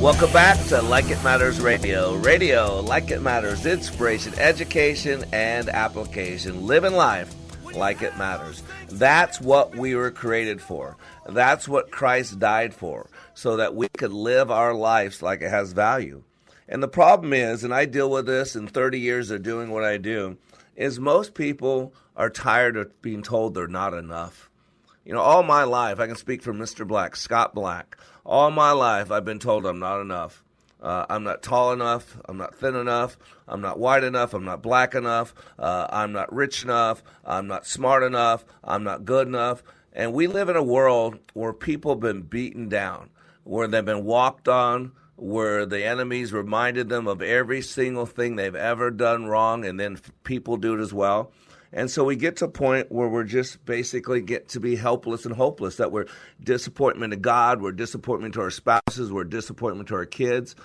Welcome 0.00 0.30
back 0.30 0.62
to 0.66 0.82
Like 0.82 1.08
It 1.08 1.24
Matters 1.24 1.58
Radio. 1.58 2.14
Radio, 2.16 2.80
like 2.82 3.10
it 3.10 3.22
matters, 3.22 3.64
inspiration, 3.64 4.34
education, 4.38 5.24
and 5.32 5.70
application. 5.70 6.66
Living 6.66 6.92
life 6.92 7.34
like 7.74 8.02
it 8.02 8.16
matters. 8.18 8.62
That's 8.90 9.40
what 9.40 9.74
we 9.74 9.94
were 9.94 10.10
created 10.10 10.60
for. 10.60 10.98
That's 11.26 11.66
what 11.66 11.90
Christ 11.90 12.38
died 12.38 12.74
for, 12.74 13.08
so 13.32 13.56
that 13.56 13.74
we 13.74 13.88
could 13.88 14.12
live 14.12 14.50
our 14.50 14.74
lives 14.74 15.22
like 15.22 15.40
it 15.40 15.50
has 15.50 15.72
value. 15.72 16.22
And 16.68 16.82
the 16.82 16.88
problem 16.88 17.32
is, 17.32 17.64
and 17.64 17.74
I 17.74 17.86
deal 17.86 18.10
with 18.10 18.26
this 18.26 18.54
in 18.54 18.68
30 18.68 19.00
years 19.00 19.30
of 19.30 19.42
doing 19.42 19.70
what 19.70 19.82
I 19.82 19.96
do, 19.96 20.36
is 20.76 21.00
most 21.00 21.32
people 21.32 21.94
are 22.14 22.30
tired 22.30 22.76
of 22.76 23.00
being 23.00 23.22
told 23.22 23.54
they're 23.54 23.66
not 23.66 23.94
enough. 23.94 24.50
You 25.06 25.12
know, 25.12 25.20
all 25.20 25.44
my 25.44 25.62
life, 25.62 26.00
I 26.00 26.08
can 26.08 26.16
speak 26.16 26.42
for 26.42 26.52
Mr. 26.52 26.84
Black, 26.84 27.14
Scott 27.14 27.54
Black. 27.54 27.96
All 28.24 28.50
my 28.50 28.72
life, 28.72 29.12
I've 29.12 29.24
been 29.24 29.38
told 29.38 29.64
I'm 29.64 29.78
not 29.78 30.00
enough. 30.00 30.42
Uh, 30.82 31.06
I'm 31.08 31.22
not 31.22 31.44
tall 31.44 31.72
enough. 31.72 32.18
I'm 32.24 32.36
not 32.36 32.56
thin 32.56 32.74
enough. 32.74 33.16
I'm 33.46 33.60
not 33.60 33.78
white 33.78 34.02
enough. 34.02 34.34
I'm 34.34 34.44
not 34.44 34.62
black 34.62 34.96
enough. 34.96 35.32
Uh, 35.60 35.86
I'm 35.90 36.10
not 36.10 36.34
rich 36.34 36.64
enough. 36.64 37.04
I'm 37.24 37.46
not 37.46 37.68
smart 37.68 38.02
enough. 38.02 38.44
I'm 38.64 38.82
not 38.82 39.04
good 39.04 39.28
enough. 39.28 39.62
And 39.92 40.12
we 40.12 40.26
live 40.26 40.48
in 40.48 40.56
a 40.56 40.62
world 40.62 41.20
where 41.34 41.52
people 41.52 41.92
have 41.92 42.00
been 42.00 42.22
beaten 42.22 42.68
down, 42.68 43.10
where 43.44 43.68
they've 43.68 43.84
been 43.84 44.04
walked 44.04 44.48
on, 44.48 44.90
where 45.14 45.64
the 45.64 45.84
enemies 45.84 46.32
reminded 46.32 46.88
them 46.88 47.06
of 47.06 47.22
every 47.22 47.62
single 47.62 48.06
thing 48.06 48.34
they've 48.34 48.56
ever 48.56 48.90
done 48.90 49.26
wrong, 49.26 49.64
and 49.64 49.78
then 49.78 50.00
people 50.24 50.56
do 50.56 50.74
it 50.74 50.80
as 50.80 50.92
well. 50.92 51.30
And 51.76 51.90
so 51.90 52.04
we 52.04 52.16
get 52.16 52.36
to 52.38 52.46
a 52.46 52.48
point 52.48 52.90
where 52.90 53.06
we're 53.06 53.24
just 53.24 53.62
basically 53.66 54.22
get 54.22 54.48
to 54.48 54.60
be 54.60 54.76
helpless 54.76 55.26
and 55.26 55.34
hopeless, 55.34 55.76
that 55.76 55.92
we're 55.92 56.06
disappointment 56.42 57.10
to 57.10 57.18
God, 57.18 57.60
we're 57.60 57.72
disappointment 57.72 58.32
to 58.34 58.40
our 58.40 58.50
spouses, 58.50 59.12
we're 59.12 59.24
disappointment 59.24 59.90
to 59.90 59.94
our 59.96 60.06
kids. 60.06 60.56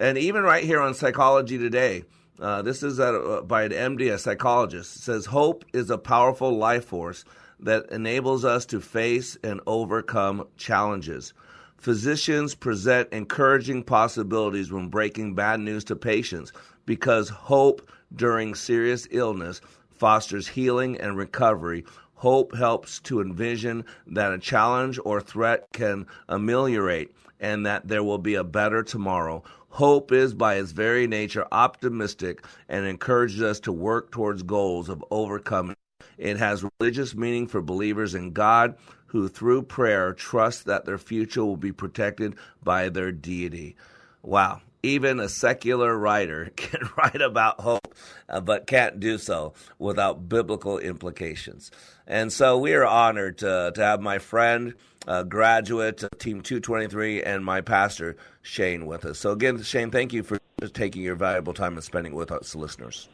And 0.00 0.18
even 0.18 0.42
right 0.42 0.64
here 0.64 0.80
on 0.80 0.94
Psychology 0.94 1.56
Today, 1.56 2.02
uh, 2.40 2.62
this 2.62 2.82
is 2.82 2.98
a, 2.98 3.14
uh, 3.14 3.42
by 3.42 3.62
an 3.62 3.70
MD, 3.70 4.12
a 4.12 4.18
psychologist, 4.18 5.04
says 5.04 5.24
hope 5.24 5.64
is 5.72 5.88
a 5.88 5.96
powerful 5.96 6.50
life 6.58 6.86
force 6.86 7.24
that 7.60 7.88
enables 7.92 8.44
us 8.44 8.66
to 8.66 8.80
face 8.80 9.38
and 9.44 9.60
overcome 9.68 10.48
challenges. 10.56 11.32
Physicians 11.78 12.56
present 12.56 13.08
encouraging 13.12 13.84
possibilities 13.84 14.72
when 14.72 14.88
breaking 14.88 15.36
bad 15.36 15.60
news 15.60 15.84
to 15.84 15.94
patients 15.94 16.52
because 16.86 17.28
hope 17.28 17.88
during 18.14 18.56
serious 18.56 19.06
illness 19.12 19.60
fosters 19.98 20.48
healing 20.48 20.98
and 20.98 21.16
recovery. 21.16 21.84
Hope 22.14 22.54
helps 22.54 22.98
to 23.00 23.20
envision 23.20 23.84
that 24.06 24.32
a 24.32 24.38
challenge 24.38 24.98
or 25.04 25.20
threat 25.20 25.66
can 25.72 26.06
ameliorate 26.28 27.14
and 27.40 27.66
that 27.66 27.88
there 27.88 28.02
will 28.02 28.18
be 28.18 28.34
a 28.34 28.44
better 28.44 28.82
tomorrow. 28.82 29.42
Hope 29.68 30.10
is, 30.10 30.32
by 30.32 30.54
its 30.54 30.72
very 30.72 31.06
nature, 31.06 31.46
optimistic 31.52 32.42
and 32.68 32.86
encourages 32.86 33.42
us 33.42 33.60
to 33.60 33.72
work 33.72 34.10
towards 34.10 34.42
goals 34.42 34.88
of 34.88 35.04
overcoming. 35.10 35.76
It 36.16 36.38
has 36.38 36.64
religious 36.80 37.14
meaning 37.14 37.46
for 37.46 37.60
believers 37.60 38.14
in 38.14 38.32
God 38.32 38.76
who, 39.08 39.28
through 39.28 39.62
prayer, 39.62 40.14
trust 40.14 40.64
that 40.64 40.86
their 40.86 40.98
future 40.98 41.44
will 41.44 41.58
be 41.58 41.72
protected 41.72 42.36
by 42.62 42.88
their 42.88 43.12
deity. 43.12 43.76
Wow. 44.22 44.62
Even 44.86 45.18
a 45.18 45.28
secular 45.28 45.98
writer 45.98 46.52
can 46.56 46.88
write 46.96 47.20
about 47.20 47.60
hope, 47.60 47.92
uh, 48.28 48.40
but 48.40 48.68
can't 48.68 49.00
do 49.00 49.18
so 49.18 49.52
without 49.80 50.28
biblical 50.28 50.78
implications. 50.78 51.72
And 52.06 52.32
so 52.32 52.56
we 52.56 52.72
are 52.72 52.86
honored 52.86 53.38
to, 53.38 53.72
to 53.74 53.82
have 53.84 54.00
my 54.00 54.18
friend, 54.20 54.74
uh, 55.08 55.24
graduate 55.24 56.04
of 56.04 56.10
Team 56.20 56.40
223, 56.40 57.20
and 57.24 57.44
my 57.44 57.62
pastor, 57.62 58.16
Shane, 58.42 58.86
with 58.86 59.04
us. 59.04 59.18
So, 59.18 59.32
again, 59.32 59.60
Shane, 59.60 59.90
thank 59.90 60.12
you 60.12 60.22
for 60.22 60.38
taking 60.72 61.02
your 61.02 61.16
valuable 61.16 61.52
time 61.52 61.72
and 61.74 61.82
spending 61.82 62.12
it 62.12 62.16
with 62.16 62.30
us 62.30 62.54
listeners. 62.54 63.08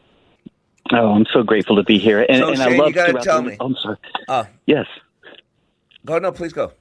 Oh, 0.92 1.12
I'm 1.14 1.24
so 1.32 1.42
grateful 1.42 1.76
to 1.76 1.82
be 1.84 1.98
here. 1.98 2.26
And, 2.28 2.38
so, 2.38 2.48
and 2.50 2.58
Shane, 2.58 2.74
I 2.74 2.76
love 2.76 2.88
you 2.88 2.94
got 2.94 3.06
to 3.06 3.20
tell 3.20 3.42
the- 3.42 3.48
me. 3.50 3.56
Oh, 3.60 3.64
I'm 3.66 3.76
sorry. 3.76 3.96
Uh, 4.28 4.44
Yes. 4.66 4.86
go, 6.04 6.18
no, 6.18 6.32
please 6.32 6.52
go. 6.52 6.72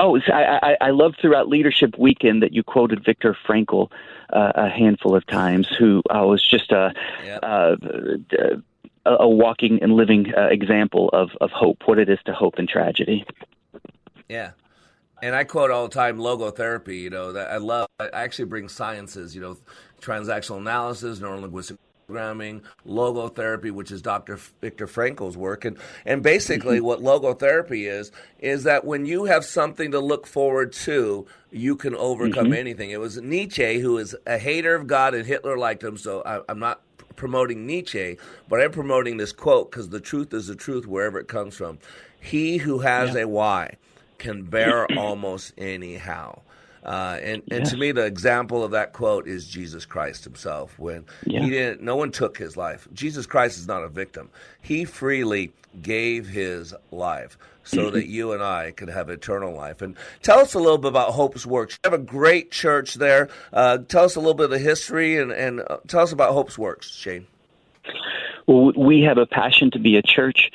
Oh, 0.00 0.18
I, 0.32 0.58
I, 0.62 0.76
I 0.80 0.90
love 0.90 1.14
throughout 1.20 1.48
Leadership 1.48 1.98
Weekend 1.98 2.42
that 2.42 2.54
you 2.54 2.62
quoted 2.62 3.04
Viktor 3.04 3.36
Frankl 3.46 3.90
uh, 4.32 4.52
a 4.54 4.68
handful 4.70 5.14
of 5.14 5.26
times, 5.26 5.68
who 5.78 6.02
uh, 6.08 6.24
was 6.26 6.42
just 6.42 6.72
a, 6.72 6.94
uh, 7.42 7.76
a, 9.04 9.12
a 9.12 9.28
walking 9.28 9.82
and 9.82 9.92
living 9.92 10.32
uh, 10.34 10.46
example 10.46 11.10
of, 11.12 11.30
of 11.42 11.50
hope, 11.50 11.82
what 11.84 11.98
it 11.98 12.08
is 12.08 12.18
to 12.24 12.32
hope 12.32 12.58
in 12.58 12.66
tragedy. 12.66 13.26
Yeah. 14.26 14.52
And 15.22 15.34
I 15.34 15.44
quote 15.44 15.70
all 15.70 15.86
the 15.86 15.94
time 15.94 16.16
logotherapy, 16.16 16.98
you 16.98 17.10
know, 17.10 17.32
that 17.32 17.50
I 17.50 17.58
love. 17.58 17.86
I 17.98 18.08
actually 18.14 18.46
bring 18.46 18.70
sciences, 18.70 19.34
you 19.34 19.42
know, 19.42 19.58
transactional 20.00 20.56
analysis, 20.56 21.20
neuro 21.20 21.38
neurolinguistic 21.38 21.76
programming, 22.14 22.62
logotherapy, 22.86 23.70
which 23.70 23.90
is 23.92 24.02
Dr. 24.02 24.36
Viktor 24.60 24.86
Frankl's 24.86 25.36
work. 25.36 25.64
And, 25.64 25.76
and 26.04 26.22
basically, 26.22 26.80
what 26.90 27.00
logotherapy 27.00 27.88
is, 27.88 28.10
is 28.40 28.64
that 28.64 28.84
when 28.84 29.06
you 29.06 29.24
have 29.26 29.44
something 29.44 29.92
to 29.92 30.00
look 30.00 30.26
forward 30.26 30.72
to, 30.72 31.26
you 31.52 31.76
can 31.76 31.94
overcome 31.94 32.48
Mhm. 32.48 32.56
anything. 32.56 32.90
It 32.90 33.00
was 33.00 33.18
Nietzsche, 33.20 33.78
who 33.78 33.96
is 33.98 34.16
a 34.26 34.38
hater 34.38 34.74
of 34.74 34.86
God, 34.86 35.14
and 35.14 35.24
Hitler 35.24 35.56
liked 35.56 35.84
him, 35.84 35.96
so 35.96 36.22
I, 36.26 36.40
I'm 36.48 36.58
not 36.58 36.80
promoting 37.16 37.66
Nietzsche, 37.66 38.16
but 38.48 38.60
I'm 38.60 38.72
promoting 38.72 39.16
this 39.16 39.32
quote 39.32 39.70
because 39.70 39.90
the 39.90 40.00
truth 40.00 40.32
is 40.34 40.46
the 40.48 40.54
truth 40.56 40.86
wherever 40.86 41.18
it 41.18 41.28
comes 41.28 41.56
from. 41.56 41.78
He 42.20 42.58
who 42.58 42.80
has 42.80 43.14
a 43.14 43.26
why 43.26 43.76
can 44.18 44.42
bear 44.42 44.86
almost 44.98 45.52
anyhow. 45.56 46.40
Uh, 46.84 47.18
and 47.22 47.42
and 47.50 47.66
to 47.66 47.76
me, 47.76 47.92
the 47.92 48.04
example 48.04 48.64
of 48.64 48.70
that 48.70 48.92
quote 48.92 49.26
is 49.28 49.46
Jesus 49.46 49.84
Christ 49.84 50.24
Himself. 50.24 50.78
When 50.78 51.04
Yeah. 51.26 51.42
he 51.42 51.50
didn't, 51.50 51.82
no 51.82 51.96
one 51.96 52.10
took 52.10 52.38
His 52.38 52.56
life. 52.56 52.88
Jesus 52.94 53.26
Christ 53.26 53.58
is 53.58 53.66
not 53.68 53.82
a 53.84 53.88
victim. 53.88 54.30
He 54.62 54.84
freely 54.84 55.52
gave 55.82 56.26
His 56.28 56.74
life 56.90 57.36
so 57.62 57.90
that 57.90 58.06
you 58.06 58.32
and 58.32 58.42
I 58.42 58.70
could 58.72 58.88
have 58.88 59.10
eternal 59.10 59.54
life. 59.54 59.82
And 59.82 59.94
tell 60.22 60.38
us 60.40 60.54
a 60.54 60.58
little 60.58 60.78
bit 60.78 60.88
about 60.88 61.10
Hope's 61.12 61.44
Works. 61.46 61.78
You 61.84 61.90
have 61.90 62.00
a 62.00 62.02
great 62.02 62.50
church 62.50 62.94
there. 62.94 63.28
Uh, 63.52 63.78
tell 63.78 64.04
us 64.04 64.16
a 64.16 64.20
little 64.20 64.34
bit 64.34 64.44
of 64.44 64.50
the 64.50 64.58
history 64.58 65.16
and 65.18 65.30
and 65.30 65.60
uh, 65.60 65.76
tell 65.86 66.00
us 66.00 66.12
about 66.12 66.32
Hope's 66.32 66.58
Works, 66.58 66.90
Shane. 66.90 67.26
Well, 68.46 68.72
we 68.76 69.02
have 69.02 69.18
a 69.18 69.26
passion 69.26 69.70
to 69.72 69.78
be 69.78 69.96
a 69.96 70.02
church 70.02 70.50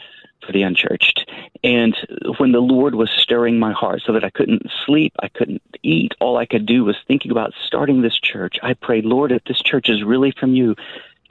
for 0.45 0.51
the 0.51 0.63
unchurched. 0.63 1.24
And 1.63 1.95
when 2.37 2.51
the 2.51 2.59
Lord 2.59 2.95
was 2.95 3.09
stirring 3.09 3.59
my 3.59 3.71
heart 3.71 4.01
so 4.05 4.13
that 4.13 4.23
I 4.23 4.29
couldn't 4.29 4.69
sleep, 4.85 5.13
I 5.19 5.29
couldn't 5.29 5.61
eat, 5.83 6.13
all 6.19 6.37
I 6.37 6.45
could 6.45 6.65
do 6.65 6.83
was 6.83 6.97
thinking 7.07 7.31
about 7.31 7.53
starting 7.65 8.01
this 8.01 8.19
church. 8.19 8.57
I 8.61 8.73
prayed, 8.73 9.05
Lord, 9.05 9.31
if 9.31 9.43
this 9.45 9.61
church 9.61 9.89
is 9.89 10.03
really 10.03 10.31
from 10.31 10.53
you, 10.53 10.75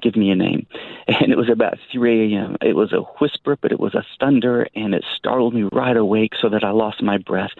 give 0.03 0.17
me 0.17 0.31
a 0.31 0.37
name. 0.37 0.67
And 1.07 1.31
it 1.31 1.37
was 1.37 1.51
about 1.51 1.79
3 1.93 2.35
a.m. 2.35 2.57
It 2.63 2.75
was 2.75 2.95
a 2.95 3.03
whisper, 3.21 3.59
but 3.61 3.73
it 3.73 3.79
was 3.79 3.95
a 3.95 4.07
thunder, 4.19 4.67
and 4.75 4.95
it 4.95 5.05
startled 5.15 5.53
me 5.53 5.69
right 5.71 5.97
awake 5.97 6.33
so 6.41 6.49
that 6.49 6.65
I 6.65 6.71
lost 6.71 7.03
my 7.03 7.19
breath. 7.19 7.51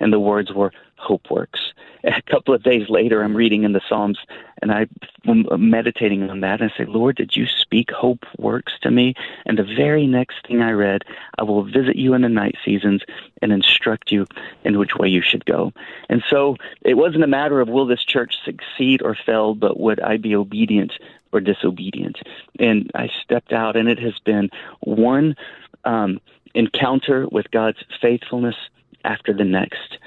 And 0.00 0.10
the 0.10 0.18
words 0.18 0.52
were, 0.54 0.72
Hope 0.96 1.30
Works. 1.30 1.72
A 2.04 2.22
couple 2.22 2.54
of 2.54 2.62
days 2.62 2.88
later, 2.88 3.22
I'm 3.22 3.36
reading 3.36 3.64
in 3.64 3.72
the 3.72 3.80
Psalms, 3.88 4.18
and 4.60 4.70
I, 4.70 4.86
am 5.26 5.46
meditating 5.70 6.28
on 6.28 6.40
that, 6.40 6.60
and 6.60 6.70
I 6.70 6.76
say, 6.76 6.84
Lord, 6.84 7.16
did 7.16 7.34
you 7.34 7.46
speak 7.46 7.90
Hope 7.90 8.24
Works 8.36 8.74
to 8.82 8.90
me? 8.90 9.14
And 9.46 9.58
the 9.58 9.64
very 9.64 10.06
next 10.06 10.46
thing 10.46 10.60
I 10.60 10.72
read, 10.72 11.02
I 11.38 11.44
will 11.44 11.64
visit 11.64 11.96
you 11.96 12.12
in 12.12 12.22
the 12.22 12.28
night 12.28 12.56
seasons 12.64 13.02
and 13.40 13.52
instruct 13.52 14.12
you 14.12 14.26
in 14.64 14.78
which 14.78 14.96
way 14.96 15.08
you 15.08 15.22
should 15.22 15.46
go. 15.46 15.72
And 16.08 16.22
so 16.28 16.56
it 16.82 16.94
wasn't 16.94 17.24
a 17.24 17.28
matter 17.28 17.60
of 17.60 17.68
will 17.68 17.86
this 17.86 18.04
church 18.04 18.36
succeed 18.44 19.00
or 19.02 19.14
fail, 19.14 19.54
but 19.54 19.80
would 19.80 20.00
I 20.00 20.18
be 20.18 20.36
obedient 20.36 20.92
or 21.32 21.40
disobedient? 21.40 22.18
And 22.58 22.90
I 22.94 23.08
stepped 23.22 23.52
out, 23.52 23.76
and 23.76 23.88
it 23.88 23.98
has 23.98 24.18
been 24.24 24.50
one 24.80 25.36
um, 25.84 26.20
encounter 26.54 27.26
with 27.30 27.50
God's 27.50 27.82
faithfulness 28.00 28.56
after 29.04 29.32
the 29.32 29.44
next. 29.44 29.98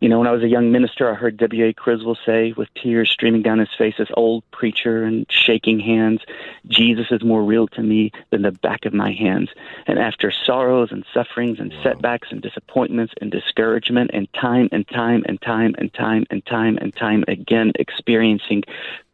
You 0.00 0.10
know, 0.10 0.18
when 0.18 0.28
I 0.28 0.32
was 0.32 0.42
a 0.42 0.48
young 0.48 0.72
minister, 0.72 1.10
I 1.10 1.14
heard 1.14 1.38
W.A. 1.38 1.72
Criswell 1.72 2.18
say, 2.26 2.52
with 2.52 2.68
tears 2.74 3.10
streaming 3.10 3.40
down 3.40 3.58
his 3.58 3.70
face, 3.78 3.94
this 3.96 4.10
old 4.14 4.44
preacher 4.50 5.04
and 5.04 5.24
shaking 5.30 5.80
hands, 5.80 6.20
Jesus 6.68 7.06
is 7.10 7.24
more 7.24 7.42
real 7.42 7.66
to 7.68 7.82
me 7.82 8.12
than 8.30 8.42
the 8.42 8.52
back 8.52 8.84
of 8.84 8.92
my 8.92 9.12
hands. 9.12 9.48
And 9.86 9.98
after 9.98 10.30
sorrows 10.30 10.92
and 10.92 11.04
sufferings 11.14 11.58
and 11.58 11.72
setbacks 11.82 12.28
and 12.30 12.42
disappointments 12.42 13.14
and 13.22 13.30
discouragement 13.30 14.10
and 14.12 14.30
time 14.34 14.68
and 14.70 14.86
time 14.86 15.24
and 15.26 15.40
time 15.40 15.74
and 15.78 15.92
time 15.94 16.26
and 16.30 16.44
time 16.44 16.76
and 16.78 16.94
time 16.94 17.24
again 17.26 17.72
experiencing 17.76 18.64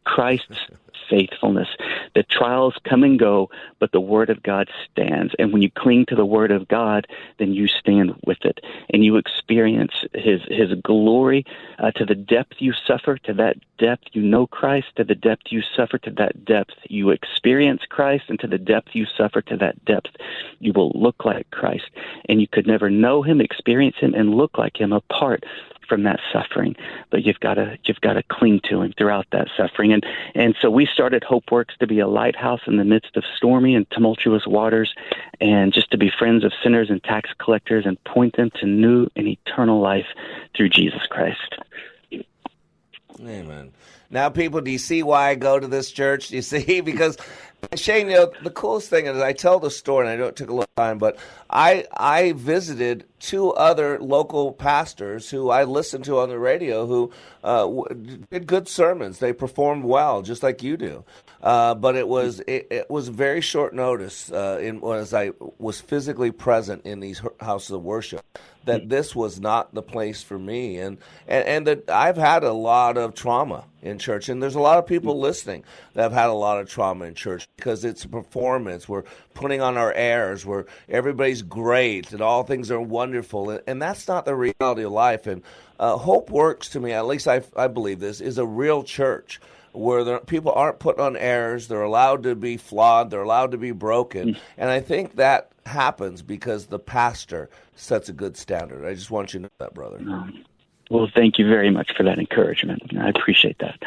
Christ's 0.03 0.67
faithfulness. 1.13 1.67
The 2.15 2.23
trials 2.23 2.75
come 2.89 3.03
and 3.03 3.19
go, 3.19 3.51
but 3.79 3.91
the 3.91 4.01
Word 4.01 4.31
of 4.31 4.41
God 4.41 4.67
stands. 4.91 5.33
And 5.37 5.53
when 5.53 5.61
you 5.61 5.69
cling 5.69 6.07
to 6.07 6.15
the 6.15 6.25
Word 6.25 6.49
of 6.49 6.67
God, 6.67 7.05
then 7.37 7.53
you 7.53 7.67
stand 7.67 8.15
with 8.25 8.43
it, 8.43 8.61
and 8.91 9.05
you 9.05 9.17
experience 9.17 9.93
His 10.13 10.41
His 10.47 10.73
glory 10.81 11.45
uh, 11.77 11.91
to 11.91 12.05
the 12.05 12.15
depth 12.15 12.55
you 12.57 12.73
suffer. 12.87 13.17
To 13.19 13.33
that 13.35 13.57
depth 13.77 14.05
you 14.13 14.23
know 14.23 14.47
Christ. 14.47 14.87
To 14.95 15.03
the 15.03 15.13
depth 15.13 15.43
you 15.51 15.61
suffer. 15.75 15.99
To 15.99 16.11
that 16.11 16.45
depth 16.45 16.73
you 16.89 17.11
experience 17.11 17.81
Christ, 17.87 18.25
and 18.29 18.39
to 18.39 18.47
the 18.47 18.57
depth 18.57 18.89
you 18.93 19.05
suffer. 19.05 19.41
To 19.43 19.57
that 19.57 19.85
depth 19.85 20.15
you 20.59 20.73
will 20.73 20.91
look 20.95 21.25
like 21.25 21.49
Christ. 21.51 21.91
And 22.27 22.41
you 22.41 22.47
could 22.47 22.65
never 22.65 22.89
know 22.89 23.21
Him, 23.21 23.39
experience 23.39 23.97
Him, 23.99 24.15
and 24.15 24.33
look 24.33 24.57
like 24.57 24.79
Him 24.79 24.91
apart 24.91 25.45
from 25.93 26.01
that 26.01 26.19
suffering. 26.31 26.75
But 27.11 27.23
you've 27.23 27.39
got 27.39 27.53
to 27.53 27.77
you've 27.83 28.01
got 28.01 28.13
to 28.13 28.23
cling 28.23 28.61
to 28.69 28.81
Him 28.81 28.95
throughout 28.97 29.27
that 29.31 29.47
suffering. 29.55 29.93
And 29.93 30.03
and 30.33 30.55
so 30.59 30.71
we 30.71 30.87
started 30.91 31.23
Hope 31.23 31.51
Works 31.51 31.75
to 31.81 31.85
be 31.85 31.99
a 31.99 32.07
lighthouse 32.07 32.61
in 32.65 32.77
the 32.77 32.83
midst 32.83 33.15
of 33.15 33.23
stormy 33.37 33.75
and 33.75 33.87
tumultuous 33.91 34.47
waters, 34.47 34.91
and 35.39 35.71
just 35.71 35.91
to 35.91 35.97
be 35.99 36.09
friends 36.09 36.43
of 36.43 36.51
sinners 36.63 36.89
and 36.89 37.03
tax 37.03 37.29
collectors 37.37 37.85
and 37.85 38.03
point 38.05 38.35
them 38.37 38.49
to 38.59 38.65
new 38.65 39.07
and 39.15 39.27
eternal 39.27 39.81
life 39.81 40.07
through 40.57 40.69
Jesus 40.69 41.05
Christ. 41.05 41.59
Amen. 43.21 43.71
Now, 44.09 44.29
people, 44.29 44.61
do 44.61 44.71
you 44.71 44.79
see 44.79 45.03
why 45.03 45.29
I 45.29 45.35
go 45.35 45.59
to 45.59 45.67
this 45.67 45.91
church? 45.91 46.29
Do 46.29 46.37
you 46.37 46.41
see? 46.41 46.81
Because 46.93 47.17
Shane, 47.75 48.09
you 48.09 48.15
know, 48.15 48.31
the 48.43 48.49
coolest 48.49 48.89
thing 48.89 49.05
is 49.07 49.17
I 49.17 49.33
tell 49.33 49.59
the 49.59 49.71
story, 49.71 50.05
and 50.05 50.13
I 50.13 50.15
know 50.15 50.27
it 50.27 50.35
took 50.35 50.49
a 50.49 50.53
long 50.53 50.65
time, 50.75 50.97
but 50.97 51.17
I 51.49 51.85
I 51.91 52.33
visited 52.33 53.05
two 53.19 53.51
other 53.51 53.99
local 53.99 54.51
pastors 54.51 55.29
who 55.29 55.49
I 55.49 55.63
listened 55.63 56.05
to 56.05 56.19
on 56.19 56.29
the 56.29 56.39
radio 56.39 56.85
who 56.85 57.11
uh, 57.43 57.67
did 58.29 58.47
good 58.47 58.67
sermons. 58.67 59.19
They 59.19 59.33
performed 59.33 59.85
well, 59.85 60.21
just 60.21 60.43
like 60.43 60.61
you 60.61 60.77
do. 60.77 61.03
Uh, 61.41 61.75
but 61.75 61.95
it 61.95 62.07
was 62.07 62.39
it, 62.41 62.67
it, 62.71 62.89
was 62.89 63.09
very 63.09 63.41
short 63.41 63.73
notice 63.73 64.31
uh, 64.31 64.59
in, 64.61 64.81
as 64.83 65.13
I 65.13 65.31
was 65.57 65.81
physically 65.81 66.31
present 66.31 66.85
in 66.85 67.01
these 67.01 67.21
houses 67.41 67.71
of 67.71 67.83
worship 67.83 68.25
that 68.65 68.87
this 68.87 69.13
was 69.13 69.41
not 69.41 69.73
the 69.73 69.81
place 69.81 70.23
for 70.23 70.39
me 70.39 70.77
and, 70.77 70.97
and 71.27 71.45
and 71.45 71.67
that 71.67 71.89
I've 71.89 72.15
had 72.15 72.45
a 72.45 72.53
lot 72.53 72.97
of 72.97 73.13
trauma 73.13 73.65
in 73.81 73.99
church 73.99 74.29
and 74.29 74.41
there's 74.41 74.55
a 74.55 74.61
lot 74.61 74.77
of 74.77 74.87
people 74.87 75.19
listening 75.19 75.65
that 75.93 76.03
have 76.03 76.13
had 76.13 76.29
a 76.29 76.33
lot 76.33 76.61
of 76.61 76.69
trauma 76.69 77.05
in 77.05 77.13
church 77.13 77.45
because 77.57 77.85
it's 77.85 78.03
a 78.03 78.09
performance 78.09 78.89
we're 78.89 79.03
putting 79.33 79.61
on 79.61 79.77
our 79.77 79.93
airs 79.93 80.45
where 80.45 80.65
everybody's 80.89 81.41
great 81.41 82.11
and 82.11 82.21
all 82.21 82.43
things 82.43 82.71
are 82.71 82.81
wonderful 82.81 83.49
and, 83.49 83.61
and 83.67 83.81
that's 83.81 84.07
not 84.07 84.25
the 84.25 84.35
reality 84.35 84.83
of 84.83 84.91
life 84.91 85.27
and 85.27 85.41
uh, 85.79 85.95
hope 85.97 86.29
works 86.29 86.69
to 86.69 86.79
me 86.79 86.91
at 86.91 87.05
least 87.05 87.27
I, 87.27 87.41
I 87.55 87.67
believe 87.67 87.99
this 87.99 88.21
is 88.21 88.37
a 88.37 88.45
real 88.45 88.83
church 88.83 89.39
where 89.73 90.19
people 90.19 90.51
aren't 90.51 90.79
put 90.79 90.99
on 90.99 91.17
airs. 91.17 91.67
They're 91.67 91.81
allowed 91.81 92.23
to 92.23 92.35
be 92.35 92.57
flawed. 92.57 93.09
They're 93.09 93.23
allowed 93.23 93.51
to 93.51 93.57
be 93.57 93.71
broken. 93.71 94.35
Mm. 94.35 94.37
And 94.57 94.69
I 94.69 94.79
think 94.79 95.15
that 95.15 95.49
happens 95.65 96.21
because 96.21 96.67
the 96.67 96.79
pastor 96.79 97.49
sets 97.75 98.09
a 98.09 98.13
good 98.13 98.37
standard. 98.37 98.85
I 98.85 98.93
just 98.93 99.11
want 99.11 99.33
you 99.33 99.39
to 99.39 99.43
know 99.43 99.49
that, 99.59 99.73
brother. 99.73 99.99
Well, 100.89 101.09
thank 101.13 101.39
you 101.39 101.47
very 101.47 101.71
much 101.71 101.91
for 101.95 102.03
that 102.03 102.19
encouragement. 102.19 102.83
I 102.99 103.09
appreciate 103.09 103.57
that. 103.59 103.81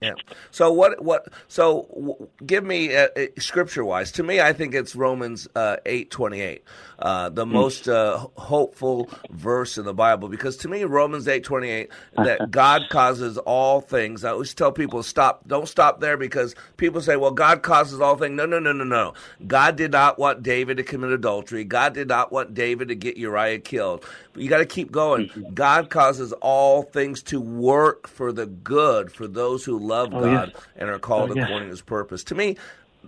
Yeah. 0.00 0.14
So 0.50 0.72
what? 0.72 1.04
What? 1.04 1.28
So 1.48 1.86
w- 1.94 2.28
give 2.46 2.64
me 2.64 2.96
uh, 2.96 3.08
uh 3.16 3.26
scripture 3.38 3.84
wise. 3.84 4.10
To 4.12 4.22
me, 4.22 4.40
I 4.40 4.54
think 4.54 4.74
it's 4.74 4.96
Romans 4.96 5.46
uh, 5.54 5.76
eight 5.84 6.10
twenty 6.10 6.40
eight, 6.40 6.64
uh, 7.00 7.28
the 7.28 7.44
mm. 7.44 7.50
most 7.50 7.86
uh, 7.86 8.26
hopeful 8.36 9.10
verse 9.30 9.76
in 9.76 9.84
the 9.84 9.92
Bible. 9.92 10.30
Because 10.30 10.56
to 10.58 10.68
me, 10.68 10.84
Romans 10.84 11.28
eight 11.28 11.44
twenty 11.44 11.68
eight, 11.68 11.90
that 12.16 12.50
God 12.50 12.88
causes 12.88 13.36
all 13.36 13.82
things. 13.82 14.24
I 14.24 14.30
always 14.30 14.54
tell 14.54 14.72
people 14.72 15.02
stop. 15.02 15.46
Don't 15.46 15.68
stop 15.68 16.00
there 16.00 16.16
because 16.16 16.54
people 16.78 17.02
say, 17.02 17.16
"Well, 17.16 17.32
God 17.32 17.62
causes 17.62 18.00
all 18.00 18.16
things." 18.16 18.34
No, 18.34 18.46
no, 18.46 18.58
no, 18.58 18.72
no, 18.72 18.84
no. 18.84 19.12
God 19.46 19.76
did 19.76 19.92
not 19.92 20.18
want 20.18 20.42
David 20.42 20.78
to 20.78 20.82
commit 20.82 21.10
adultery. 21.10 21.62
God 21.64 21.92
did 21.92 22.08
not 22.08 22.32
want 22.32 22.54
David 22.54 22.88
to 22.88 22.94
get 22.94 23.18
Uriah 23.18 23.58
killed. 23.58 24.02
But 24.32 24.42
you 24.42 24.48
got 24.48 24.58
to 24.58 24.66
keep 24.66 24.92
going. 24.92 25.26
Mm-hmm. 25.26 25.54
God 25.54 25.90
causes 25.90 26.32
all 26.34 26.82
things 26.82 27.22
to 27.24 27.40
work 27.40 28.08
for 28.08 28.32
the 28.32 28.46
good 28.46 29.12
for 29.12 29.26
those 29.26 29.64
who 29.64 29.78
love 29.90 30.14
oh, 30.14 30.20
God 30.20 30.52
yes. 30.54 30.64
and 30.76 30.88
are 30.88 30.98
called 30.98 31.30
oh, 31.30 31.32
according 31.32 31.50
yes. 31.50 31.64
to 31.66 31.70
his 31.70 31.82
purpose. 31.82 32.24
To 32.24 32.34
me, 32.34 32.56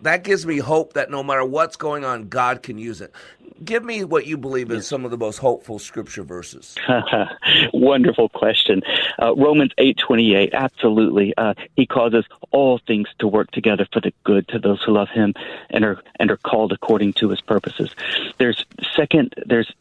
that 0.00 0.24
gives 0.24 0.46
me 0.46 0.58
hope 0.58 0.94
that 0.94 1.10
no 1.10 1.22
matter 1.22 1.44
what's 1.44 1.76
going 1.76 2.04
on, 2.04 2.28
God 2.28 2.62
can 2.62 2.78
use 2.78 3.00
it. 3.00 3.12
Give 3.64 3.84
me 3.84 4.02
what 4.02 4.26
you 4.26 4.36
believe 4.36 4.72
is 4.72 4.88
some 4.88 5.04
of 5.04 5.12
the 5.12 5.16
most 5.16 5.38
hopeful 5.38 5.78
scripture 5.78 6.24
verses. 6.24 6.74
Wonderful 7.72 8.28
question. 8.30 8.82
Uh, 9.20 9.34
Romans 9.36 9.70
eight 9.78 9.98
twenty 9.98 10.34
eight. 10.34 10.52
Absolutely, 10.52 11.32
uh, 11.36 11.54
He 11.76 11.86
causes 11.86 12.24
all 12.50 12.80
things 12.86 13.08
to 13.20 13.28
work 13.28 13.52
together 13.52 13.86
for 13.92 14.00
the 14.00 14.12
good 14.24 14.48
to 14.48 14.58
those 14.58 14.82
who 14.82 14.92
love 14.92 15.10
Him 15.10 15.34
and 15.70 15.84
are 15.84 16.02
and 16.18 16.30
are 16.30 16.38
called 16.38 16.72
according 16.72 17.12
to 17.14 17.28
His 17.28 17.40
purposes. 17.40 17.94
There's 18.38 18.64
second. 18.96 19.34
There's 19.46 19.72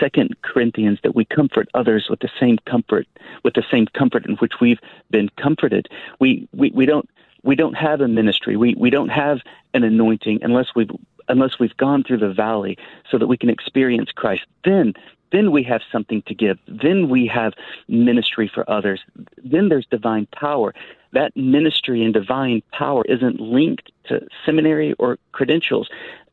Second 0.00 0.36
Corinthians 0.42 1.00
that 1.02 1.14
we 1.14 1.24
comfort 1.24 1.68
others 1.74 2.06
with 2.08 2.20
the 2.20 2.30
same 2.38 2.56
comfort, 2.66 3.06
with 3.42 3.54
the 3.54 3.64
same 3.70 3.86
comfort 3.86 4.24
in 4.24 4.36
which 4.36 4.54
we've 4.60 4.80
been 5.10 5.28
comforted. 5.36 5.88
We 6.20 6.48
we, 6.54 6.70
we 6.70 6.86
don't 6.86 7.08
we 7.46 7.54
don't 7.54 7.74
have 7.74 8.00
a 8.00 8.08
ministry. 8.08 8.56
We 8.56 8.74
we 8.74 8.90
don't 8.90 9.08
have 9.08 9.38
an 9.72 9.84
anointing 9.84 10.40
unless 10.42 10.74
we've 10.74 10.90
unless 11.28 11.58
we've 11.58 11.76
gone 11.76 12.02
through 12.02 12.18
the 12.18 12.32
valley 12.32 12.76
so 13.10 13.18
that 13.18 13.26
we 13.28 13.36
can 13.36 13.48
experience 13.48 14.10
Christ. 14.10 14.42
Then 14.64 14.92
then 15.32 15.50
we 15.50 15.62
have 15.64 15.80
something 15.90 16.22
to 16.26 16.34
give. 16.34 16.58
Then 16.66 17.08
we 17.08 17.26
have 17.26 17.52
ministry 17.88 18.50
for 18.52 18.68
others. 18.70 19.00
Then 19.42 19.68
there's 19.68 19.86
divine 19.86 20.26
power. 20.26 20.74
That 21.12 21.36
ministry 21.36 22.02
and 22.02 22.12
divine 22.12 22.62
power 22.72 23.04
isn't 23.06 23.40
linked 23.40 23.90
to 24.08 24.26
seminary 24.44 24.94
or 24.98 25.18
credentials 25.32 25.88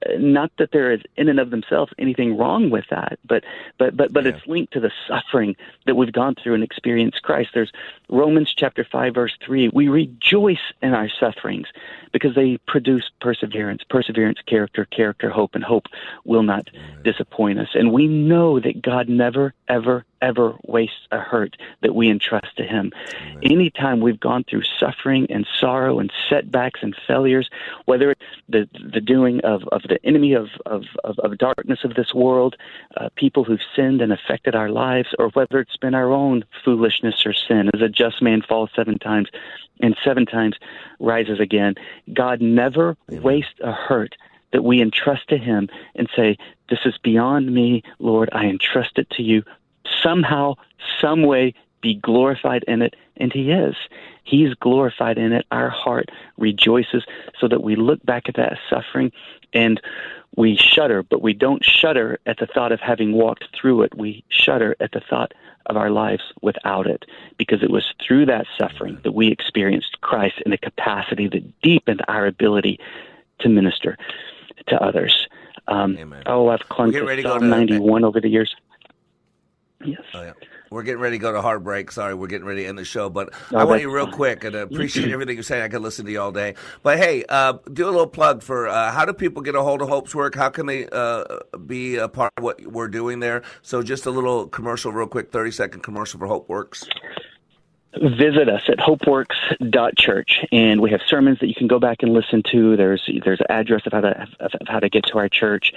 uh, 0.05 0.13
not 0.17 0.51
that 0.57 0.71
there 0.71 0.91
is 0.91 1.01
in 1.17 1.29
and 1.29 1.39
of 1.39 1.49
themselves 1.49 1.91
anything 1.97 2.37
wrong 2.37 2.69
with 2.69 2.85
that, 2.89 3.19
but 3.25 3.43
but 3.77 3.95
but 3.95 4.11
but 4.11 4.25
yeah. 4.25 4.31
it's 4.31 4.47
linked 4.47 4.73
to 4.73 4.79
the 4.79 4.91
suffering 5.07 5.55
that 5.85 5.95
we've 5.95 6.11
gone 6.11 6.35
through 6.35 6.53
and 6.53 6.63
experienced 6.63 7.21
Christ. 7.21 7.51
There's 7.53 7.71
Romans 8.09 8.53
chapter 8.55 8.85
five 8.89 9.13
verse 9.13 9.35
three. 9.45 9.69
We 9.69 9.87
rejoice 9.87 10.73
in 10.81 10.93
our 10.93 11.09
sufferings 11.19 11.67
because 12.11 12.35
they 12.35 12.57
produce 12.67 13.09
perseverance, 13.21 13.83
perseverance, 13.89 14.39
character, 14.45 14.85
character, 14.85 15.29
hope, 15.29 15.55
and 15.55 15.63
hope 15.63 15.87
will 16.25 16.43
not 16.43 16.69
disappoint 17.03 17.59
us. 17.59 17.69
And 17.73 17.91
we 17.91 18.07
know 18.07 18.59
that 18.59 18.81
God 18.81 19.09
never, 19.09 19.53
ever, 19.67 20.05
ever 20.21 20.55
wastes 20.63 21.07
a 21.11 21.19
hurt 21.19 21.57
that 21.81 21.95
we 21.95 22.09
entrust 22.09 22.55
to 22.57 22.63
Him. 22.63 22.91
Amen. 23.15 23.39
Anytime 23.43 23.99
we've 23.99 24.19
gone 24.19 24.43
through 24.43 24.62
suffering 24.79 25.27
and 25.29 25.45
sorrow 25.59 25.99
and 25.99 26.11
setbacks 26.29 26.81
and 26.83 26.95
failures, 27.07 27.49
whether 27.85 28.11
it's 28.11 28.21
the 28.49 28.67
the 28.93 29.01
doing 29.01 29.39
of, 29.41 29.63
of 29.71 29.81
the 29.83 29.99
enemy 30.03 30.33
of, 30.33 30.47
of, 30.65 30.83
of, 31.03 31.19
of 31.19 31.37
darkness 31.37 31.79
of 31.83 31.95
this 31.95 32.13
world, 32.13 32.55
uh, 32.97 33.09
people 33.15 33.43
who've 33.43 33.59
sinned 33.75 34.01
and 34.01 34.11
affected 34.11 34.55
our 34.55 34.69
lives, 34.69 35.09
or 35.19 35.29
whether 35.29 35.59
it's 35.59 35.77
been 35.77 35.95
our 35.95 36.11
own 36.11 36.43
foolishness 36.63 37.25
or 37.25 37.33
sin, 37.33 37.69
as 37.73 37.81
a 37.81 37.89
just 37.89 38.21
man 38.21 38.41
falls 38.41 38.69
seven 38.75 38.99
times 38.99 39.29
and 39.81 39.95
seven 40.03 40.25
times 40.25 40.55
rises 40.99 41.39
again. 41.39 41.75
God 42.13 42.41
never 42.41 42.97
Amen. 43.09 43.23
wastes 43.23 43.59
a 43.63 43.71
hurt 43.71 44.15
that 44.51 44.63
we 44.63 44.81
entrust 44.81 45.27
to 45.29 45.37
Him 45.37 45.67
and 45.95 46.07
say, 46.15 46.37
This 46.69 46.79
is 46.85 46.97
beyond 47.03 47.53
me, 47.53 47.83
Lord. 47.99 48.29
I 48.31 48.45
entrust 48.45 48.97
it 48.97 49.09
to 49.11 49.23
you. 49.23 49.43
Somehow, 50.01 50.55
some 51.01 51.23
way, 51.23 51.53
be 51.83 51.93
glorified 51.93 52.63
in 52.67 52.81
it. 52.81 52.95
And 53.17 53.31
He 53.31 53.51
is. 53.51 53.75
He's 54.23 54.55
glorified 54.55 55.19
in 55.19 55.33
it. 55.33 55.45
Our 55.51 55.69
heart 55.69 56.09
rejoices 56.37 57.03
so 57.39 57.47
that 57.47 57.61
we 57.61 57.75
look 57.75 58.03
back 58.03 58.27
at 58.27 58.35
that 58.37 58.57
suffering 58.69 59.11
and 59.53 59.79
we 60.35 60.55
shudder, 60.55 61.03
but 61.03 61.21
we 61.21 61.33
don't 61.33 61.63
shudder 61.63 62.19
at 62.25 62.39
the 62.39 62.47
thought 62.47 62.71
of 62.71 62.79
having 62.79 63.11
walked 63.13 63.45
through 63.55 63.83
it. 63.83 63.95
We 63.95 64.23
shudder 64.29 64.75
at 64.79 64.93
the 64.93 65.01
thought 65.07 65.33
of 65.67 65.77
our 65.77 65.91
lives 65.91 66.23
without 66.41 66.87
it 66.87 67.05
because 67.37 67.61
it 67.61 67.69
was 67.69 67.93
through 68.05 68.25
that 68.25 68.45
suffering 68.57 68.99
that 69.03 69.11
we 69.13 69.27
experienced 69.27 70.01
Christ 70.01 70.41
in 70.45 70.51
a 70.51 70.57
capacity 70.57 71.27
that 71.27 71.61
deepened 71.61 72.01
our 72.07 72.25
ability 72.25 72.79
to 73.39 73.49
minister 73.49 73.97
to 74.67 74.81
others. 74.81 75.27
Um, 75.67 75.97
oh, 76.25 76.49
I've 76.49 76.67
clung 76.69 76.91
to 76.91 77.21
Psalm 77.21 77.49
91 77.49 78.03
over 78.03 78.19
the 78.19 78.29
years. 78.29 78.55
Yes. 79.85 80.01
Oh, 80.13 80.23
yeah. 80.23 80.33
We're 80.73 80.81
getting 80.81 81.01
ready 81.01 81.17
to 81.17 81.21
go 81.21 81.31
to 81.31 81.39
hard 81.39 81.63
break. 81.63 81.91
Sorry, 81.91 82.15
we're 82.15 82.25
getting 82.25 82.47
ready 82.47 82.63
to 82.63 82.67
end 82.67 82.79
the 82.79 82.83
show, 82.83 83.07
but 83.07 83.31
oh, 83.51 83.57
I 83.57 83.63
want 83.63 83.81
you 83.81 83.93
real 83.93 84.11
quick 84.11 84.43
and 84.43 84.55
I 84.55 84.61
appreciate 84.61 85.11
everything 85.13 85.35
you're 85.35 85.43
saying. 85.43 85.61
I 85.61 85.67
could 85.67 85.83
listen 85.83 86.05
to 86.05 86.11
you 86.11 86.19
all 86.19 86.31
day. 86.31 86.55
But 86.81 86.97
hey, 86.97 87.23
uh, 87.29 87.59
do 87.71 87.85
a 87.85 87.91
little 87.91 88.07
plug 88.07 88.41
for 88.41 88.67
uh, 88.67 88.91
how 88.91 89.05
do 89.05 89.13
people 89.13 89.43
get 89.43 89.53
a 89.53 89.61
hold 89.61 89.83
of 89.83 89.89
Hope's 89.89 90.15
work? 90.15 90.33
How 90.33 90.49
can 90.49 90.65
they 90.65 90.87
uh, 90.87 91.25
be 91.67 91.97
a 91.97 92.07
part 92.07 92.33
of 92.37 92.43
what 92.43 92.59
we're 92.65 92.87
doing 92.87 93.19
there? 93.19 93.43
So 93.61 93.83
just 93.83 94.07
a 94.07 94.11
little 94.11 94.47
commercial, 94.47 94.91
real 94.91 95.05
quick, 95.05 95.31
30 95.31 95.51
second 95.51 95.81
commercial 95.81 96.19
for 96.19 96.25
Hope 96.25 96.49
Works 96.49 96.83
visit 98.01 98.49
us 98.49 98.63
at 98.67 98.77
hopeworks.church 98.79 100.45
and 100.51 100.81
we 100.81 100.91
have 100.91 101.01
sermons 101.05 101.39
that 101.39 101.47
you 101.47 101.55
can 101.55 101.67
go 101.67 101.79
back 101.79 102.01
and 102.01 102.13
listen 102.13 102.43
to. 102.51 102.75
There's 102.75 103.09
there's 103.23 103.39
an 103.39 103.47
address 103.49 103.85
of 103.85 103.93
how 103.93 104.01
to 104.01 104.27
of, 104.39 104.51
how 104.67 104.79
to 104.79 104.89
get 104.89 105.05
to 105.05 105.17
our 105.17 105.29
church. 105.29 105.73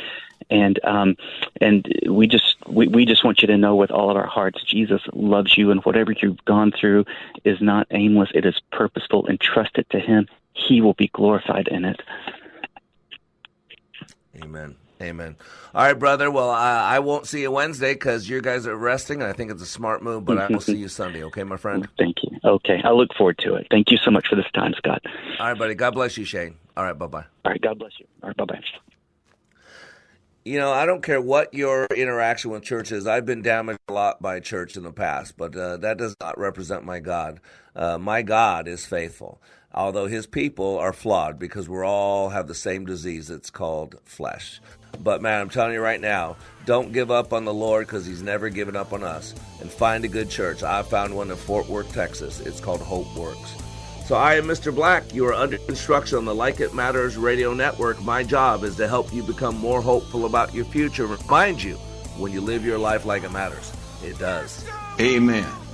And 0.51 0.83
um 0.85 1.17
and 1.61 1.87
we 2.09 2.27
just 2.27 2.57
we, 2.67 2.89
we 2.89 3.05
just 3.05 3.25
want 3.25 3.43
you 3.43 3.49
to 3.49 3.57
know 3.57 3.77
with 3.77 3.91
all 3.91 4.11
of 4.11 4.17
our 4.17 4.27
hearts 4.27 4.63
jesus 4.63 5.03
loves 5.13 5.57
you 5.59 5.71
and 5.71 5.85
whatever 5.85 6.13
you've 6.13 6.45
gone 6.45 6.73
through 6.73 7.05
is 7.45 7.61
not 7.61 7.87
aimless. 7.91 8.31
It 8.35 8.47
is 8.47 8.61
purposeful 8.73 9.27
and 9.27 9.41
trust 9.41 9.79
it 9.79 9.89
to 9.91 10.01
him. 10.01 10.29
He 10.53 10.81
will 10.81 10.95
be 10.95 11.09
glorified 11.09 11.69
in 11.69 11.85
it. 11.85 12.01
Amen 14.43 14.77
Amen. 15.01 15.37
All 15.75 15.85
right, 15.85 15.99
brother. 15.99 16.31
Well, 16.31 16.49
I, 16.51 16.97
I 16.97 16.99
won't 17.01 17.27
see 17.27 17.43
you 17.43 17.51
Wednesday 17.51 17.93
because 17.93 18.29
you 18.31 18.41
guys 18.41 18.67
are 18.67 18.77
resting, 18.77 19.21
and 19.21 19.31
I 19.31 19.35
think 19.35 19.51
it's 19.51 19.63
a 19.63 19.67
smart 19.67 20.03
move. 20.03 20.25
But 20.25 20.39
I 20.39 20.47
will 20.47 20.61
see 20.61 20.77
you 20.77 20.89
Sunday. 20.89 21.23
Okay, 21.25 21.45
my 21.45 21.59
friend. 21.59 21.87
Thank 21.99 22.17
you. 22.23 22.39
Okay, 22.45 22.81
I 22.83 22.91
look 22.91 23.11
forward 23.17 23.39
to 23.39 23.57
it. 23.57 23.67
Thank 23.71 23.91
you 23.91 23.99
so 23.99 24.11
much 24.11 24.27
for 24.29 24.37
this 24.37 24.51
time, 24.55 24.73
Scott. 24.79 25.03
All 25.39 25.49
right, 25.49 25.59
buddy. 25.59 25.75
God 25.75 25.93
bless 25.93 26.17
you, 26.17 26.25
Shane. 26.25 26.57
All 26.77 26.85
right, 26.85 26.99
bye 26.99 27.07
bye. 27.07 27.25
All 27.45 27.53
right, 27.53 27.61
God 27.61 27.79
bless 27.79 27.93
you. 27.99 28.07
All 28.23 28.29
right, 28.29 28.37
bye 28.37 28.45
bye. 28.47 28.61
You 30.47 30.61
know, 30.61 30.73
I 30.73 30.87
don't 30.87 31.03
care 31.03 31.21
what 31.21 31.53
your 31.53 31.87
interaction 31.87 32.53
with 32.53 32.63
church 32.63 32.93
is. 32.93 33.07
I've 33.07 33.27
been 33.27 33.43
damaged 33.43 33.81
a 33.89 33.93
lot 33.93 34.23
by 34.23 34.39
church 34.41 34.77
in 34.77 34.85
the 34.85 34.93
past, 34.93 35.37
but 35.37 35.57
uh, 35.57 35.77
that 35.79 35.99
does 35.99 36.15
not 36.21 36.39
represent 36.39 36.85
my 36.85 37.01
God. 37.01 37.41
Uh, 37.75 37.99
my 37.99 38.23
God 38.23 38.69
is 38.69 38.87
faithful 38.87 39.43
although 39.77 40.07
his 40.07 40.27
people 40.27 40.79
are 40.79 40.93
flawed 40.93 41.39
because 41.39 41.69
we 41.69 41.79
all 41.79 42.31
have 42.31 42.49
the 42.49 42.55
same 42.55 42.87
disease. 42.87 43.31
It's 43.31 43.51
called 43.51 43.97
flesh. 44.05 44.61
But 45.03 45.23
man, 45.23 45.41
I'm 45.41 45.51
telling 45.51 45.75
you 45.75 45.81
right 45.81 46.01
now, 46.01 46.37
don't 46.65 46.93
give 46.93 47.11
up 47.11 47.33
on 47.33 47.45
the 47.45 47.55
Lord 47.55 47.87
because 47.87 48.07
He's 48.07 48.23
never 48.23 48.49
given 48.49 48.77
up 48.77 48.93
on 48.93 49.03
us. 49.03 49.35
And 49.61 49.71
find 49.71 50.05
a 50.05 50.09
good 50.09 50.31
church. 50.31 50.63
I 50.63 50.83
found 50.83 51.15
one 51.15 51.31
in 51.31 51.37
Fort 51.37 51.69
Worth, 51.69 51.93
Texas. 51.93 52.41
It's 52.41 52.61
called 52.61 52.81
Hope 52.81 53.15
Works. 53.17 53.57
So 54.07 54.15
I 54.15 54.35
am 54.35 54.45
Mr. 54.45 54.75
Black. 54.75 55.13
You 55.13 55.27
are 55.27 55.35
under 55.35 55.59
instruction 55.69 56.19
on 56.19 56.25
the 56.25 56.35
Like 56.35 56.61
It 56.61 56.75
Matters 56.75 57.17
radio 57.17 57.53
network. 57.53 58.01
My 58.03 58.23
job 58.23 58.63
is 58.63 58.77
to 58.77 58.87
help 58.87 59.13
you 59.13 59.23
become 59.23 59.57
more 59.57 59.83
hopeful 59.83 60.27
about 60.27 60.55
your 60.55 60.65
future. 60.67 61.07
Remind 61.07 61.63
you, 61.63 61.75
when 62.17 62.33
you 62.33 62.41
live 62.41 62.65
your 62.65 62.79
life 62.79 63.05
like 63.05 63.25
it 63.25 63.33
matters, 63.33 63.73
it 64.05 64.19
does. 64.19 64.65
Amen. 65.01 65.66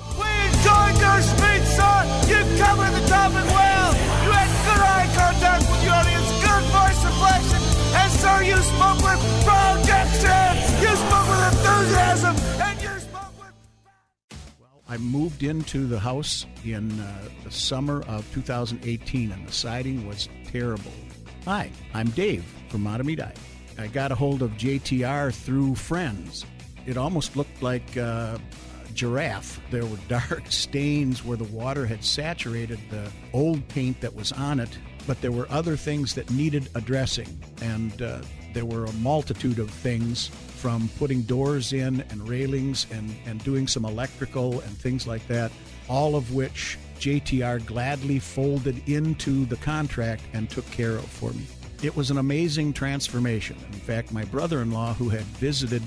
Your 0.64 1.20
speech, 1.22 1.66
sir. 1.74 1.96
You 2.30 2.40
covered 2.62 2.92
the 2.94 3.04
topic 3.08 3.46
well. 3.50 3.90
You 4.24 4.30
had 4.30 4.50
good 4.66 4.82
eye 4.82 5.08
contact 5.14 5.62
with 5.70 5.88
audience, 5.90 6.30
good 6.46 6.64
voice 6.70 7.02
inflection, 7.04 7.62
and 8.00 8.12
sir, 8.12 8.42
you 8.42 8.56
spoke 8.62 9.00
with 9.02 9.20
projection. 9.44 10.52
You 10.82 10.92
spoke 10.96 11.28
with 11.28 11.42
enthusiasm, 11.52 12.36
and 12.62 12.82
you 12.82 13.00
spoke 13.00 13.34
with. 13.38 13.52
I 14.88 14.96
moved 14.98 15.42
into 15.42 15.86
the 15.86 15.98
house 15.98 16.46
in 16.64 17.00
uh, 17.00 17.28
the 17.44 17.50
summer 17.50 18.02
of 18.08 18.30
2018, 18.32 19.32
and 19.32 19.46
the 19.46 19.52
siding 19.52 20.06
was 20.06 20.28
terrible. 20.46 20.92
Hi, 21.44 21.70
I'm 21.94 22.10
Dave 22.10 22.44
from 22.68 22.84
Mahtomedi. 22.84 23.34
I 23.78 23.86
got 23.88 24.12
a 24.12 24.14
hold 24.14 24.42
of 24.42 24.50
JTR 24.52 25.34
through 25.34 25.74
friends. 25.74 26.44
It 26.86 26.96
almost 26.96 27.36
looked 27.36 27.62
like 27.62 27.96
uh, 27.96 28.38
giraffe. 28.94 29.60
There 29.70 29.86
were 29.86 29.98
dark 30.08 30.44
stains 30.48 31.24
where 31.24 31.36
the 31.36 31.44
water 31.44 31.86
had 31.86 32.04
saturated 32.04 32.78
the 32.90 33.10
old 33.32 33.66
paint 33.68 34.00
that 34.00 34.14
was 34.14 34.32
on 34.32 34.60
it, 34.60 34.78
but 35.06 35.20
there 35.20 35.32
were 35.32 35.46
other 35.50 35.76
things 35.76 36.14
that 36.14 36.30
needed 36.30 36.68
addressing, 36.74 37.38
and 37.60 38.00
uh, 38.02 38.20
there 38.52 38.64
were 38.64 38.84
a 38.84 38.92
multitude 38.94 39.58
of 39.58 39.70
things 39.70 40.28
from 40.28 40.88
putting 40.98 41.22
doors 41.22 41.72
in 41.72 42.02
and 42.10 42.28
railings 42.28 42.86
and, 42.92 43.14
and 43.26 43.42
doing 43.42 43.66
some 43.66 43.84
electrical 43.84 44.60
and 44.60 44.78
things 44.78 45.06
like 45.06 45.26
that, 45.26 45.50
all 45.88 46.14
of 46.14 46.32
which 46.34 46.78
JTR 47.00 47.66
gladly 47.66 48.20
folded 48.20 48.88
into 48.88 49.44
the 49.46 49.56
contract 49.56 50.22
and 50.34 50.48
took 50.48 50.68
care 50.70 50.96
of 50.96 51.04
for 51.04 51.32
me. 51.32 51.46
It 51.82 51.96
was 51.96 52.12
an 52.12 52.18
amazing 52.18 52.74
transformation. 52.74 53.56
In 53.72 53.80
fact, 53.80 54.12
my 54.12 54.24
brother 54.26 54.62
in 54.62 54.70
law, 54.70 54.94
who 54.94 55.08
had 55.08 55.24
visited 55.24 55.82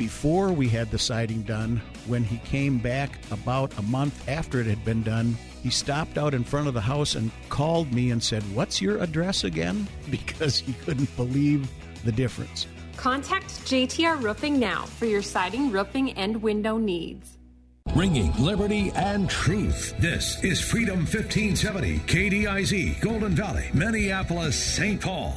before 0.00 0.50
we 0.50 0.66
had 0.66 0.90
the 0.90 0.98
siding 0.98 1.42
done, 1.42 1.78
when 2.06 2.24
he 2.24 2.38
came 2.38 2.78
back 2.78 3.18
about 3.30 3.76
a 3.78 3.82
month 3.82 4.26
after 4.30 4.58
it 4.58 4.66
had 4.66 4.82
been 4.82 5.02
done, 5.02 5.36
he 5.62 5.68
stopped 5.68 6.16
out 6.16 6.32
in 6.32 6.42
front 6.42 6.66
of 6.66 6.72
the 6.72 6.80
house 6.80 7.16
and 7.16 7.30
called 7.50 7.92
me 7.92 8.10
and 8.10 8.22
said, 8.22 8.42
What's 8.54 8.80
your 8.80 8.96
address 8.96 9.44
again? 9.44 9.86
Because 10.10 10.58
he 10.58 10.72
couldn't 10.84 11.14
believe 11.16 11.68
the 12.06 12.12
difference. 12.12 12.66
Contact 12.96 13.50
JTR 13.66 14.22
Roofing 14.22 14.58
now 14.58 14.86
for 14.86 15.04
your 15.04 15.20
siding, 15.20 15.70
roofing, 15.70 16.12
and 16.12 16.40
window 16.42 16.78
needs. 16.78 17.36
Bringing 17.94 18.32
liberty 18.38 18.90
and 18.94 19.28
truth. 19.28 19.94
This 19.98 20.42
is 20.42 20.62
Freedom 20.62 21.00
1570, 21.00 21.98
KDIZ, 21.98 23.00
Golden 23.02 23.32
Valley, 23.32 23.68
Minneapolis, 23.74 24.56
St. 24.56 24.98
Paul. 24.98 25.34